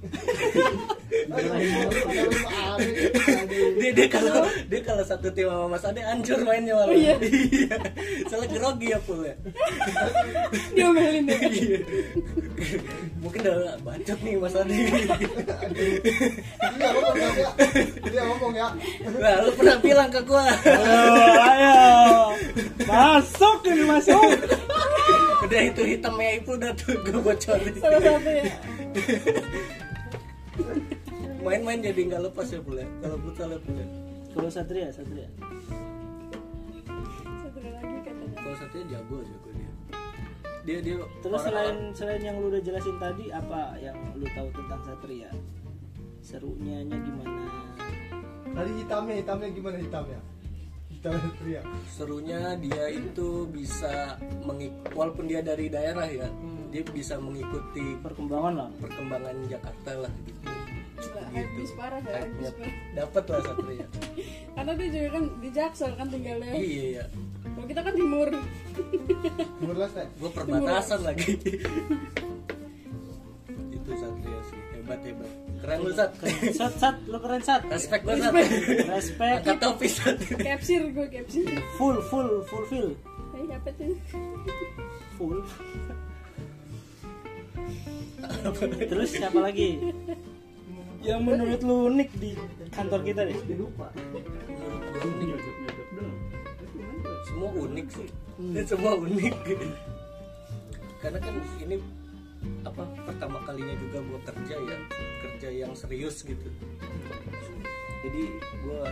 dia 3.76 3.90
dia 3.92 4.06
kalau 4.08 4.46
dia 4.70 4.80
kalau 4.80 5.04
satu 5.04 5.28
tim 5.34 5.50
sama 5.50 5.66
Mas 5.76 5.84
Ade 5.84 6.00
hancur 6.00 6.38
mainnya 6.46 6.78
malah. 6.78 6.92
Oh, 6.92 6.96
iya? 6.96 7.18
iya. 7.18 7.76
Soalnya 8.30 8.48
grogi 8.56 8.94
ya 8.94 8.98
Pul 9.02 9.26
ya. 9.26 9.34
diomelin 10.72 11.28
deh 11.28 11.40
Iya. 11.50 11.78
Mungkin 13.18 13.40
udah 13.42 13.76
bacot 13.82 14.18
nih 14.22 14.34
Mas 14.38 14.54
Ade. 14.54 14.76
Dia 16.78 16.88
ngomong 16.94 17.16
ya. 17.18 17.30
Dia 18.06 18.22
ngomong 18.22 18.52
ya. 18.54 18.68
Nah, 19.18 19.34
lu 19.44 19.50
pernah 19.58 19.76
bilang 19.82 20.08
ke 20.14 20.20
gua. 20.22 20.46
ayo 20.62 21.02
ayo 21.42 21.74
masuk 22.86 23.58
ini 23.66 23.82
masuk 23.86 24.20
Udah 25.52 25.62
itu 25.68 25.82
hitamnya 25.84 26.30
itu 26.40 26.50
udah 26.56 26.72
tuh 26.72 26.96
gua 27.04 27.20
bocorin. 27.22 27.74
salah 27.76 28.00
satu 28.00 28.30
ya 28.32 28.44
Main-main 31.42 31.82
jadi 31.82 32.00
nggak 32.08 32.22
lepas 32.30 32.46
ya 32.48 32.60
ya. 32.74 32.88
Kalau 33.02 33.16
ya 33.46 33.58
Pul 33.58 33.76
ya. 33.76 33.86
kalau 34.32 34.48
Satria 34.48 34.88
Satria 34.88 35.28
satu 37.36 37.58
lagi 37.60 37.96
katanya 38.00 38.36
Kalau 38.38 38.56
satunya 38.56 38.84
jago 38.88 39.16
jago 39.20 39.48
dia. 39.52 39.70
Dia 40.62 40.78
dia 40.80 40.94
terus 41.20 41.36
orang- 41.36 41.44
selain 41.44 41.76
selain 41.92 42.22
yang 42.22 42.40
lu 42.40 42.48
udah 42.48 42.62
jelasin 42.62 42.96
tadi 42.96 43.28
apa 43.28 43.76
yang 43.76 43.96
lu 44.16 44.24
tahu 44.32 44.48
tentang 44.56 44.80
Satria 44.82 45.28
serunya 46.22 46.80
nya 46.80 46.96
gimana 46.96 47.44
Tadi 48.52 48.70
hitamnya, 48.78 49.14
hitamnya 49.16 49.48
gimana 49.50 49.76
hitamnya? 49.76 50.20
Satria 51.02 51.66
serunya 51.90 52.54
dia 52.62 52.86
itu 52.94 53.50
bisa 53.50 54.14
mengik 54.46 54.70
walaupun 54.94 55.26
dia 55.26 55.42
dari 55.42 55.66
daerah 55.66 56.06
ya 56.06 56.30
Hmm. 56.30 56.70
dia 56.70 56.86
bisa 56.86 57.18
mengikuti 57.18 57.98
perkembangan 57.98 58.54
lah. 58.54 58.70
perkembangan 58.78 59.34
Jakarta 59.50 60.06
lah 60.06 60.12
gitu. 60.24 60.40
Parah 61.74 61.98
ya 62.06 62.22
dapat 62.94 63.24
lah 63.26 63.40
Satria. 63.42 63.86
Karena 64.54 64.72
dia 64.78 64.88
juga 64.94 65.08
kan 65.18 65.24
di 65.42 65.48
Jaksel 65.50 65.90
kan 65.98 66.06
tinggalnya. 66.06 66.54
Iya 66.54 67.02
ya 67.02 67.04
kalau 67.52 67.66
kita 67.66 67.80
kan 67.84 67.94
timur. 67.98 68.28
Timur 69.58 69.76
Leste 69.76 70.02
gue 70.06 70.30
perbatasan 70.30 71.00
lagi. 71.02 71.34
Itu 73.76 73.90
Satria 73.98 74.40
sih. 74.48 74.60
Hebat 74.78 75.02
hebat 75.02 75.41
keren 75.62 75.78
lu 75.86 75.90
Sat. 75.94 76.10
Sat 76.58 76.72
sat 76.82 76.96
lu 77.06 77.18
keren 77.22 77.42
sat. 77.42 77.62
Respect 77.70 78.02
gue 78.02 78.16
Sat. 78.18 78.34
Respect. 78.90 79.38
Angkat 79.46 79.58
topi 79.62 79.86
Sat. 79.86 80.18
Capsir 80.18 80.82
gue 80.90 81.06
capsir 81.06 81.46
full 81.78 81.96
full 82.10 82.42
fulfill 82.50 82.90
Hai 83.32 83.46
apa 83.48 83.70
tuh? 83.78 83.94
Full. 85.16 85.38
Terus 88.90 89.08
siapa 89.14 89.38
lagi? 89.40 89.80
Yang 91.02 91.20
menurut 91.26 91.60
lu 91.66 91.76
unik 91.90 92.10
di 92.22 92.30
kantor 92.70 93.00
kita 93.02 93.20
deh 93.26 93.38
lupa. 93.58 93.88
Semua 97.26 97.50
unik 97.50 97.86
sih. 97.90 98.08
Semua 98.68 98.92
unik. 99.00 99.34
Karena 101.02 101.18
kan 101.18 101.34
ini 101.58 101.76
apa 102.62 102.82
pertama 103.06 103.38
kalinya 103.42 103.74
juga 103.78 103.98
gua 104.06 104.20
kerja 104.26 104.56
ya 104.58 104.78
kerja 105.22 105.48
yang 105.50 105.72
serius 105.74 106.22
gitu. 106.22 106.48
Jadi 108.02 108.22
gua 108.66 108.86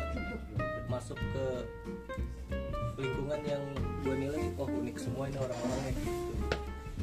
masuk 0.90 1.18
ke 1.18 1.46
lingkungan 2.98 3.40
yang 3.46 3.64
gua 4.02 4.14
nilai 4.14 4.44
oh 4.58 4.68
unik 4.68 4.96
semua 4.98 5.30
ini 5.30 5.38
orang-orangnya 5.38 5.92
gitu. 5.98 6.12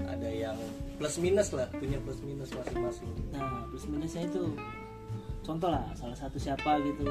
Ada 0.08 0.30
yang 0.30 0.58
plus 1.02 1.16
minus 1.18 1.50
lah 1.56 1.68
punya 1.74 1.98
plus 2.04 2.20
minus 2.22 2.54
masing-masing. 2.54 3.12
Nah 3.34 3.66
plus 3.72 3.86
minusnya 3.90 4.30
itu 4.30 4.54
contoh 5.42 5.72
lah 5.72 5.88
salah 5.96 6.16
satu 6.16 6.38
siapa 6.38 6.80
gitu. 6.84 7.08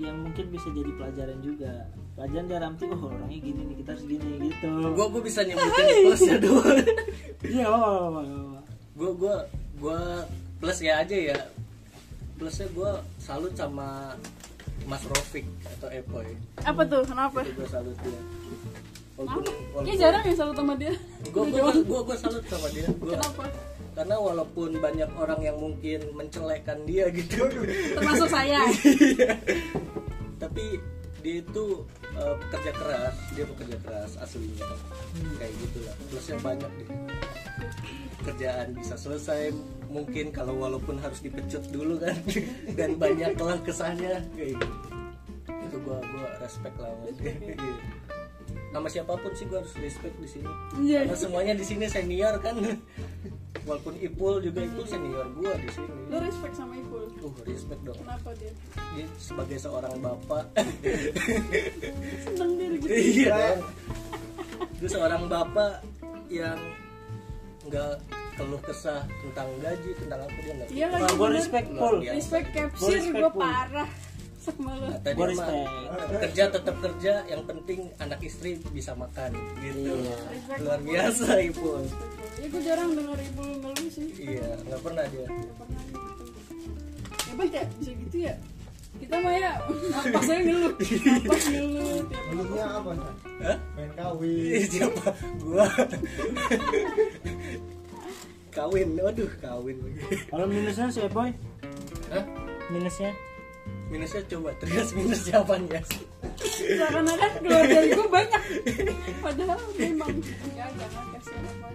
Yang 0.00 0.16
mungkin 0.16 0.46
bisa 0.48 0.68
jadi 0.72 0.90
pelajaran 0.96 1.38
juga 1.44 1.92
pelajaran 2.20 2.44
dia 2.52 2.58
ramti 2.60 2.84
oh 2.84 3.08
orangnya 3.08 3.38
gini 3.40 3.60
nih 3.64 3.76
kita 3.80 3.90
harus 3.96 4.04
gini 4.04 4.30
gitu. 4.44 4.68
Gua 4.92 5.06
gua 5.08 5.22
bisa 5.24 5.40
nyebutin 5.40 5.84
plusnya 6.04 6.36
dulu 6.36 6.60
iya 7.48 7.64
apa 7.64 7.80
apa 7.80 7.96
apa 7.96 8.20
apa. 8.20 8.60
Gue 9.00 9.10
gue 9.16 9.36
gue 9.80 10.00
plus 10.60 10.78
ya 10.84 11.00
aja 11.00 11.16
ya. 11.16 11.38
Plusnya 12.36 12.68
gue 12.76 12.90
salut 13.16 13.56
sama 13.56 14.12
Mas 14.84 15.00
Rofik 15.08 15.48
atau 15.64 15.88
Epoy 15.88 16.36
apa 16.60 16.84
tuh? 16.84 17.00
Kenapa? 17.08 17.40
Itu 17.40 17.56
gue 17.56 17.68
salut 17.72 17.96
dia. 18.04 18.20
Walaupun 19.16 19.80
Iya 19.88 19.94
jarang 19.96 20.24
ya 20.28 20.34
selalu 20.36 20.54
sama 20.60 20.74
dia. 20.76 20.92
Gue 21.32 21.44
gue 21.48 21.72
gue 21.88 22.00
gue 22.04 22.16
salut 22.20 22.44
sama 22.52 22.68
dia. 22.68 22.88
Gue 23.00 23.16
kenapa? 23.16 23.48
karena 23.90 24.16
walaupun 24.16 24.76
banyak 24.76 25.10
orang 25.16 25.40
yang 25.40 25.56
mungkin 25.56 26.04
mencelekan 26.12 26.84
dia 26.84 27.08
gitu. 27.08 27.48
Termasuk 27.96 28.28
saya. 28.28 28.68
Tapi 30.42 30.64
dia 31.20 31.44
itu 31.44 31.84
eh, 32.20 32.36
pekerja 32.46 32.72
keras 32.76 33.14
dia 33.32 33.44
pekerja 33.48 33.76
keras 33.80 34.12
aslinya. 34.20 34.68
Kayak 35.40 35.52
gitulah. 35.64 35.94
Plusnya 36.12 36.36
banyak 36.44 36.70
deh. 36.80 36.88
Kerjaan 38.20 38.68
bisa 38.76 38.94
selesai 39.00 39.56
mungkin 39.90 40.30
kalau 40.30 40.54
walaupun 40.54 41.02
harus 41.02 41.18
dipecut 41.18 41.66
dulu 41.74 41.98
kan 41.98 42.14
dan 42.78 42.94
banyak 42.94 43.34
kelah 43.34 43.58
kesahnya 43.64 44.22
kayak 44.38 44.54
gitu. 44.54 44.68
Itu 45.66 45.76
gua 45.82 45.98
gua 45.98 46.28
respect 46.38 46.76
lah. 46.78 46.94
Sama 46.94 47.10
dia. 47.18 47.34
sama 48.70 48.86
siapa 48.86 49.18
pun 49.18 49.32
sih 49.34 49.46
gua 49.50 49.58
harus 49.66 49.74
respect 49.82 50.14
di 50.22 50.28
sini. 50.30 50.52
Iya. 50.78 51.10
karena 51.10 51.18
semuanya 51.18 51.52
di 51.58 51.64
sini 51.66 51.90
senior 51.90 52.38
kan. 52.38 52.54
Walaupun 53.66 53.98
Ipul 53.98 54.40
juga 54.40 54.62
Ipul 54.62 54.86
senior 54.86 55.26
gua 55.34 55.52
di 55.58 55.68
sini. 55.74 55.90
Lu 56.06 56.16
respect 56.22 56.54
sama 56.54 56.74
Ipul? 56.78 57.04
Uh 57.18 57.34
respect 57.44 57.82
dong. 57.82 57.98
Kenapa 57.98 58.30
dia? 58.38 58.52
Dia 58.94 59.06
sebagai 59.18 59.58
seorang 59.58 59.94
bapak 59.98 60.44
iya. 63.26 63.32
dong 63.34 63.60
dia 64.80 64.88
seorang 64.88 65.22
bapak 65.28 65.74
yang 66.32 66.58
nggak 67.68 67.94
keluh 68.40 68.62
kesah 68.64 69.04
tentang 69.20 69.48
gaji 69.60 69.90
tentang 70.00 70.20
apa 70.24 70.38
dia 70.40 70.52
nggak 70.56 70.68
iya 70.72 70.86
lagi 70.88 71.12
gue 71.12 71.28
respect 71.36 71.68
full 71.76 71.98
respect 72.00 72.46
Gua 72.48 72.56
capsir 72.56 73.02
gue 73.12 73.30
parah 73.36 73.90
sama 74.40 74.72
Kata 74.72 75.08
Gua 75.12 75.26
dia 75.28 75.36
mah, 75.36 75.48
respect. 75.52 76.20
kerja 76.24 76.44
tetap 76.48 76.76
kerja 76.80 77.12
yang 77.28 77.42
penting 77.44 77.92
anak 78.00 78.24
istri 78.24 78.56
bisa 78.72 78.96
makan 78.96 79.36
gitu. 79.60 80.00
Respect. 80.32 80.64
luar 80.64 80.80
biasa 80.80 81.44
ibu. 81.44 81.84
Ya 82.40 82.46
gue 82.48 82.62
jarang 82.64 82.96
denger 82.96 83.20
Ipul 83.20 83.48
ngeluh 83.60 83.90
sih. 83.92 84.08
Iya 84.16 84.56
nggak 84.64 84.80
pernah 84.80 85.04
dia. 85.12 85.28
Gak 85.28 85.56
pernah. 85.60 85.80
Gitu 85.84 86.10
hebat 87.30 87.50
ya 87.54 87.64
bisa 87.78 87.92
gitu 87.94 88.16
ya 88.26 88.34
kita 89.10 89.26
mah 89.26 89.34
ya 89.34 89.52
apa 89.90 90.18
saya 90.22 90.38
ngeluh 90.46 90.70
apa 90.70 91.34
ngeluh 91.50 92.02
Mulutnya 92.30 92.64
apa? 92.78 92.90
Hah? 93.42 93.58
Pengen 93.74 93.90
Ih, 93.90 93.94
kawin 93.98 94.62
siapa? 94.70 95.04
Gua. 95.42 95.66
Kawin 98.54 98.88
waduh 99.02 99.30
kawin 99.42 99.76
lagi. 99.82 100.14
Kalau 100.30 100.46
minusnya 100.46 100.94
si 100.94 101.02
boy 101.10 101.34
Hah? 102.14 102.24
minusnya? 102.70 103.10
Minusnya 103.90 104.22
coba 104.30 104.54
terus 104.62 104.94
minus 104.94 105.26
siapanya 105.26 105.82
seakan-akan 106.38 107.30
keluar 107.42 107.66
dari 107.66 107.90
gue 107.90 108.06
banyak. 108.06 108.42
Padahal 109.18 109.58
memang 109.74 110.14
enggak 110.22 110.70
jangan 110.78 111.04
kasihan 111.18 111.44
apa 111.50 111.68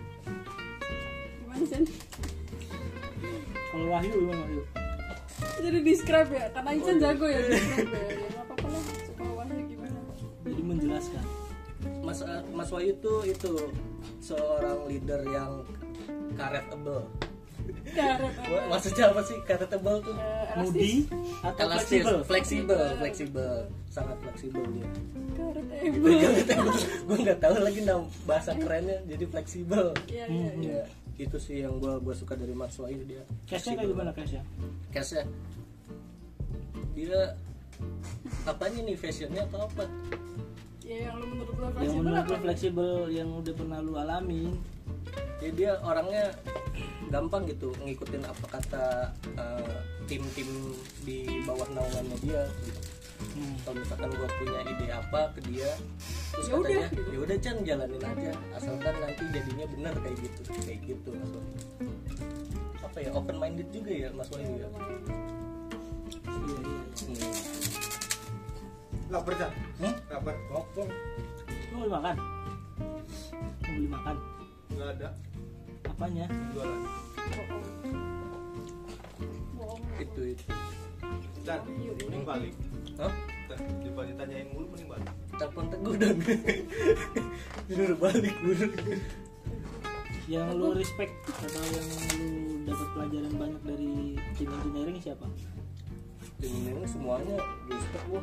gimana 1.43 1.65
sih? 1.67 1.83
Kalau 3.75 3.87
Wahyu 3.91 4.11
gimana 4.23 4.39
Wahyu 4.39 4.84
jadi 5.59 5.79
describe 5.81 6.29
ya 6.31 6.45
karena 6.51 6.69
Ican 6.75 6.97
jago 6.99 7.25
ya 7.25 7.39
describe 7.49 7.91
ya. 7.91 8.03
Ya 8.03 8.27
nggak 8.29 8.43
apa-apa 8.45 8.67
lah 8.67 8.81
suka 9.03 9.25
wahyu 9.35 9.61
gimana? 9.67 9.99
Jadi 10.45 10.61
menjelaskan. 10.63 11.25
Mas 12.05 12.19
Mas 12.53 12.69
Wahyu 12.69 12.93
tuh 13.01 13.25
itu 13.25 13.53
seorang 14.21 14.85
leader 14.85 15.21
yang 15.25 15.65
karetable. 16.33 17.05
karet 17.97 18.33
Wah, 18.45 18.63
Maksudnya 18.77 19.09
apa 19.09 19.21
sih 19.25 19.37
karetable 19.41 19.97
tuh? 20.01 20.15
Moody 20.57 21.09
atau 21.41 21.65
Elastis, 21.65 22.01
fleksibel? 22.05 22.17
fleksibel, 22.25 22.83
fleksibel, 23.01 23.53
sangat 23.89 24.17
fleksibel 24.21 24.61
dia. 24.69 24.89
karet 25.33 25.65
gue 27.09 27.17
nggak 27.25 27.39
tahu 27.41 27.55
lagi 27.61 27.81
nama 27.81 28.05
bahasa 28.25 28.53
kerennya, 28.53 29.01
jadi 29.09 29.25
fleksibel. 29.25 29.93
iya 30.09 30.25
iya 30.29 30.49
iya. 30.61 30.73
Ya, 30.81 30.83
itu 31.15 31.37
sih 31.39 31.63
yang 31.63 31.79
gue 31.79 31.95
gua 32.03 32.11
suka 32.11 32.35
dari 32.35 32.51
Mas 32.51 32.75
Wahyu 32.75 33.07
dia. 33.07 33.23
cashnya 33.47 33.79
kayak 33.79 33.89
gimana 33.95 34.11
cashnya 34.11 34.43
Cashnya 34.91 35.23
dia 36.95 37.35
apanya 38.47 38.79
nih 38.87 38.95
fashionnya 38.95 39.43
atau 39.51 39.67
apa? 39.67 39.83
ya 40.85 41.09
yang 41.09 41.15
lu 41.17 41.25
menurut 41.33 41.55
lu 41.57 41.65
yang 41.65 41.73
fleksibel 41.73 42.03
menurut 42.05 42.25
lu 42.29 42.37
fleksibel 42.45 42.93
yang 43.09 43.29
udah 43.33 43.53
pernah 43.57 43.79
lu 43.81 43.93
alami 43.97 44.43
ya 45.41 45.49
dia 45.51 45.71
orangnya 45.81 46.29
gampang 47.09 47.43
gitu 47.49 47.73
ngikutin 47.81 48.21
apa 48.21 48.45
kata 48.59 48.85
eh, 49.33 49.77
tim-tim 50.05 50.49
di 51.01 51.25
bawah 51.43 51.65
naungannya 51.73 52.17
dia 52.21 52.43
gitu. 52.63 52.79
Hmm. 53.35 53.55
kalau 53.63 53.75
misalkan 53.79 54.09
gua 54.15 54.29
punya 54.39 54.59
ide 54.63 54.87
apa 54.91 55.21
ke 55.35 55.39
dia 55.47 55.71
terus 56.31 56.45
Ya 56.47 56.55
udah, 56.55 56.67
katanya 56.67 56.87
gitu. 56.91 57.09
ya 57.11 57.19
udah 57.23 57.37
Chan 57.39 57.57
jalanin 57.63 58.03
aja. 58.03 58.31
Asalkan 58.55 58.93
nanti 58.99 59.23
jadinya 59.31 59.65
benar 59.71 59.93
kayak 59.99 60.17
gitu 60.19 60.39
kayak 60.51 60.79
gitu 60.83 61.09
Mas 61.15 61.31
Wahyu. 61.31 61.59
Apa 62.79 62.97
ya 62.99 63.09
open 63.11 63.35
minded 63.39 63.67
juga 63.71 63.91
ya 63.91 64.09
Mas 64.15 64.29
Wahyu 64.31 64.53
ya? 64.55 64.67
Iya 64.67 66.55
iya. 66.59 66.79
Hmm. 67.05 67.31
Lapar 69.11 69.33
San? 69.37 69.51
Hmm? 69.79 69.93
Lapar. 70.09 70.35
Ngopong 70.51 70.89
lu 70.89 71.75
mau 71.75 71.83
beli 71.83 71.91
makan? 71.91 72.15
Mau 72.79 73.71
beli 73.75 73.87
makan? 73.91 74.15
Nggak 74.71 74.89
ada. 74.95 75.09
Apanya? 75.85 76.25
Jualan. 76.55 76.81
Bohong 79.55 79.83
itu 79.95 80.21
itu 80.35 80.45
Dan 81.45 81.61
Mending 81.69 82.25
balik. 82.25 82.53
Hah? 82.97 83.13
Daripada 83.45 84.09
ditanyain 84.09 84.47
mulu 84.49 84.65
mending 84.73 84.89
balik. 84.89 85.09
Telepon 85.37 85.65
teguh 85.69 85.95
dong. 85.95 86.17
Jujur 87.69 87.93
balik 88.01 88.35
buru 88.41 88.67
yang 90.25 90.57
lu 90.57 90.73
respect 90.73 91.13
atau 91.29 91.61
yang 91.69 91.85
lu 92.17 92.65
dapat 92.65 92.87
pelajaran 92.97 93.33
banyak 93.37 93.61
dari 93.61 93.93
tim 94.33 94.49
engineering 94.49 94.97
siapa? 94.97 95.29
Ini 96.41 96.81
semuanya 96.89 97.37
respect 97.69 98.05
gua. 98.09 98.21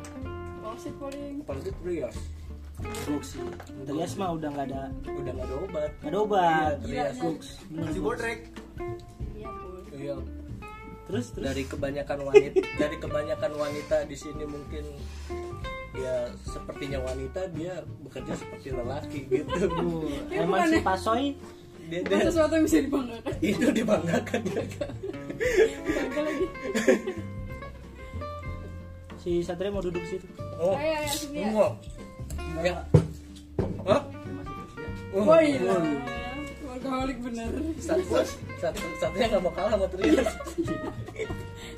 Wasit 0.67 0.95
paling. 0.99 1.39
Apalagi 1.47 1.71
Trias. 1.79 2.17
Gux 3.07 3.23
sih. 3.23 3.47
Trias 3.87 4.13
mah 4.19 4.35
udah 4.35 4.49
nggak 4.51 4.67
ada. 4.67 4.91
Udah 5.07 5.31
nggak 5.31 5.47
ada 5.47 5.55
obat. 5.63 5.91
Nggak 6.03 6.11
ada 6.11 6.19
obat. 6.19 6.75
Iya, 6.83 6.83
Trias. 6.83 7.15
Gux 7.23 7.43
bener 7.71 7.87
Masih 7.87 8.01
bodrek 8.03 8.39
iya 9.43 9.49
pul 9.59 9.75
iya 9.95 10.15
terus 11.03 11.25
terus. 11.31 11.45
Dari 11.45 11.63
kebanyakan 11.63 12.19
wanita 12.23 12.59
dari 12.81 12.97
kebanyakan 12.97 13.51
wanita 13.53 13.95
di 14.03 14.15
sini 14.15 14.43
mungkin 14.43 14.85
ya 15.93 16.15
sepertinya 16.41 16.99
wanita 17.01 17.53
dia 17.53 17.77
bekerja 18.01 18.33
seperti 18.33 18.67
lelaki 18.71 19.19
gitu. 19.27 19.67
Ya, 20.33 20.41
emang 20.41 20.65
si 20.65 20.79
bukannya- 20.79 20.83
Pasoy 20.83 21.23
dia, 21.83 21.99
dia 22.01 22.17
sesuatu 22.23 22.53
yang 22.55 22.65
bisa 22.65 22.79
dibanggakan. 22.81 23.33
Itu 23.51 23.67
dibanggakan 23.69 24.41
dia. 24.41 24.63
Bangga 25.83 26.21
lagi. 26.23 26.45
Si 29.19 29.39
Satria 29.39 29.69
mau 29.69 29.79
duduk 29.79 30.03
situ. 30.03 30.25
Oh 30.57 30.75
ayo 30.75 30.93
ayo 30.99 31.09
sini 31.09 31.39
ya. 31.43 31.67
Ya 32.59 32.75
Hah? 33.83 34.01
Oh, 35.13 35.21
woi 35.23 35.61
lah 35.61 35.77
workaholic 36.83 37.17
bener. 37.23 37.51
Satu 37.79 38.03
satu 38.59 38.83
satunya 38.99 39.25
nggak 39.31 39.43
mau 39.43 39.53
kalah 39.55 39.71
sama 39.79 39.87
Trias 39.87 40.31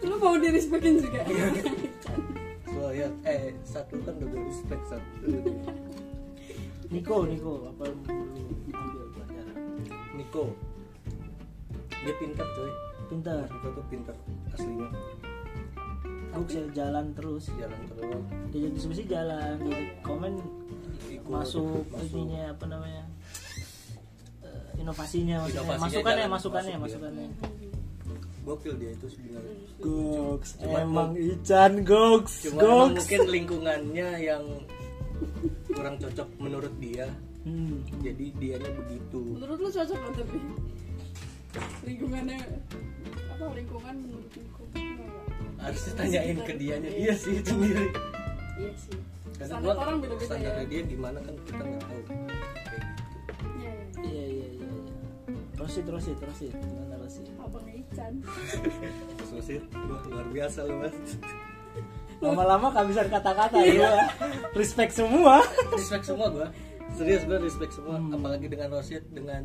lu 0.05 0.17
mau 0.21 0.37
di 0.37 0.49
respectin 0.53 1.01
juga 1.01 1.25
so 2.65 2.89
ya 2.93 3.09
eh 3.25 3.53
satu 3.65 3.97
kan 4.05 4.13
udah 4.17 4.27
gue 4.29 4.41
respect 4.49 4.83
satu 4.85 5.29
Niko 6.89 7.25
Niko 7.25 7.69
apa 7.69 7.89
lu 7.89 7.97
ambil 8.05 9.05
pelajaran? 9.17 9.57
Niko. 10.13 10.53
Dia 12.05 12.13
pintar 12.21 12.45
coy. 12.53 12.71
Pintar. 13.09 13.49
Niko 13.49 13.67
tuh 13.73 13.85
pintar 13.89 14.15
aslinya. 14.53 14.85
Aku 16.37 16.45
bisa 16.45 16.61
jalan 16.77 17.09
terus. 17.17 17.49
Jalan 17.57 17.81
terus. 17.89 18.21
Dia 18.53 18.69
diskusi 18.69 19.01
jalan. 19.09 19.57
Dia 19.65 19.97
komen 20.05 20.37
ikut 21.09 21.25
masuk. 21.25 21.89
ininya 22.13 22.53
apa 22.53 22.69
namanya 22.69 23.14
inovasinya 24.85 25.35
maksudnya 25.41 25.61
Inovasinya 25.65 25.81
masukannya 25.89 26.21
jalan, 26.21 26.33
masukannya 26.37 26.75
masuk 26.77 26.99
masukannya. 27.01 27.27
Gokil 28.45 28.73
dia 28.77 28.91
itu 28.93 29.07
sebenarnya. 29.09 29.55
Goks 29.81 30.49
Cuma 30.61 30.77
emang 30.85 31.09
Ican 31.17 31.73
Goks 31.81 32.33
cuma 32.45 32.61
Goks. 32.61 32.93
mungkin 32.93 33.21
lingkungannya 33.33 34.07
yang 34.21 34.43
kurang 35.73 35.95
cocok 35.97 36.29
menurut 36.37 36.73
dia. 36.77 37.09
Hmm. 37.45 37.85
jadi 38.01 38.25
dianya 38.41 38.71
begitu. 38.73 39.21
Menurut 39.37 39.57
lu 39.61 39.69
cocok 39.69 39.97
nggak 39.97 40.13
tapi? 40.17 40.39
Lingkungannya 41.85 42.39
apa 43.37 43.43
lingkungan 43.53 43.95
menurut 44.01 44.31
lingkungan 44.33 44.69
harusnya 45.61 45.93
tanyain 45.97 46.37
ke 46.41 46.53
dianya. 46.57 46.89
Dia 46.89 47.13
sih 47.13 47.41
sendiri 47.41 47.85
iya 48.57 48.71
sih. 48.77 48.97
Karena 49.35 49.51
standar 49.51 49.75
gua 49.75 49.83
orang 49.83 49.97
beda-beda 50.01 50.35
ya. 50.39 50.63
dia 50.65 50.81
gimana 50.89 51.17
kan 51.21 51.35
kita 51.45 51.63
nggak 51.65 51.81
tahu. 51.85 52.01
Kayak 52.01 52.03
gitu 52.05 52.33
iya 53.61 53.71
iya. 53.73 53.93
Iya 54.05 54.23
iya 54.25 54.34
terusin 55.55 55.83
terusin 55.87 56.15
terusin 56.19 56.51
gimana 56.51 56.95
terusin 56.99 57.25
apa 57.39 57.57
Ican? 57.71 58.13
Mas 59.15 59.31
Wasir, 59.31 59.61
wah 59.71 60.03
luar 60.11 60.27
biasa 60.29 60.59
lu 60.67 60.75
mas. 60.83 60.95
Lama-lama 62.19 62.67
kehabisan 62.71 63.07
kata-kata 63.11 63.59
ya 63.63 64.07
respect 64.55 64.95
semua. 64.95 65.43
Respect 65.71 66.05
semua 66.07 66.27
gua. 66.31 66.47
Serius 66.95 67.23
gua 67.27 67.39
respect 67.39 67.71
semua 67.75 67.99
apalagi 68.11 68.47
dengan 68.51 68.75
Rosid 68.75 69.03
dengan 69.11 69.43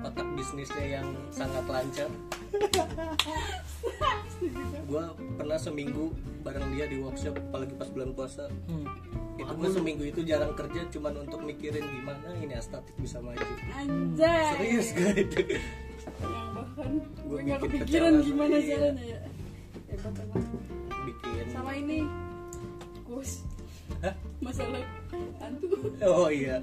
otak 0.00 0.26
bisnisnya 0.36 1.00
yang 1.00 1.06
sangat 1.28 1.64
lancar. 1.68 2.10
Gua 4.88 5.12
pernah 5.36 5.60
seminggu 5.60 6.16
bareng 6.40 6.72
dia 6.72 6.88
di 6.88 6.98
workshop 6.98 7.36
apalagi 7.52 7.76
pas 7.76 7.88
bulan 7.92 8.10
puasa. 8.16 8.48
Hmm. 8.66 8.88
Itu 9.40 9.52
gua 9.56 9.70
seminggu 9.72 10.04
itu 10.04 10.20
jarang 10.22 10.52
kerja 10.52 10.80
cuman 10.92 11.24
untuk 11.24 11.40
mikirin 11.40 11.84
gimana 11.84 12.28
ini 12.36 12.54
estetik 12.54 12.96
bisa 13.00 13.18
maju. 13.24 13.40
Anjay. 13.74 14.46
Serius 14.56 14.88
gua 14.92 15.12
itu. 15.16 15.40
Yang 16.20 16.48
bahkan 16.56 16.90
gue 17.00 17.38
nggak 17.44 17.58
kepikiran 17.64 18.12
gimana 18.24 18.56
dia. 18.60 18.68
caranya 18.76 19.04
ya. 19.04 19.20
Hebat 19.90 20.14
emang 20.20 20.44
bikin. 21.08 21.46
Sama 21.52 21.72
ini. 21.76 21.98
Kus 23.08 23.42
masalah 24.40 24.80
hantu. 25.40 25.76
Oh 26.00 26.28
iya. 26.32 26.56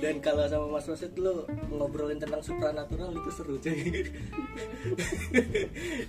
Dan 0.00 0.20
kalau 0.20 0.44
sama 0.48 0.66
Mas 0.76 0.88
Wasit 0.88 1.16
lu 1.16 1.44
ngobrolin 1.72 2.20
tentang 2.20 2.44
supranatural 2.44 3.12
itu 3.12 3.30
seru 3.32 3.56
cuy. 3.56 4.04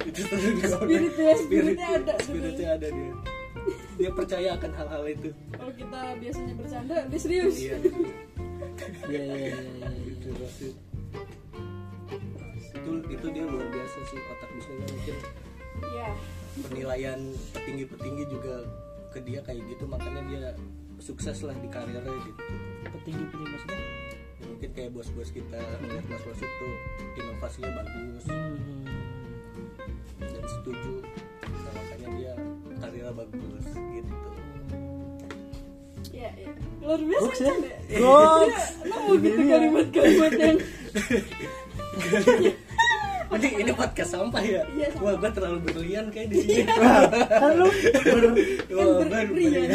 itu 0.07 0.21
seru 0.27 0.49
Spiritnya, 0.59 1.33
spiritnya 1.39 1.87
ada 1.99 2.13
Spiritnya 2.19 2.69
ada 2.75 2.87
dia. 2.91 3.13
Dia 3.97 4.11
percaya 4.13 4.49
akan 4.55 4.71
hal-hal 4.77 5.03
itu. 5.09 5.29
kalau 5.53 5.73
kita 5.73 5.99
biasanya 6.21 6.53
bercanda 6.53 6.97
dia 7.09 7.19
serius 7.19 7.55
Iya. 7.57 7.77
iya 9.11 9.21
iya 9.23 9.35
iya 9.35 9.57
iya 9.57 9.89
Itu 10.05 10.29
Wasit. 10.37 10.75
Itu 12.77 12.91
itu 13.09 13.25
dia 13.33 13.43
luar 13.43 13.67
biasa 13.67 13.97
sih 14.07 14.19
otak 14.21 14.49
bisnisnya 14.53 14.87
mungkin 14.93 15.15
ya 15.93 16.09
penilaian 16.57 17.19
petinggi-petinggi 17.53 18.23
juga 18.31 18.55
ke 19.13 19.19
dia 19.21 19.39
kayak 19.45 19.61
gitu 19.69 19.83
makanya 19.85 20.21
dia 20.25 20.43
sukses 20.97 21.45
lah 21.45 21.53
di 21.61 21.69
karirnya 21.69 22.01
gitu. 22.01 22.41
petinggi 22.89 23.23
petinggi 23.29 23.45
maksudnya 23.53 23.81
Ya, 24.37 24.45
mungkin 24.53 24.69
kayak 24.69 24.93
bos-bos 24.93 25.33
kita 25.33 25.57
melihat 25.81 26.05
Mas 26.13 26.21
Wasit 26.29 26.45
tuh 26.61 26.73
inovasinya 27.17 27.73
bagus 27.73 28.25
hmm. 28.29 28.85
dan 30.21 30.43
setuju 30.45 30.93
nah, 31.41 31.71
makanya 31.73 32.07
dia 32.21 32.33
karirnya 33.07 33.11
bagus 33.15 33.65
gitu. 33.93 34.15
Ya 36.13 36.29
ya 36.33 36.49
luar 36.81 36.99
biasa 37.03 37.23
Goks 37.27 37.39
ya? 37.39 37.47
Chan, 37.47 37.57
ya 37.63 37.99
Goks 37.99 38.65
nemu 38.83 39.11
gitu 39.19 39.41
kalimat-kalimat 39.43 40.33
yang 40.39 40.57
ini 43.37 43.47
ini 43.59 43.71
podcast 43.75 44.11
sampah 44.15 44.39
ya. 44.41 44.61
Iya, 44.71 44.87
sampah. 44.95 45.03
wah 45.03 45.13
gue 45.19 45.29
terlalu 45.35 45.57
berlian 45.67 46.05
kayak 46.09 46.27
di 46.31 46.37
sini. 46.41 46.63
Kan 46.65 47.51
lu 47.59 47.67
wah 47.67 48.85
Kan 49.03 49.03
gue 49.03 49.23
berlian. 49.29 49.69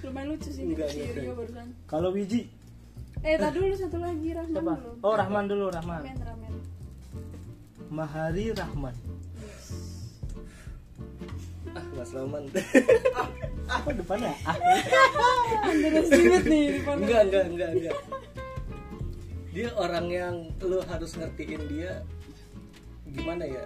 lumayan 0.00 0.26
lucu 0.34 0.48
sih 0.50 0.64
barusan. 1.38 1.66
Kalau 1.86 2.10
Wiji? 2.14 2.48
Eh 3.20 3.36
tadi 3.36 3.60
dulu 3.60 3.76
satu 3.76 3.98
lagi 4.00 4.32
Rahman 4.32 4.48
siapa 4.56 4.72
belum? 4.80 4.96
Oh 5.04 5.14
Rahman 5.14 5.44
dulu 5.46 5.68
Rahman. 5.68 6.00
Ramen 6.00 6.18
ramen 6.24 6.52
Mahari 7.90 8.54
Rahman 8.56 8.94
ah 11.74 11.84
Mas 11.94 12.10
Roman. 12.14 12.44
Apa 13.70 13.90
depannya? 13.94 14.34
Ah. 14.42 14.58
Underestimate 15.70 16.46
nih 16.46 16.62
di 16.66 16.72
depan 16.82 16.96
enggak 17.02 17.22
enggak 17.30 17.44
enggak 17.46 17.70
enggak. 17.76 17.96
Dia 19.50 19.68
orang 19.74 20.06
yang 20.10 20.34
lu 20.62 20.78
harus 20.86 21.10
ngertiin 21.18 21.62
dia 21.70 21.92
gimana 23.10 23.44
ya? 23.46 23.64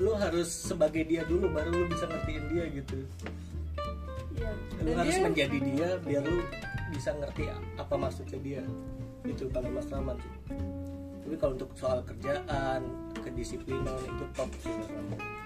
Lu 0.00 0.16
harus 0.16 0.48
sebagai 0.48 1.04
dia 1.04 1.22
dulu 1.24 1.48
baru 1.52 1.72
lu 1.72 1.86
bisa 1.88 2.08
ngertiin 2.08 2.44
dia 2.52 2.64
gitu. 2.72 2.98
Iya. 4.34 4.50
lu 4.82 4.90
harus 4.98 5.14
dia 5.14 5.22
menjadi 5.22 5.58
dia 5.62 5.88
biar 6.02 6.22
lu 6.26 6.42
bisa 6.90 7.10
ngerti 7.14 7.48
apa 7.78 7.94
maksudnya 7.96 8.38
dia. 8.40 8.62
Itu 9.24 9.48
kalau 9.48 9.72
Mas 9.72 9.88
Rahman 9.88 10.20
sih. 10.20 10.34
Tapi 11.24 11.34
kalau 11.40 11.56
untuk 11.56 11.72
soal 11.80 12.04
kerjaan 12.04 12.84
kedisiplinan 13.24 13.96
itu 14.04 14.24
top 14.36 14.50
sih 14.60 14.68
Mas 14.68 14.90
Rahman 14.92 15.43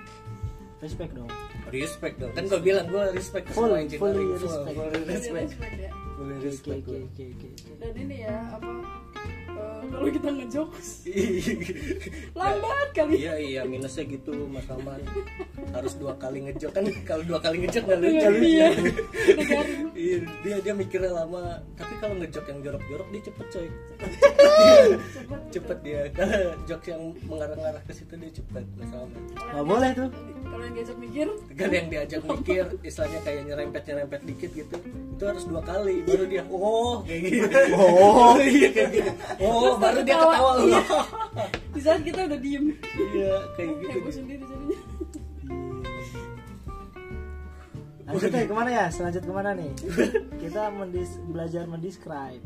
respect 0.79 1.13
dong. 1.15 1.31
Respect 1.69 2.15
dong. 2.23 2.33
Kan 2.33 2.45
gue 2.47 2.61
bilang 2.63 2.87
gue 2.87 3.03
respect 3.13 3.51
ke 3.51 3.53
Full, 3.53 3.69
semua 3.71 3.79
engineering. 3.83 4.31
Full, 4.31 4.43
respect. 4.43 4.77
fully 4.79 5.01
dia 5.03 5.17
respect. 5.19 5.51
ya 5.79 5.91
fully 6.19 6.35
oke 6.35 6.45
respect 6.51 6.83
oke 6.83 6.99
oke 6.99 7.25
oke 7.31 7.47
oke. 7.55 7.73
dan 7.79 7.93
ini 7.95 8.17
ya 8.27 8.37
apa 8.51 8.71
kalau 9.87 10.09
kita 10.11 10.29
ngejokes 10.35 10.89
Iya. 11.09 11.55
lambat 12.39 12.89
kali 12.95 13.15
iya 13.23 13.35
iya 13.39 13.61
minusnya 13.65 14.05
gitu 14.07 14.33
Mas 14.51 14.67
harus 15.75 15.93
dua 16.01 16.15
kali 16.17 16.49
ngejok 16.49 16.71
kan 16.73 16.85
kalau 17.05 17.23
dua 17.25 17.39
kali 17.41 17.65
ngejok 17.65 17.83
nggak 17.85 18.01
lucu 18.01 18.29
Iya, 18.29 18.31
iya. 18.49 18.69
Iya, 19.99 20.17
dia 20.47 20.57
dia 20.63 20.75
mikirnya 20.75 21.11
lama. 21.11 21.59
Tapi 21.75 21.95
kalau 21.99 22.15
ngejok 22.23 22.45
yang 22.49 22.59
jorok-jorok 22.63 23.09
dia 23.11 23.23
cepet 23.27 23.47
coy. 23.51 23.69
cepet 25.51 25.79
dia. 25.83 26.01
Kalau 26.15 26.55
jok 26.65 26.83
yang 26.87 27.03
mengarah-ngarah 27.27 27.83
ke 27.85 27.93
situ 27.93 28.15
dia 28.15 28.31
cepet 28.31 28.65
misalnya. 28.79 29.19
nggak 29.49 29.67
boleh 29.67 29.91
tuh 29.97 30.09
kalau 30.49 30.65
yang 30.65 30.75
diajak 30.81 30.99
mikir 30.99 31.29
Kan 31.59 31.71
yang 31.71 31.89
diajak 31.93 32.23
mikir, 32.25 32.65
istilahnya 32.81 33.21
kayak 33.23 33.43
nyerempet 33.47 33.83
nyerempet 33.85 34.21
dikit 34.25 34.51
gitu, 34.57 34.77
itu 35.13 35.23
harus 35.27 35.45
dua 35.45 35.63
kali 35.63 36.01
baru 36.09 36.25
dia 36.25 36.43
oh 36.49 37.05
kayak 37.05 37.21
gitu. 37.29 37.59
Oh 37.77 38.35
iya 38.57 38.69
kayak 38.73 38.91
gitu. 38.97 39.11
Oh 39.45 39.68
Terus 39.69 39.79
baru 39.79 40.01
dia 40.01 40.15
ketawa. 40.17 40.33
ketawa. 40.33 40.53
Iya. 40.59 40.81
di 41.77 41.81
saat 41.85 42.01
kita 42.03 42.21
udah 42.27 42.39
diem 42.41 42.65
Iya 43.13 43.35
kayak 43.55 43.71
gitu. 43.79 43.93
heboh 43.93 44.13
sendiri 44.13 44.43
jadinya 44.43 44.79
lanjut 48.09 48.31
nih 48.33 48.49
ke 48.49 48.55
mana 48.57 48.71
ya 48.73 48.85
selanjut 48.89 49.21
ke 49.21 49.33
mana 49.37 49.51
nih 49.53 49.69
kita 50.41 50.73
mendis 50.73 51.21
belajar 51.29 51.69
mendescribe 51.69 52.41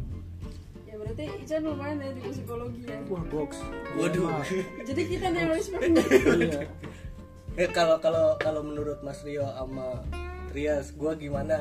ya 0.85 0.95
berarti 0.99 1.23
Ican 1.39 1.63
lumayan 1.63 2.03
ya 2.03 2.11
di 2.13 2.21
psikologi 2.35 2.83
ya 2.83 2.99
wah 3.07 3.23
box 3.31 3.63
Waduh. 3.95 4.27
Maaf. 4.27 4.51
jadi 4.83 5.03
kita 5.07 5.27
nih 5.31 5.41
yang 5.47 5.55
iya 6.43 6.63
Eh 7.53 7.69
kalau 7.69 8.01
kalau 8.01 8.33
kalau 8.41 8.65
menurut 8.65 9.05
Mas 9.05 9.21
Rio 9.29 9.45
sama 9.45 10.01
Rias, 10.57 10.89
gua 10.97 11.13
gimana? 11.13 11.61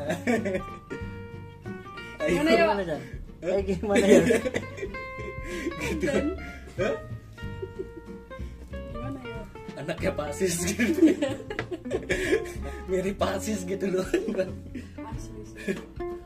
Gimana 2.24 2.48
ya? 2.48 2.64
gimana 2.64 2.82
Jan 2.88 3.02
eh 3.42 3.60
gimana 3.66 4.06
ya 4.06 4.22
dan 6.00 6.26
gimana 8.72 9.20
ya? 9.22 9.42
Anaknya 9.78 10.12
pasis 10.14 10.54
gitu. 10.68 11.00
Mirip 12.88 13.16
pasis 13.16 13.64
gitu 13.64 13.86
loh. 13.88 14.06
Asli 15.02 15.42
sih 15.44 15.76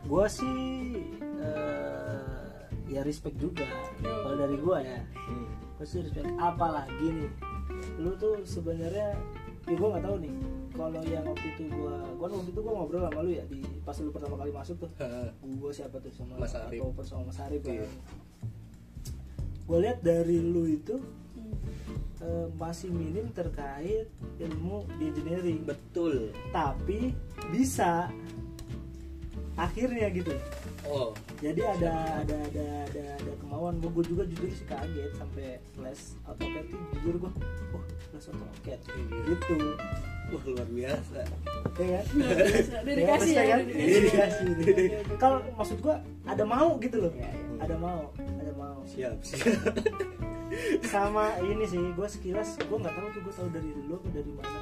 gua 0.06 0.26
sih 0.30 1.02
eh, 1.42 2.54
ya 2.88 3.02
respect 3.02 3.38
juga. 3.38 3.66
Kalau 4.02 4.36
dari 4.36 4.58
gua 4.58 4.78
ya. 4.80 5.00
Hmm. 5.16 5.50
gua 5.76 5.86
sih 5.86 6.00
respect. 6.02 6.30
Apalagi 6.38 7.08
nih 7.10 7.30
lu 7.98 8.14
tuh 8.16 8.38
sebenarnya 8.44 9.18
ya 9.66 9.74
gua 9.76 9.88
nggak 9.96 10.06
tahu 10.06 10.18
nih. 10.22 10.34
Kalau 10.76 11.00
yang 11.08 11.24
waktu 11.24 11.48
itu 11.56 11.64
gua 11.72 11.96
gua 12.16 12.28
waktu 12.30 12.50
itu 12.52 12.60
gua 12.62 12.74
ngobrol 12.76 13.02
sama 13.08 13.20
lu 13.24 13.32
ya 13.32 13.44
di 13.48 13.60
pas 13.82 13.96
lu 13.98 14.12
pertama 14.12 14.36
kali 14.38 14.52
masuk 14.52 14.76
tuh. 14.78 14.92
Gua 15.58 15.72
siapa 15.72 15.98
tuh 15.98 16.12
sama 16.12 16.34
Mas 16.38 16.54
Arif. 16.54 16.80
atau 16.84 17.04
sama 17.04 17.24
Mas 17.30 17.40
Arif 17.42 17.62
Iya. 17.64 17.82
ya. 17.82 17.88
Gua 19.66 19.78
lihat 19.82 20.00
dari 20.02 20.38
lu 20.40 20.70
itu 20.70 21.02
eh, 22.22 22.48
masih 22.58 22.90
minim 22.90 23.30
terkait 23.34 24.10
ilmu 24.40 24.86
di 24.98 25.10
engineering. 25.12 25.60
Betul. 25.66 26.34
Tapi 26.54 27.14
bisa. 27.54 28.10
Akhirnya 29.56 30.12
gitu. 30.12 30.36
Oh. 30.84 31.16
Jadi 31.40 31.64
ada 31.64 32.20
ada 32.22 32.36
ada 32.52 32.66
ada, 32.92 33.04
ada 33.16 33.32
kemauan. 33.40 33.80
Gue 33.80 34.04
juga 34.04 34.28
jujur 34.28 34.52
sih 34.52 34.68
kaget 34.68 35.16
sampai 35.16 35.64
les 35.80 36.02
AutoCAD 36.28 36.66
tuh. 36.76 36.82
Jujur 37.00 37.16
gue 37.24 37.32
wah 37.72 37.86
les 38.12 38.26
AutoCAD. 38.28 38.80
Iya. 38.84 39.20
gitu. 39.32 39.56
Wah 40.26 40.44
luar 40.44 40.68
biasa. 40.76 41.22
Ya 41.80 41.88
kan? 41.88 42.06
Dedikasi 42.84 43.32
Ya, 43.32 43.42
ya 43.42 43.46
kan? 43.48 43.60
dedikasi. 43.64 44.46
Dedikasi. 44.60 45.16
kalau 45.24 45.40
maksud 45.56 45.78
gue 45.80 45.96
ada 46.28 46.44
mau 46.44 46.70
gitu 46.84 46.98
loh. 47.00 47.14
Iya, 47.16 47.30
iya. 47.32 47.64
ada 47.64 47.76
mau 47.80 48.02
siap 48.86 49.18
siap. 49.22 49.74
Sama 50.94 51.36
ini 51.42 51.66
sih 51.68 51.82
gue 51.82 52.08
sekilas 52.08 52.56
gue 52.62 52.78
nggak 52.78 52.96
tahu 52.96 53.08
tuh 53.12 53.22
gue 53.26 53.34
tahu 53.34 53.50
dari 53.52 53.70
dulu 53.74 53.94
atau 54.00 54.12
dari 54.14 54.32
mana. 54.32 54.60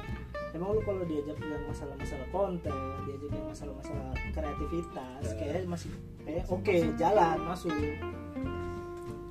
Emang 0.54 0.70
lu 0.70 0.80
kalau 0.86 1.02
diajak 1.04 1.38
yang 1.42 1.64
masalah-masalah 1.66 2.28
konten 2.30 2.78
diajak 3.06 3.30
yang 3.30 3.46
masalah-masalah 3.50 4.14
kreativitas 4.32 5.22
Ya. 5.22 5.34
kayak 5.38 5.66
masih 5.66 5.90
kayak 6.24 6.44
oke 6.48 6.76
jalan 6.98 7.36
masuk. 7.44 7.74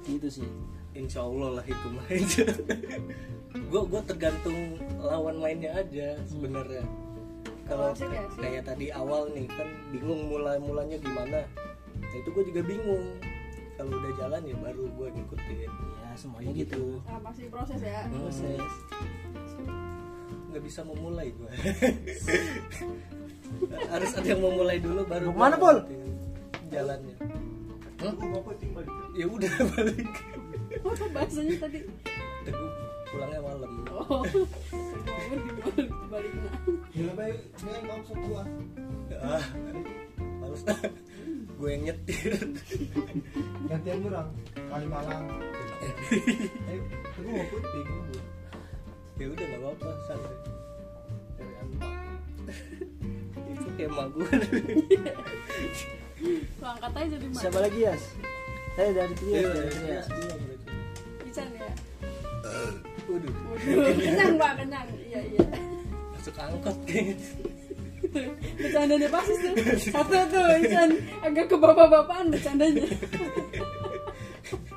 Gitu 0.03 0.27
sih. 0.29 0.49
Insya 0.93 1.25
Allah 1.25 1.57
lah 1.57 1.65
itu 1.65 1.87
mah. 1.89 2.05
Gue 3.73 3.81
gue 3.85 4.01
tergantung 4.05 4.77
lawan 5.01 5.41
mainnya 5.41 5.73
aja 5.73 6.17
sebenarnya. 6.29 6.85
Kalau 7.65 7.93
ya, 7.97 8.25
kayak 8.37 8.63
tadi 8.65 8.89
awal 8.93 9.29
nih 9.33 9.45
kan 9.49 9.69
bingung 9.89 10.29
mulai 10.29 10.57
mulanya 10.61 10.97
gimana. 11.01 11.45
Nah 11.97 12.15
itu 12.17 12.29
gue 12.29 12.43
juga 12.53 12.61
bingung 12.61 13.17
kalau 13.73 13.91
udah 13.93 14.13
jalan 14.19 14.41
ya 14.45 14.55
baru 14.61 14.83
gue 14.89 15.07
ngikutin. 15.17 15.69
Ya 15.69 16.11
semuanya 16.15 16.51
gitu. 16.53 17.01
Nah, 17.05 17.19
masih 17.25 17.45
proses 17.49 17.81
ya. 17.81 18.01
Hmm. 18.05 18.13
proses. 18.21 18.73
Nggak 20.53 20.63
bisa 20.69 20.81
memulai 20.85 21.33
gue 21.33 21.49
harus 23.93 24.11
ada 24.13 24.27
yang 24.27 24.41
memulai 24.41 24.77
dulu 24.77 25.01
baru 25.05 25.33
ke 25.33 25.37
mana, 25.37 25.55
Pol? 25.57 25.77
jalannya. 26.73 27.15
Balik. 28.01 28.89
ya 29.13 29.25
udah 29.29 29.53
balik. 29.77 30.09
Apa 30.81 31.05
bahasanya 31.13 31.55
tadi? 31.61 31.79
Teguh 32.43 32.69
pulangnya 33.13 33.39
malam. 33.45 33.71
Oh. 33.93 34.25
Nah 36.93 37.61
kamu 37.61 38.03
sok 38.09 38.17
gua. 38.25 38.43
ah 39.23 39.45
males 40.41 40.61
gue 41.57 41.69
yang 41.69 41.83
nyetir. 41.89 42.33
Gantian 43.69 43.99
orang, 44.09 44.29
kali 44.55 44.87
Malang. 44.89 45.25
Eh, 45.83 46.79
tapi 47.13 47.27
mau 47.27 47.45
penting. 47.51 47.87
ya 49.13 49.29
udah 49.29 49.45
nggak 49.45 49.61
apa-apa 49.61 49.89
santai. 50.09 50.35
Dari 51.37 51.53
itu 53.53 53.69
kayak 53.77 53.91
emak 53.93 54.07
gue 54.11 54.27
lo 56.59 56.65
angkat 56.71 56.93
aja 56.95 57.15
jadi 57.19 57.25
mana? 57.27 57.41
Siapa 57.43 57.59
lagi 57.59 57.79
Yas? 57.83 58.03
Saya 58.73 58.89
dari 58.95 59.13
Trias 59.19 59.43
Iya, 59.43 59.53
dari 59.53 59.59
iya, 59.59 59.69
Trias 59.69 60.07
iya. 60.07 60.35
Ican 61.27 61.47
ya? 61.51 61.69
Waduh, 63.03 63.33
Waduh, 63.33 63.93
kenyang 63.99 64.33
pak 64.39 64.51
kenyang 64.63 64.87
iya 65.03 65.21
iya. 65.27 65.39
Masuk 66.15 66.35
angkot 66.39 66.77
kayaknya 66.87 67.15
bercandanya 68.57 69.09
pasis 69.09 69.37
tuh 69.41 69.53
satu 69.91 70.17
tuh 70.29 70.45
Ican 70.61 70.89
agak 71.25 71.45
ke 71.49 71.55
bapak-bapakan 71.57 72.25
bercandanya 72.33 72.85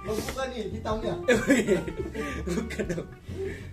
Oh 0.07 0.14
bukan 0.14 0.46
nih, 0.55 0.70
hitamnya. 0.70 1.18
bukan 2.55 2.85
dong 2.94 3.09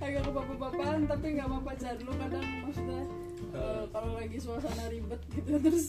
agak 0.02 0.22
ke 0.26 0.32
bapak-bapakan 0.34 0.98
tapi 1.08 1.26
nggak 1.38 1.48
apa 1.48 1.58
pacar 1.62 1.94
lu 2.02 2.12
kadang 2.18 2.46
maksudnya 2.66 3.02
eh, 3.54 3.84
kalau 3.94 4.12
lagi 4.18 4.38
suasana 4.42 4.86
ribet 4.90 5.22
gitu 5.32 5.52
terus 5.64 5.88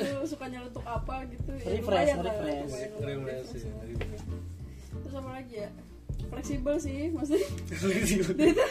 lu 0.00 0.24
suka 0.26 0.44
nyeletuk 0.48 0.84
apa 0.88 1.28
gitu 1.30 1.50
ya 1.60 1.66
Refresh, 1.78 1.84
lumayan 1.84 2.18
lah, 2.18 2.34
refresh. 2.34 2.72
Refresh, 2.72 3.04
refresh. 3.04 3.64
ya, 3.68 3.72
refresh. 3.84 4.24
terus 5.04 5.14
apa 5.14 5.30
lagi 5.36 5.54
ya 5.60 5.70
fleksibel 6.28 6.74
sih 6.76 7.10
maksudnya. 7.10 7.48
Dia 8.34 8.52
tuh 8.52 8.70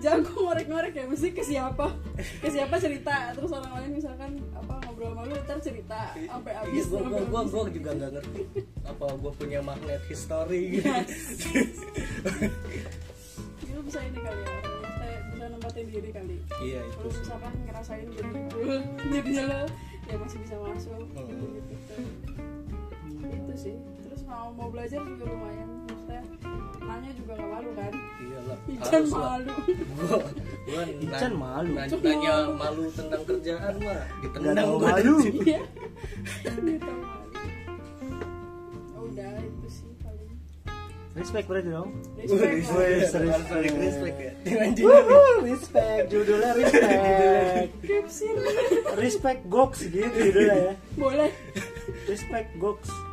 jago 0.00 0.32
ngorek-ngorek 0.40 0.94
ya 0.94 1.04
mesti 1.04 1.30
ke 1.30 1.44
siapa? 1.44 1.92
Ke 2.40 2.48
siapa 2.48 2.80
cerita? 2.80 3.36
Terus 3.36 3.52
orang 3.52 3.72
lain 3.76 3.90
misalkan 3.92 4.40
apa 4.56 4.80
ngobrol 4.82 5.12
sama 5.12 5.28
lu 5.28 5.36
ntar 5.44 5.60
cerita 5.60 6.16
sampai 6.16 6.52
Iya, 6.52 6.60
habis. 6.64 6.84
gua, 6.88 7.00
gua, 7.04 7.20
gua, 7.28 7.42
gua 7.44 7.62
juga 7.68 7.90
nggak 7.92 8.10
ngerti. 8.16 8.42
Apa 8.82 9.04
gua 9.20 9.32
punya 9.36 9.60
magnet 9.60 10.00
history 10.08 10.80
gitu. 10.80 10.88
Jadi 13.60 13.70
lu 13.76 13.80
bisa 13.84 14.00
ini 14.00 14.16
kali 14.16 14.40
ya 14.40 14.56
bisa, 14.80 15.06
bisa 15.28 15.44
nempatin 15.48 15.84
diri 15.86 16.10
kali. 16.10 16.36
Iya 16.58 16.80
itu 16.80 16.96
kalau 16.96 17.10
sih. 17.10 17.20
misalkan 17.20 17.52
ngerasain 17.68 18.06
jadi 18.08 18.30
jadinya 19.12 19.44
lo 19.44 19.60
ya 20.02 20.16
masih 20.16 20.38
bisa 20.40 20.54
masuk. 20.56 21.02
Gitu 21.12 21.44
gitu. 21.52 21.94
Itu 23.22 23.54
sih. 23.54 23.76
Terus 24.02 24.20
mau 24.24 24.48
mau 24.52 24.68
belajar 24.68 25.04
juga 25.04 25.24
lumayan 25.28 25.68
maksudnya. 26.14 26.20
Nanya 26.82 27.10
juga 27.14 27.32
gak 27.32 27.48
malu 27.48 27.70
kan? 27.72 27.92
Iya 28.18 28.38
lah, 28.42 28.58
Ican 28.68 29.04
malu. 29.08 29.52
Gua, 29.94 30.16
gua 30.66 30.82
Ican 30.98 31.32
malu. 31.34 31.70
na- 31.72 31.86
Ican 31.86 32.00
Nanya 32.02 32.34
malu. 32.52 32.82
tentang 32.92 33.22
kerjaan 33.24 33.74
mah. 33.78 34.02
Nggak 34.02 34.20
ditendang 34.22 34.56
tahu 34.58 34.74
gua 34.74 34.90
malu. 34.90 35.16
iya. 35.42 35.60
Malu. 36.44 36.72
Oh, 38.92 39.02
udah 39.04 39.32
itu 39.38 39.68
sih 39.68 39.88
paling. 39.98 40.30
Respect 41.12 41.46
berarti 41.46 41.70
dong. 41.70 41.90
Respect. 42.14 42.54
Serius. 42.62 43.08
saling 43.42 43.76
respect. 43.78 44.16
Ya. 44.18 44.32
Respect. 45.42 46.04
Judulnya 46.08 46.50
respect. 46.52 47.68
Respect 49.02 49.40
goks 49.46 49.80
gitu 49.86 50.08
judulnya 50.10 50.56
ya. 50.56 50.74
Boleh. 50.94 51.30
Respect 52.04 52.50
goks. 52.58 52.90
iya 52.90 53.11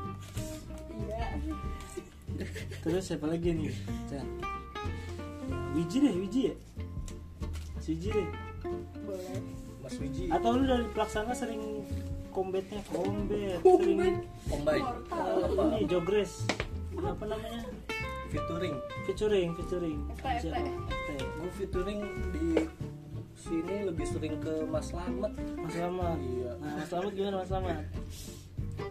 terus 2.80 3.04
siapa 3.04 3.26
lagi 3.26 3.52
nih 3.52 3.74
Chan 4.06 4.28
Wiji 5.72 5.98
deh 6.00 6.14
Wiji 6.14 6.42
ya 6.44 6.56
Mas 7.74 7.86
Wiji 7.88 8.10
deh 8.10 8.28
boleh 9.02 9.40
Mas 9.80 9.96
Wiji, 9.96 10.24
atau 10.30 10.54
lu 10.54 10.64
dari 10.64 10.86
pelaksana 10.88 11.32
sering 11.32 11.82
combatnya 12.30 12.78
combat 12.86 13.58
Combat. 13.58 13.82
sering 13.82 14.16
Mortal. 14.78 15.28
apa? 15.42 15.62
ini 15.72 15.80
jogres 15.86 16.32
apa 16.96 17.24
namanya 17.26 17.62
Featuring. 18.30 18.76
featuring 19.04 19.50
featuring 19.56 19.98
FT, 20.14 20.26
FT. 20.46 20.54
FT. 20.54 21.10
Gue 21.18 21.52
featuring 21.56 22.00
di 22.30 22.48
sini 23.34 23.76
lebih 23.82 24.06
sering 24.06 24.38
ke 24.38 24.54
Mas 24.64 24.94
Slamet. 24.94 25.34
Mas 25.56 25.72
Slamet 25.72 26.20
Iya. 26.22 26.52
nah 26.56 26.74
Mas 26.76 26.88
Slamet 26.88 27.12
gimana 27.12 27.36
Mas 27.40 27.50
Slamet 27.50 27.78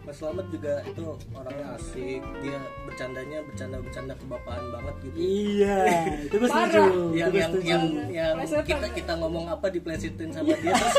Mas 0.09 0.25
Slamet 0.25 0.49
juga 0.49 0.81
itu 0.89 1.05
orangnya 1.37 1.77
asik. 1.77 2.21
Dia 2.41 2.57
bercandanya 2.81 3.45
bercanda-bercanda 3.45 4.13
kebapaan 4.17 4.65
banget 4.73 4.95
gitu. 5.05 5.17
iya 5.21 5.77
itu 6.25 6.33
gue 6.33 6.49
setuju. 6.49 6.81
Yang 7.13 7.29
yang 7.29 7.51
setuju. 7.53 7.69
yang, 7.69 7.83
yang 8.09 8.35
Plesetan. 8.41 8.65
kita 8.65 8.87
ya? 8.89 8.97
kita 8.97 9.13
ngomong 9.21 9.45
apa 9.53 9.69
diplesetin 9.69 10.33
sama 10.33 10.49
dia 10.57 10.73
terus 10.73 10.97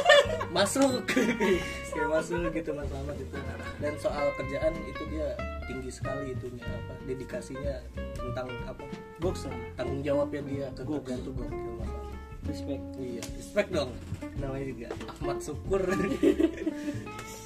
masuk. 0.54 1.02
Kayak 1.90 2.06
masuk 2.06 2.54
gitu 2.54 2.70
Mas 2.70 2.86
Slamet 2.86 3.16
itu. 3.18 3.36
Dan 3.82 3.92
soal 3.98 4.26
kerjaan 4.38 4.74
itu 4.78 5.02
dia 5.11 5.28
tinggi 5.66 5.90
sekali 5.90 6.30
itunya 6.30 6.62
apa 6.70 6.94
dedikasinya 7.11 7.74
tentang 8.14 8.46
apa? 8.70 8.82
Lah. 8.86 9.58
Tanggung 9.74 10.06
jawabnya 10.06 10.42
dia 10.46 10.66
ke 10.70 10.86
kerjaan 10.86 11.18
tuh 11.26 11.34
gokil 11.34 11.70
Mas 11.82 11.90
Slamet. 11.90 12.14
respect. 12.46 12.84
Iya 12.94 13.22
respect 13.34 13.70
dong. 13.74 13.90
Namanya 14.38 14.66
juga. 14.70 14.88
Ahmad 15.18 15.42
Syukur 15.42 15.82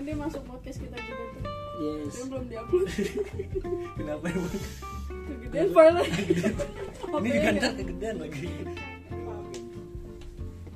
kemarin 0.00 0.16
dia 0.16 0.24
masuk 0.24 0.42
podcast 0.48 0.78
kita 0.80 0.96
juga 0.96 1.24
tuh. 1.28 1.44
Yes. 1.76 2.12
Dia 2.16 2.24
belum 2.32 2.44
diupload 2.48 2.86
kenapa 4.00 4.24
emang? 4.32 4.54
Kegedean 5.28 5.68
file 5.76 6.00
ini 7.20 7.28
juga 7.28 7.48
ntar 7.52 7.72
kegedean 7.76 8.16
lagi. 8.16 8.40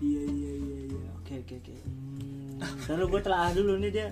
Iya 0.05 0.22
iya 0.29 0.53
iya 0.61 0.79
iya. 0.93 1.09
Oke 1.16 1.35
oke 1.41 1.55
oke. 1.57 1.72
Hmm, 1.72 2.85
Ntar 2.85 3.01
gue 3.01 3.20
telah 3.25 3.49
dulu 3.57 3.72
nih 3.81 3.91
dia. 3.97 4.09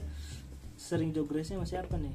Sering 0.81 1.13
jogresnya 1.13 1.61
sama 1.61 1.69
siapa 1.69 1.95
nih? 2.01 2.15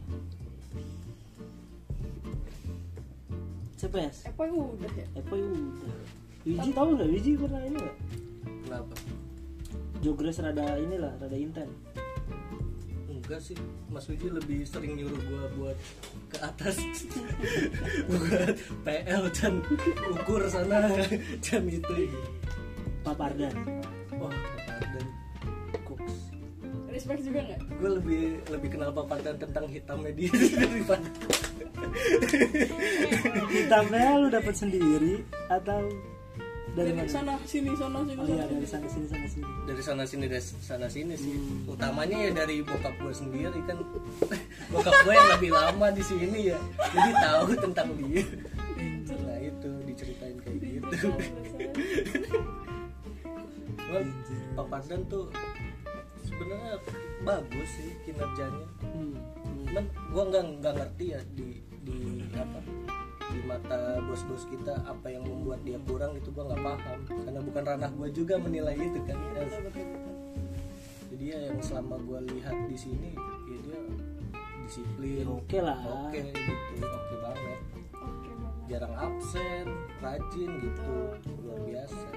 Siapa 3.78 3.98
ya 4.02 4.10
apa 4.26 4.42
udah 4.50 4.94
ya? 4.98 5.06
Epo 5.22 5.34
udah. 5.38 6.02
Wiji? 6.50 6.70
Tahu 6.74 6.90
nggak 6.98 7.10
Wiji 7.14 7.32
pernah 7.38 7.62
ini 7.62 7.78
nggak? 7.78 7.98
Kenapa? 8.66 8.94
Jogres 10.02 10.42
rada 10.42 10.66
inilah 10.82 11.14
rada 11.22 11.38
inten 11.38 11.70
enggak 13.28 13.44
sih. 13.44 13.60
Mas 13.92 14.08
Wiji 14.08 14.32
lebih 14.32 14.64
sering 14.64 14.96
nyuruh 14.96 15.20
gua 15.28 15.44
buat 15.60 15.78
ke 16.32 16.38
atas. 16.40 16.80
Buat 18.08 18.56
PL 18.88 19.24
dan 19.36 19.54
ukur 20.16 20.42
sana. 20.48 20.88
Jam 21.44 21.68
itu. 21.68 22.08
Papardan 23.04 23.52
wah 24.16 24.32
dan 24.96 25.06
cooks. 25.84 26.32
Respect 26.88 27.28
juga 27.28 27.40
nggak? 27.52 27.60
Gue 27.84 27.92
lebih 28.00 28.24
lebih 28.48 28.70
kenal 28.80 28.96
paparan 28.96 29.36
tentang 29.36 29.68
hitamnya 29.68 30.12
dia. 30.16 30.32
Daripada 30.32 31.08
hitamnya 33.52 34.08
lu 34.24 34.28
dapat 34.32 34.56
sendiri 34.56 35.24
atau 35.52 35.84
dari 36.78 37.10
sana 37.10 37.34
sini 37.42 37.74
sana 37.74 38.00
sini 38.06 38.22
oh 38.22 38.26
sana. 38.30 38.38
iya 38.38 38.46
sini. 38.46 38.54
dari 38.54 38.68
sana 38.70 38.86
sini 38.86 39.06
sana 39.10 39.26
sini. 39.26 39.46
Dari 39.66 39.82
sana 39.82 40.04
sini 40.06 40.26
dari 40.30 40.44
sana 40.46 40.86
sini 40.86 41.14
sih. 41.18 41.34
Hmm. 41.34 41.74
utamanya 41.74 42.18
ya 42.30 42.32
dari 42.46 42.62
bokap 42.62 42.94
gue 43.02 43.14
sendiri 43.14 43.60
kan. 43.66 43.78
Bokap 44.74 44.94
gue 45.02 45.14
yang 45.18 45.30
lebih 45.40 45.52
lama 45.58 45.88
di 45.90 46.04
sini 46.06 46.54
ya. 46.54 46.60
Jadi 46.78 47.12
tahu 47.18 47.44
tentang 47.58 47.90
dia. 47.98 48.24
Nah 49.10 49.38
itu 49.42 49.70
diceritain 49.90 50.38
kayak 50.38 50.58
gitu. 50.62 51.10
Gua 53.88 54.04
paparan 54.60 55.02
tuh 55.08 55.32
sebenarnya 56.28 56.76
bagus 57.24 57.70
sih 57.80 57.96
kinerjanya. 58.06 58.68
Hmm. 58.84 59.16
cuman 59.68 59.84
gua 60.16 60.24
nggak 60.32 60.44
nggak 60.64 60.74
ngerti 60.80 61.06
ya 61.12 61.20
di 61.36 61.60
di 61.84 61.98
apa 62.36 62.60
mata 63.48 64.04
bos-bos 64.04 64.44
kita 64.52 64.76
apa 64.84 65.08
yang 65.08 65.24
membuat 65.24 65.64
dia 65.64 65.80
kurang 65.88 66.12
itu 66.20 66.28
gua 66.36 66.52
nggak 66.52 66.62
paham. 66.62 67.00
Karena 67.08 67.40
bukan 67.40 67.64
ranah 67.64 67.92
gua 67.96 68.08
juga 68.12 68.36
menilai 68.38 68.76
itu 68.76 69.00
kan 69.08 69.16
Ya, 69.18 69.42
Betul, 69.48 69.62
betul, 69.72 69.86
betul. 69.88 70.14
jadi 71.16 71.24
ya 71.24 71.40
yang 71.50 71.60
selama 71.64 71.96
gua 72.04 72.20
lihat 72.28 72.58
di 72.68 72.78
sini 72.78 73.10
ya 73.48 73.58
dia 73.64 73.80
disiplin. 74.68 75.26
Oke 75.32 75.60
lah. 75.64 75.80
Oke 76.12 76.20
gitu. 76.20 76.52
Oke 76.84 77.16
banget. 77.24 77.60
Oke 77.96 78.32
banget. 78.36 78.66
Jarang 78.68 78.94
absen 79.00 79.66
rajin 80.04 80.50
gitu. 80.60 80.92
Luar 81.48 81.60
biasa 81.64 82.08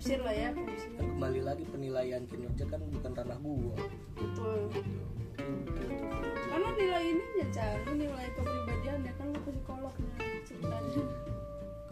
capsir 0.00 0.16
lah 0.24 0.32
ya 0.32 0.48
kan 0.56 0.64
kembali 0.96 1.40
lagi 1.44 1.64
penilaian 1.68 2.24
kinerja 2.24 2.64
kan 2.72 2.80
bukan 2.88 3.12
ranah 3.20 3.36
gua. 3.36 3.76
Betul. 4.16 4.72
Gitu. 4.72 6.04
karena 6.48 6.68
nilai 6.72 7.04
ini 7.04 7.24
ya 7.36 7.68
Lu 7.84 7.92
nilai 8.00 8.26
kepribadian 8.32 9.04
ya 9.04 9.12
kan 9.20 9.26
lu 9.28 9.40
psikolognya 9.44 10.16
ceritanya. 10.48 11.04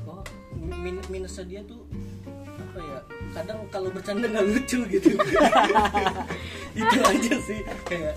Oh 0.08 0.24
min 0.56 0.96
minusnya 1.12 1.44
dia 1.44 1.60
tuh 1.68 1.84
apa 2.56 2.80
ya 2.80 2.98
kadang 3.36 3.60
kalau 3.68 3.92
bercanda 3.92 4.24
nggak 4.24 4.56
lucu 4.56 4.80
gitu. 4.88 5.10
Itu 6.80 6.98
aja 7.04 7.34
sih 7.44 7.60
kayak 7.92 8.16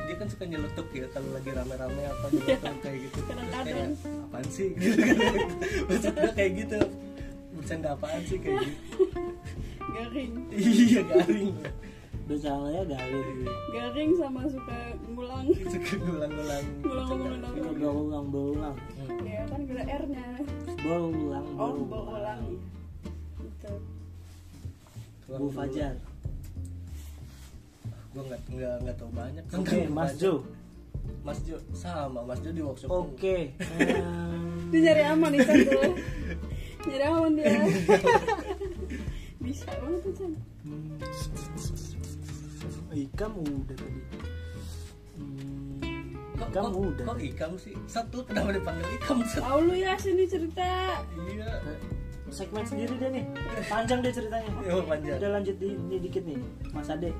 dia 0.00 0.14
kan 0.16 0.28
suka 0.32 0.48
nyelotok 0.48 0.88
ya 0.96 1.04
kalau 1.12 1.28
lagi 1.36 1.52
rame-rame 1.52 2.02
apa 2.08 2.26
nyelotok 2.32 2.76
kayak 2.80 2.98
gitu. 3.04 3.18
Terus 3.28 3.52
kayak 3.52 3.88
apaan 4.00 4.46
sih? 4.48 4.68
Gitu 4.80 4.96
kan. 4.96 5.16
Maksud 5.92 6.12
gue 6.16 6.32
kayak 6.32 6.52
gitu 6.56 6.80
bercanda 7.64 7.96
apaan 7.96 8.20
sih 8.28 8.36
kayak 8.36 8.60
gitu? 8.60 9.00
Garing. 9.96 10.32
Iya 10.52 11.00
garing. 11.08 11.56
Bercandanya 12.28 12.82
garing. 12.92 13.40
Garing 13.72 14.10
sama 14.20 14.40
suka 14.52 14.78
ngulang. 15.08 15.48
Suka 15.72 15.92
ngulang-ngulang. 15.96 16.64
Ngulang 16.84 17.08
ngulang 17.08 17.52
ngulang 17.56 17.74
berulang 17.80 18.26
berulang 18.28 18.76
ya 19.24 19.42
kan 19.48 19.60
gila 19.64 19.84
R 19.84 20.04
nya 20.12 20.26
berulang 20.84 21.46
oh 21.56 21.72
berulang 21.72 21.88
berulang 21.88 22.40
gitu. 23.40 23.72
Bu 25.24 25.48
Fajar. 25.48 25.94
Gue 28.12 28.22
nggak 28.28 28.40
nggak 28.52 28.74
nggak 28.84 28.96
tahu 29.00 29.10
banyak 29.16 29.44
oke 29.48 29.56
tentang 29.64 29.88
Bu 29.88 29.94
Mas. 29.96 30.12
Jo. 30.20 30.44
Mas 31.24 31.38
Jo 31.48 31.56
sama. 31.72 32.20
Mas 32.28 32.40
Jo 32.44 32.50
di 32.52 32.60
workshop 32.60 32.88
oke 32.92 33.36
Ehm, 33.80 34.68
dia 34.68 34.80
nyari 34.92 35.02
aman 35.08 35.28
nih 35.32 35.40
Chan 35.48 35.60
aman 36.92 37.32
dia. 37.36 37.48
Bisa 39.44 39.68
banget 39.76 40.00
tuh 40.04 40.12
Chan. 40.16 40.32
Hmm, 40.64 40.96
Ikam 42.94 43.32
udah 43.40 43.76
tadi. 43.76 44.00
Hmm, 45.14 46.16
kok, 46.38 46.48
udah. 46.74 47.04
kok 47.04 47.18
ikam 47.20 47.52
sih? 47.60 47.74
Satu 47.86 48.24
kenapa 48.24 48.54
dipanggil 48.56 48.86
ikam 48.98 49.18
Satu. 49.26 49.42
tahu 49.44 49.58
lu 49.68 49.74
ya 49.76 49.92
sini 50.00 50.24
cerita. 50.26 51.02
Iya. 51.28 51.50
Segmen 52.32 52.64
sendiri 52.66 52.94
deh 52.98 53.10
nih. 53.20 53.24
Panjang 53.68 54.00
deh 54.02 54.10
ceritanya. 54.10 54.50
Ya 54.64 54.80
panjang. 54.82 55.18
Udah 55.20 55.30
lanjut 55.38 55.56
di, 55.60 55.68
ini 55.76 55.96
dikit 56.02 56.22
nih 56.26 56.40
Mas 56.72 56.90
Ade 56.90 57.12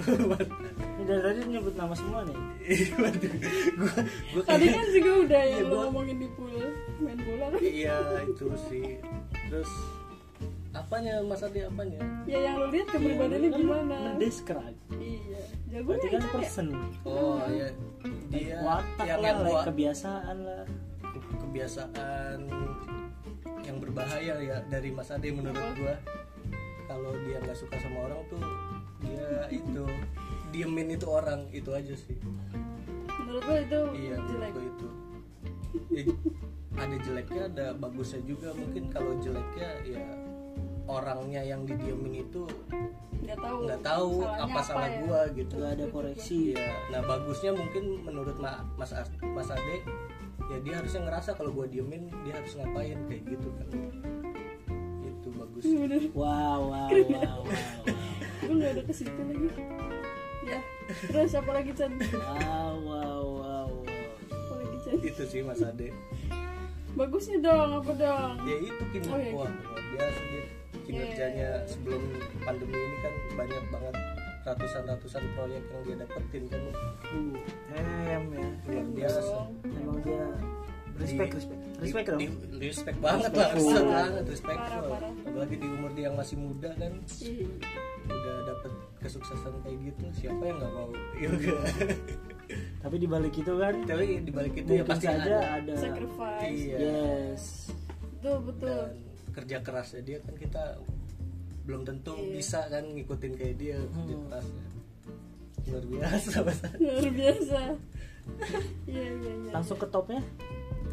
ini 0.00 1.02
dari 1.02 1.20
tadi 1.22 1.40
nyebut 1.46 1.74
nama 1.74 1.92
semua 1.92 2.20
nih. 2.22 2.36
Waduh. 2.94 3.32
Gua 3.74 3.94
gua 4.30 4.42
tadi 4.44 4.66
kan 4.68 4.86
juga 4.90 5.10
udah 5.20 5.42
ya 5.42 5.50
Iya, 5.50 5.60
lu 5.60 5.68
gua- 5.70 5.84
ngomongin 5.86 6.16
di 6.16 6.28
pool 6.30 6.54
main 6.98 7.18
bola 7.18 7.44
kan. 7.48 7.60
Iya 7.60 7.96
itu 8.24 8.46
sih. 8.66 8.86
Terus 9.48 9.70
apanya 10.70 11.12
Mas 11.20 11.42
Ade 11.42 11.60
apanya? 11.62 11.98
Ya 12.24 12.38
yang 12.40 12.56
lu 12.58 12.66
lihat 12.68 12.88
kepribadiannya 12.88 13.50
gimana? 13.50 13.96
Ngedescribe 14.14 14.78
iya 14.94 15.40
jago 15.68 15.88
Berarti 15.88 16.06
ya 16.06 16.10
kan 16.10 16.20
Chan 16.20 16.28
ya 16.28 16.34
person. 16.36 16.66
Oh 17.02 17.42
ya 17.48 17.68
dia 18.28 18.56
Watak 18.60 19.04
yang 19.04 19.18
lah, 19.18 19.26
yang 19.26 19.38
gua 19.42 19.60
kebiasaan 19.66 20.36
lah. 20.40 20.62
Kebiasaan 21.40 22.38
yang 23.60 23.76
berbahaya 23.78 24.34
ya 24.38 24.56
dari 24.66 24.88
Mas 24.90 25.10
Ade 25.10 25.28
menurut 25.30 25.58
gua. 25.74 25.94
Kalau 26.86 27.14
dia 27.22 27.38
nggak 27.38 27.54
suka 27.54 27.74
sama 27.78 27.98
orang 28.04 28.22
tuh 28.26 28.42
dia 29.10 29.28
itu. 29.50 29.84
Diemin 30.50 30.94
itu 30.94 31.06
orang 31.06 31.46
itu 31.50 31.70
aja 31.70 31.94
sih. 31.94 32.14
Menurut 33.18 33.42
lu 33.42 33.54
itu 33.58 33.80
iya 33.98 34.16
jelek. 34.18 34.50
menurut 34.50 34.54
gua 34.54 34.64
itu. 34.66 34.88
Ya, 35.90 36.02
ada 36.74 36.96
jeleknya 36.98 37.42
ada 37.46 37.66
bagusnya 37.74 38.20
juga. 38.22 38.50
Mungkin 38.54 38.90
kalau 38.90 39.14
jeleknya 39.18 39.70
ya 39.82 40.04
orangnya 40.90 41.42
yang 41.42 41.62
didiemin 41.62 42.26
itu 42.26 42.50
nggak 43.20 43.38
tahu 43.38 43.56
nggak 43.68 43.82
tahu 43.84 44.10
apa 44.26 44.60
salah 44.64 44.90
ya. 44.90 44.98
gua 45.06 45.20
gitu. 45.30 45.54
Gak 45.60 45.72
ada 45.78 45.86
koreksi 45.86 46.36
Iya, 46.56 46.66
nah 46.90 47.00
bagusnya 47.04 47.52
mungkin 47.54 48.02
menurut 48.02 48.34
Ma- 48.42 48.66
Mas 48.74 48.90
As- 48.90 49.12
Mas 49.22 49.46
Ade 49.46 49.86
ya 50.50 50.58
dia 50.66 50.74
harusnya 50.82 51.06
ngerasa 51.06 51.38
kalau 51.38 51.54
gua 51.54 51.70
diemin 51.70 52.10
dia 52.26 52.34
harus 52.34 52.58
ngapain 52.58 52.98
kayak 53.06 53.22
gitu 53.28 53.48
kan. 53.54 53.68
Bagus. 55.60 55.76
bener. 55.76 56.02
Wow 56.16 56.58
wow 56.72 56.88
wow 56.88 56.88
wow, 56.88 57.40
gue 58.40 58.54
nggak 58.56 58.72
ada 58.72 58.82
ke 58.88 58.92
situ 58.96 59.20
lagi? 59.20 59.48
Ya. 60.40 60.60
Terus 61.04 61.36
apa 61.36 61.50
lagi 61.52 61.70
Chan? 61.76 61.92
Wow 62.00 62.72
wow 62.80 63.20
wow 63.28 63.68
wow. 63.68 63.68
Apa 64.32 64.54
lagi 64.56 64.76
Chan? 64.80 64.96
Itu 65.04 65.22
sih 65.28 65.44
Mas 65.44 65.60
Ade. 65.60 65.92
bagusnya 66.90 67.38
dong 67.38 67.84
apa 67.84 67.92
dong? 67.92 68.32
Ya 68.48 68.56
itu 68.56 68.82
kinerja. 68.90 69.12
Oh, 69.12 69.20
iya. 69.20 69.32
wah 69.36 69.52
dia. 69.92 70.44
Kinerjanya 70.80 71.48
Iya. 71.62 71.68
sebelum 71.68 72.02
pandemi 72.42 72.74
ini 72.74 72.96
kan 73.04 73.14
banyak 73.36 73.64
banget 73.70 73.94
ratusan-ratusan 74.40 75.22
proyek 75.36 75.62
yang 75.62 75.80
dia 75.84 75.96
dapetin 76.00 76.42
kan 76.48 76.60
uh 76.64 77.36
em 78.08 78.24
ya. 78.32 78.48
Luar 78.64 78.86
biasa. 78.96 79.20
Emang 79.76 80.00
dia 80.02 80.24
respect 81.00 81.30
Di- 81.30 81.36
respect. 81.36 81.60
respect 81.80 82.06
dong. 82.06 82.20
Di- 82.20 82.32
respect 82.60 82.98
banget 82.98 83.30
lah, 83.32 83.48
respect 83.50 83.86
banget, 83.86 84.24
respect 84.28 84.58
Parah, 84.58 84.80
parah. 84.86 85.12
Apalagi 85.24 85.54
di 85.56 85.66
umur 85.66 85.90
dia 85.90 86.04
yang 86.04 86.16
masih 86.16 86.36
muda 86.36 86.70
kan, 86.72 86.92
Ih, 87.20 87.48
udah 88.06 88.36
dapet 88.46 88.72
kesuksesan 89.00 89.52
kayak 89.58 89.78
gitu, 89.82 90.04
siapa 90.14 90.42
yang 90.42 90.56
nggak 90.56 90.72
mau? 90.72 90.88
Yoga? 91.22 91.56
tapi 92.80 92.96
dibalik 92.98 93.30
itu 93.32 93.52
kan 93.54 93.74
Tapi 93.84 94.04
dibalik 94.20 94.54
itu 94.56 94.70
ya 94.72 94.82
pasti 94.82 95.06
ada. 95.06 95.38
ada 95.56 95.72
sacrifice. 95.72 96.50
Iya. 96.50 96.76
yes. 96.76 97.44
Betul 98.12 98.36
betul. 98.44 98.68
Dan 98.82 98.90
kerja 99.30 99.56
kerasnya 99.60 100.00
dia 100.02 100.18
kan 100.18 100.34
kita 100.34 100.64
belum 101.62 101.82
tentu 101.84 102.12
Iya. 102.12 102.34
bisa 102.34 102.60
kan 102.66 102.82
ngikutin 102.84 103.32
kayak 103.32 103.54
dia. 103.56 103.78
Kerja 103.78 103.94
Hmm. 104.12 104.24
kerasnya. 104.26 104.64
Luar 105.62 105.84
biasa 105.86 106.30
luar 106.82 107.08
biasa. 107.12 107.60
Iya 108.84 109.04
iya 109.06 109.32
iya. 109.38 109.50
Langsung 109.52 109.76
ke 109.76 109.86
topnya 109.86 110.20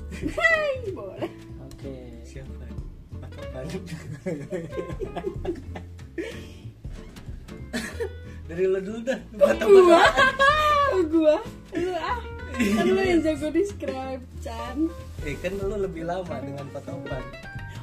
Hai, 0.10 0.72
boleh 0.89 1.32
oke 1.62 1.93
Siapa? 2.24 2.66
Atau 3.22 3.43
Pan? 3.51 3.66
Dari 8.47 8.64
lo 8.64 8.80
dulu 8.80 8.99
dah. 9.03 9.20
Mata 9.36 9.66
gua 9.68 10.01
gua 11.05 11.36
lu 11.76 11.91
ah 11.93 12.20
kan 12.58 12.86
lu 12.88 12.97
yang 12.97 13.22
jago 13.22 13.51
describe 13.51 14.24
Chan 14.39 14.88
Eh 15.22 15.36
kan 15.38 15.53
lu 15.53 15.76
lebih 15.78 16.08
lama 16.08 16.36
dengan 16.41 16.66
Patopan. 16.72 17.22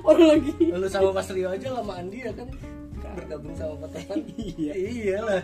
oh 0.02 0.16
lagi 0.16 0.50
Lu 0.58 0.88
sama 0.88 1.14
Mas 1.14 1.28
Rio 1.30 1.52
aja 1.52 1.68
lamaan 1.70 2.08
dia 2.10 2.32
kan 2.32 2.48
bergabung 3.14 3.54
sama 3.54 3.86
Patopan. 3.86 4.18
Iya. 4.34 4.72
Iyalah. 4.74 5.42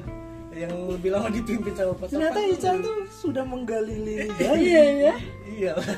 Yang 0.50 0.72
lebih 0.98 1.10
lama 1.14 1.28
dipimpin 1.30 1.72
sama 1.76 1.92
Patopan. 1.94 2.10
ternyata 2.18 2.40
Ican 2.42 2.76
tuh 2.82 2.96
sudah 3.12 3.44
menggali 3.46 3.96
lidah 4.02 4.56
iya 4.66 4.82
ya 4.82 5.14
Iyalah. 5.46 5.88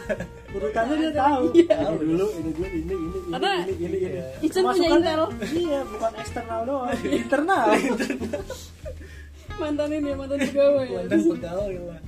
Urutannya 0.53 0.95
dia 1.01 1.13
tahu? 1.17 1.45
Iya. 1.57 1.77
ini 1.81 2.05
dulu 2.05 2.27
ini 2.37 2.51
dulu 2.53 2.67
ini 2.69 2.81
ini 2.81 2.95
ini 2.95 3.19
Karena 3.33 3.53
ini 3.65 3.75
ini 3.81 3.97
ini 4.05 4.21
Ican 4.45 4.63
punya 4.69 4.89
intel. 4.93 5.23
iya 5.57 5.79
bukan 5.89 6.13
eksternal 6.21 6.61
doang. 6.69 6.89
Internal. 7.21 7.67
Mantan 9.57 9.89
ini 9.93 10.11
mantan 10.13 10.39
pegawai. 10.41 10.87
Ya. 10.87 10.97
mantan 11.01 11.21
pegawai 11.33 11.77
lah. 11.89 12.01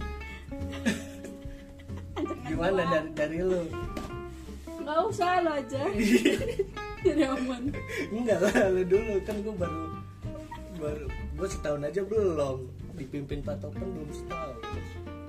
Gimana 2.44 2.82
dari 2.88 3.08
dari 3.16 3.38
lu? 3.40 3.62
Nggak 4.84 4.98
usah 5.08 5.40
lo 5.40 5.50
aja. 5.56 5.82
Jadi 7.04 7.22
aman. 7.24 7.62
Enggak 8.12 8.38
lah 8.44 8.68
lu 8.72 8.82
dulu. 8.84 9.14
Kan 9.24 9.36
gue 9.44 9.54
baru 9.56 9.84
baru 10.74 11.06
gue 11.08 11.48
setahun 11.48 11.82
aja 11.86 12.00
belum 12.04 12.66
dipimpin 12.98 13.40
Pak 13.40 13.62
Topan 13.62 13.88
belum 13.88 14.10
setahun 14.10 14.56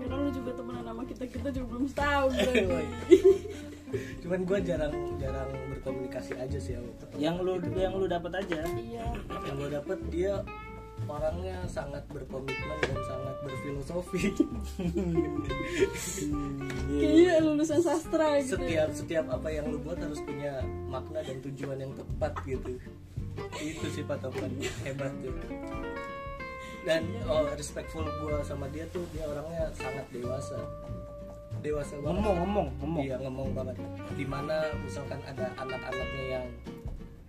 kan 0.09 0.17
lu 0.21 0.31
juga 0.31 0.51
temenan 0.55 0.83
sama 0.85 1.03
kita 1.05 1.23
kita 1.27 1.47
juga 1.53 1.65
belum 1.75 1.85
berarti 1.91 3.17
cuman 4.25 4.39
gue 4.43 4.59
jarang 4.65 4.93
jarang 5.21 5.49
berkomunikasi 5.71 6.33
aja 6.35 6.57
sih 6.57 6.73
sama 6.75 6.91
Topan. 6.97 7.17
yang 7.21 7.35
lu 7.39 7.61
yang 7.77 7.93
lu 7.95 8.09
dapat 8.09 8.41
aja. 8.43 8.65
Iya. 8.65 9.05
Yang 9.45 9.55
gue 9.55 9.69
dapet 9.69 9.99
dia 10.09 10.33
orangnya 11.05 11.57
sangat 11.69 12.01
berkomitmen 12.09 12.79
dan 12.81 12.99
sangat 13.05 13.35
berfilosofi. 13.45 14.23
Kayaknya 16.89 17.35
lulusan 17.45 17.81
sastra 17.83 18.41
gitu. 18.41 18.57
Setiap 18.57 18.89
setiap 18.95 19.25
apa 19.29 19.47
yang 19.53 19.69
lu 19.69 19.77
buat 19.83 19.99
harus 20.01 20.19
punya 20.25 20.65
makna 20.89 21.21
dan 21.21 21.37
tujuan 21.45 21.77
yang 21.77 21.93
tepat 21.93 22.33
gitu. 22.47 22.81
Itu 23.59 23.85
sih 23.91 24.03
Pak 24.07 24.23
Topan 24.23 24.51
hebat 24.87 25.11
tuh 25.21 25.35
dan 26.85 27.01
oh, 27.25 27.49
respectful 27.57 28.05
gua 28.21 28.45
sama 28.45 28.69
dia 28.69 28.85
tuh 28.93 29.01
dia 29.09 29.25
orangnya 29.25 29.73
sangat 29.73 30.05
dewasa. 30.13 30.57
Dewasa 31.65 31.97
banget. 31.97 32.21
Ngomong 32.21 32.35
ngomong 32.45 32.67
ngomong. 32.79 33.03
Iya 33.03 33.15
ngomong 33.25 33.49
banget. 33.57 33.75
Di 34.13 34.25
mana 34.29 34.69
misalkan 34.85 35.19
ada 35.25 35.49
anak-anaknya 35.57 36.23
yang 36.39 36.45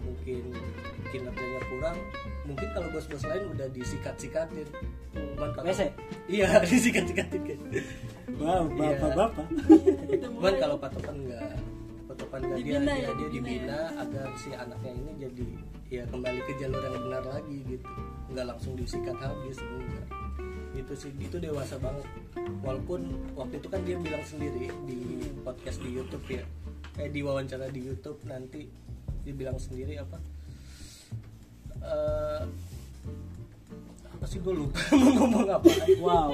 mungkin 0.04 0.42
kinerjanya 1.10 1.60
kurang 1.66 1.98
mungkin 2.46 2.68
kalau 2.70 2.88
bos-bos 2.94 3.24
lain 3.26 3.44
udah 3.56 3.66
disikat-sikatin. 3.74 4.68
Cuman 5.16 5.50
iya 6.28 6.60
disikat-sikatin 6.70 7.42
kan 7.42 7.60
wow 8.36 8.64
Iya. 8.68 8.98
bapak 9.00 9.12
bapak 9.16 9.46
Udah 10.12 10.30
Cuman 10.36 10.54
kalau 10.60 10.76
patokan 10.76 11.16
enggak. 11.24 11.56
Patokan 12.10 12.40
enggak 12.44 12.58
dia 12.60 12.78
dia, 12.80 12.94
ya, 12.94 13.10
dia 13.16 13.28
dibina. 13.32 13.32
dibina 13.32 13.80
agar 14.04 14.26
si 14.36 14.50
anaknya 14.52 14.92
ini 14.92 15.12
jadi 15.16 15.46
ya 15.86 16.02
kembali 16.10 16.40
ke 16.42 16.52
jalur 16.58 16.82
yang 16.82 16.98
benar 17.06 17.24
lagi 17.30 17.56
gitu 17.62 17.86
nggak 18.26 18.46
langsung 18.46 18.74
disikat 18.74 19.16
habis 19.16 19.56
enggak 19.58 20.06
itu 20.76 20.92
sih 20.92 21.12
itu 21.16 21.40
dewasa 21.40 21.80
banget. 21.80 22.04
Walaupun 22.60 23.00
waktu 23.32 23.56
itu 23.56 23.68
kan 23.72 23.80
dia 23.82 23.96
bilang 23.96 24.20
sendiri 24.22 24.68
di 24.84 24.98
podcast 25.40 25.80
di 25.80 25.88
YouTube 25.90 26.26
ya. 26.28 26.44
Eh 27.00 27.08
di 27.08 27.24
wawancara 27.24 27.72
di 27.72 27.80
YouTube 27.80 28.20
nanti 28.24 28.68
dia 29.24 29.32
bilang 29.32 29.56
sendiri 29.56 29.96
apa 29.96 30.20
eh 31.80 32.42
apa 34.12 34.24
sih 34.26 34.40
gue 34.40 34.52
lupa 34.52 34.80
mau 35.00 35.10
ngomong 35.16 35.48
apa. 35.50 35.68
Wow. 35.96 36.30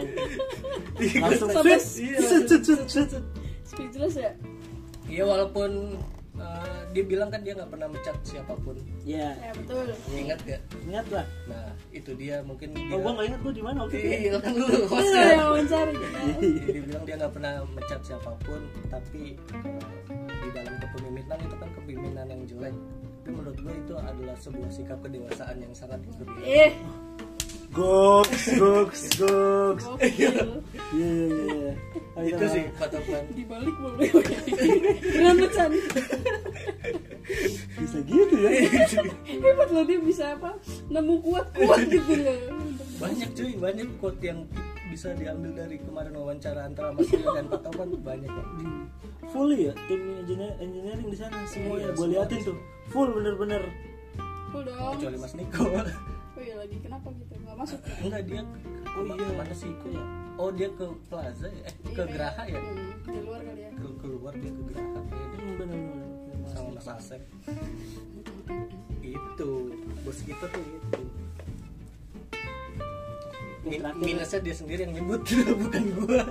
Langsung 0.98 1.50
Sampai- 1.50 1.78
Iya, 1.78 2.18
set, 2.22 2.46
set, 2.50 2.80
set. 2.86 3.10
speechless 3.62 4.14
ya 4.16 4.32
Iya 5.06 5.22
walaupun 5.26 5.98
eh, 6.34 6.80
dia 6.90 7.04
bilang 7.04 7.28
kan 7.28 7.40
dia 7.40 7.52
nggak 7.52 7.68
pernah 7.68 7.88
mencat 7.88 8.16
siapa 8.22 8.54
pun. 8.56 8.76
ya 9.02 9.32
ya 9.34 9.50
betul 9.52 9.84
Ingat 10.08 10.38
gak? 10.42 10.60
ingat 10.82 11.06
lah 11.08 11.26
Nah 11.44 11.68
itu 11.90 12.10
dia 12.14 12.40
mungkin 12.40 12.72
dia. 12.72 12.88
oh 12.88 12.98
gua 12.98 13.12
nggak 13.14 13.26
ingat 13.28 13.40
gua 13.40 13.52
di 13.52 13.62
mana 13.62 13.78
waktu 13.82 13.96
itu 13.96 14.08
Iya 14.22 14.32
kan 14.38 14.52
lu 14.52 14.64
Iya, 14.64 15.42
wawancara 15.42 15.90
Iya, 15.92 16.08
dia 16.66 16.82
bilang 16.82 17.02
dia 17.04 17.14
nggak 17.18 17.32
pernah 17.32 17.54
mencat 17.68 18.00
siapa 18.02 18.30
pun, 18.40 18.60
tapi 18.86 19.22
eh, 19.34 19.80
di 20.38 20.48
dalam 20.50 20.74
kepemimpinan 20.78 21.38
itu 21.38 21.56
kan 21.56 21.68
kepemimpinan 21.72 22.26
yang 22.26 22.42
jelek. 22.46 22.74
Tapi 23.22 23.30
menurut 23.30 23.54
gue 23.56 23.74
itu 23.76 23.94
adalah 23.94 24.34
sebuah 24.34 24.68
sikap 24.68 24.98
kedewasaan 24.98 25.56
yang 25.56 25.70
sangat 25.72 26.02
biasa. 26.02 26.22
eh 26.42 26.72
goks 27.72 28.42
goks 28.60 29.02
goks. 29.20 29.84
Gokil 29.88 30.12
iya. 30.12 30.30
iya 30.92 31.12
iya 31.26 31.72
Ayo, 32.12 32.36
Itu 32.36 32.44
sih. 32.52 32.64
Pak 32.76 32.88
Topan. 32.92 33.24
dibalik 33.32 33.76
boleh 33.80 34.10
dengan 35.00 35.34
pecan 35.40 35.70
bisa 37.80 37.98
gitu 38.04 38.34
ya. 38.36 38.50
Hebat 39.42 39.68
loh 39.72 39.84
dia 39.88 39.98
bisa 40.02 40.36
apa? 40.36 40.52
Nemu 40.92 41.24
kuat 41.24 41.46
kuat 41.56 41.80
gitu 41.88 42.12
loh. 42.20 42.36
Banyak 43.00 43.28
cuy, 43.32 43.52
banyak 43.56 43.88
quote 43.96 44.20
yang 44.20 44.44
bisa 44.92 45.16
diambil 45.16 45.56
dari 45.56 45.80
kemarin 45.80 46.12
wawancara 46.12 46.68
antara 46.68 46.92
Mas 46.92 47.08
Rio 47.08 47.32
dan 47.32 47.48
Pak 47.48 47.64
Topan 47.64 47.96
banyak 48.04 48.28
ya. 48.28 48.44
fully 49.32 49.72
ya 49.72 49.74
tim 49.88 50.02
engineer, 50.20 50.52
engineering 50.60 51.08
di 51.08 51.16
sana. 51.16 51.40
Semua 51.48 51.80
Iya, 51.80 51.88
ya 51.88 51.96
gue 51.96 52.06
liatin 52.12 52.38
tuh. 52.44 52.56
Full 52.92 53.08
bener-bener. 53.16 53.62
Full 54.52 54.68
dong. 54.68 55.00
Kecuali 55.00 55.16
Mas 55.16 55.32
Niko. 55.32 55.64
oh 55.64 56.42
iya 56.44 56.54
lagi. 56.60 56.76
Kenapa 56.84 57.08
gitu 57.16 57.31
nggak 57.62 57.78
masuk 57.78 57.80
ya? 57.86 57.94
Enggak 58.02 58.22
dia 58.26 58.42
oh 58.92 59.02
iya 59.06 59.30
mana 59.32 59.54
sih 59.54 59.70
ya? 59.86 60.02
Oh 60.34 60.50
dia 60.50 60.68
ke 60.68 60.84
Plaza 61.06 61.46
ya? 61.46 61.62
Eh 61.62 61.92
ke 61.94 62.02
Geraha 62.04 62.42
ya? 62.44 62.58
Hmm, 62.58 62.90
di 63.06 63.18
luar 63.22 63.40
kali 63.40 63.60
ya 63.62 63.70
Ke 63.70 63.86
keluar 64.02 64.32
dia 64.34 64.50
ke 64.50 64.62
Geraha 64.66 64.98
kayaknya 65.06 65.38
Hmm, 65.38 65.54
bener-bener 65.54 66.08
sama 66.48 66.68
Mas 66.74 66.88
Asep. 66.88 67.22
Itu 69.00 69.50
bos 70.02 70.18
kita 70.20 70.44
tuh 70.44 70.64
itu. 70.64 71.00
Min- 73.62 73.94
minusnya 73.96 74.40
dia 74.42 74.54
sendiri 74.54 74.80
yang 74.82 74.94
nyebut 74.98 75.22
bukan 75.62 75.82
gua. 75.96 76.22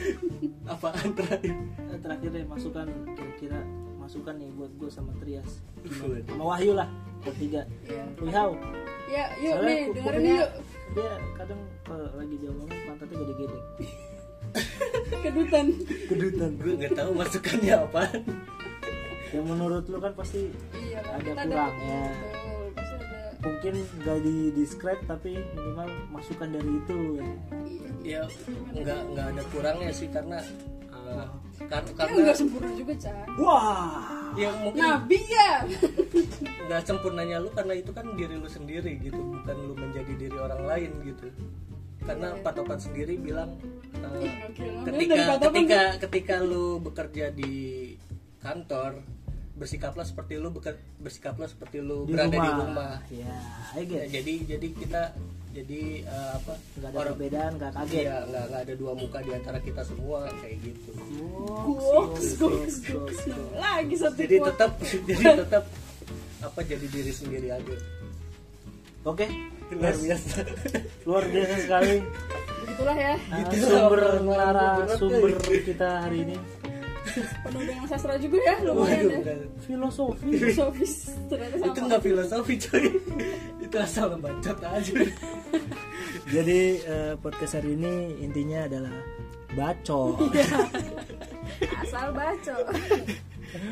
Apaan 0.76 1.10
terakhir? 1.16 1.54
Eh, 1.88 1.98
terakhir 1.98 2.28
deh 2.28 2.44
masukan 2.44 2.86
kira-kira 3.16 3.64
masukan 3.98 4.36
nih 4.36 4.48
buat 4.52 4.72
gue 4.76 4.88
sama 4.88 5.12
Trias 5.16 5.60
Gua. 5.84 6.16
sama 6.24 6.44
Wahyu 6.48 6.72
lah 6.72 6.88
bertiga 7.20 7.64
iya 7.84 8.04
Wihau 8.20 8.56
ya 9.08 9.24
yuk 9.36 9.54
Soalnya 9.54 9.66
nih 9.66 9.80
dengerin 9.90 10.22
yuk. 10.22 10.50
dia 10.90 11.10
kadang 11.34 11.60
kalau 11.82 12.08
lagi 12.12 12.34
dia 12.36 12.50
ngomong 12.50 12.80
pantatnya 12.84 13.16
gede-gede. 13.18 13.58
Kedutan. 15.24 15.66
Kedutan. 16.06 16.50
Gue 16.56 16.72
nggak 16.76 16.92
tahu 16.94 17.10
masukannya 17.12 17.74
apaan. 17.78 18.20
yang 19.28 19.44
menurut 19.44 19.84
lu 19.84 20.00
kan 20.00 20.12
pasti 20.14 20.48
iya 20.72 21.04
lah 21.04 21.20
Ada 21.20 21.32
kurangnya. 21.44 22.00
mungkin 23.38 23.74
gak 24.02 24.18
di 24.18 24.36
describe 24.50 24.98
tapi 25.04 25.36
minimal 25.54 25.84
masukan 26.10 26.48
dari 26.48 26.70
itu. 26.74 26.98
Ya. 27.20 27.28
Ya 28.02 28.22
nggak 28.74 29.00
nggak 29.12 29.26
ada 29.30 29.42
kurangnya 29.52 29.90
sih 29.90 30.08
karena 30.08 30.40
uh, 30.90 31.28
kar- 31.68 31.84
ya 31.84 31.92
karena 31.94 32.16
nggak 32.24 32.36
sempurna 32.36 32.70
juga 32.72 32.94
Chan 32.96 33.14
wah 33.36 34.17
ya 34.36 34.50
mungkin 34.60 34.82
nabi 34.82 35.18
ya. 35.24 35.52
Nggak 36.68 36.80
sempurnanya 36.84 37.40
lu 37.40 37.48
karena 37.54 37.74
itu 37.78 37.90
kan 37.94 38.04
diri 38.18 38.36
lu 38.36 38.48
sendiri 38.50 39.00
gitu 39.00 39.16
bukan 39.16 39.56
lu 39.56 39.74
menjadi 39.78 40.12
diri 40.18 40.36
orang 40.36 40.62
lain 40.68 40.90
gitu. 41.06 41.26
Karena 42.04 42.36
patokan 42.40 42.80
sendiri 42.80 43.16
bilang 43.20 43.56
uh, 44.00 44.32
ketika 44.88 45.40
ketika 45.40 45.80
ketika 46.08 46.34
lu 46.44 46.80
bekerja 46.80 47.32
di 47.32 47.94
kantor 48.40 49.00
bersikaplah 49.58 50.06
seperti 50.06 50.38
lu 50.38 50.54
beker, 50.54 50.78
bersikaplah 51.02 51.50
seperti 51.50 51.82
lu 51.82 52.06
di 52.06 52.14
berada 52.14 52.30
rumah. 52.38 52.46
di 52.46 52.52
rumah. 52.62 52.94
ya 53.10 53.34
I 53.74 53.82
Ya, 53.82 54.06
get 54.06 54.22
jadi 54.22 54.34
jadi 54.56 54.68
kita 54.70 55.02
jadi 55.58 55.80
uh, 56.04 56.30
apa 56.36 56.52
nggak 56.72 56.88
ada 56.88 56.98
perbedaan 57.04 57.52
nggak 57.56 57.70
kaget 57.74 57.98
Iya, 58.00 58.16
nggak 58.24 58.44
nggak 58.46 58.60
ada 58.62 58.74
dua 58.74 58.92
muka 58.94 59.18
di 59.18 59.30
antara 59.32 59.58
kita 59.58 59.82
semua 59.82 60.18
kayak 60.38 60.56
gitu. 60.62 60.90
Goks, 61.66 62.28
goks, 62.36 62.76
goks. 62.84 63.18
lagi 63.54 63.94
satu 63.94 64.16
Jadi 64.16 64.36
tetap 64.40 64.70
jadi 65.08 65.24
tetap 65.36 65.64
apa 66.38 66.60
jadi 66.62 66.86
diri 66.86 67.10
sendiri 67.10 67.48
aja. 67.50 67.74
oke 69.04 69.26
Luar 69.68 69.92
Yes. 69.92 70.00
biasa. 70.00 70.36
luar 71.04 71.24
biasa 71.26 71.54
sekali 71.60 71.94
begitulah 72.58 72.96
ya 72.96 73.14
Gitu 73.18 73.54
sumber 73.64 74.00
lah, 74.00 74.16
nara 74.22 74.68
berat, 74.78 74.96
sumber 74.96 75.30
eh. 75.44 75.60
kita 75.64 75.88
hari 76.00 76.18
ini 76.22 76.36
penuh 77.16 77.62
dengan 77.64 77.86
sastra 77.86 78.14
juga 78.16 78.38
ya 78.40 78.56
lumayan 78.62 78.86
Waduh, 78.86 79.10
ya 79.10 79.18
bukan. 79.20 79.38
filosofi 79.62 80.26
filosofis 80.32 80.92
ternyata 81.26 81.54
sama 81.56 81.66
itu 81.68 81.80
nggak 81.84 82.02
filosofi 82.02 82.54
coy. 82.58 82.84
itu 83.58 83.76
asal 83.76 84.04
ngebacot 84.10 84.58
aja. 84.60 84.92
jadi 86.28 86.60
eh, 86.82 87.12
podcast 87.18 87.52
hari 87.56 87.74
ini 87.74 87.92
intinya 88.20 88.64
adalah 88.64 88.94
baco 89.52 90.16
asal 91.82 92.06
baca 92.12 92.54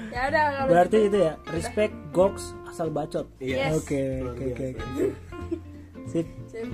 ya 0.08 0.20
udah 0.26 0.44
kalau 0.56 0.68
berarti 0.68 0.98
gitu. 1.04 1.08
itu 1.12 1.18
ya 1.20 1.32
respect 1.52 1.94
goks 2.10 2.44
asal 2.66 2.88
bacot 2.88 3.26
Iya. 3.38 3.76
oke 3.76 4.02
oke 4.32 4.44
oke. 4.52 4.68
sip 6.08 6.26
Sip. 6.48 6.68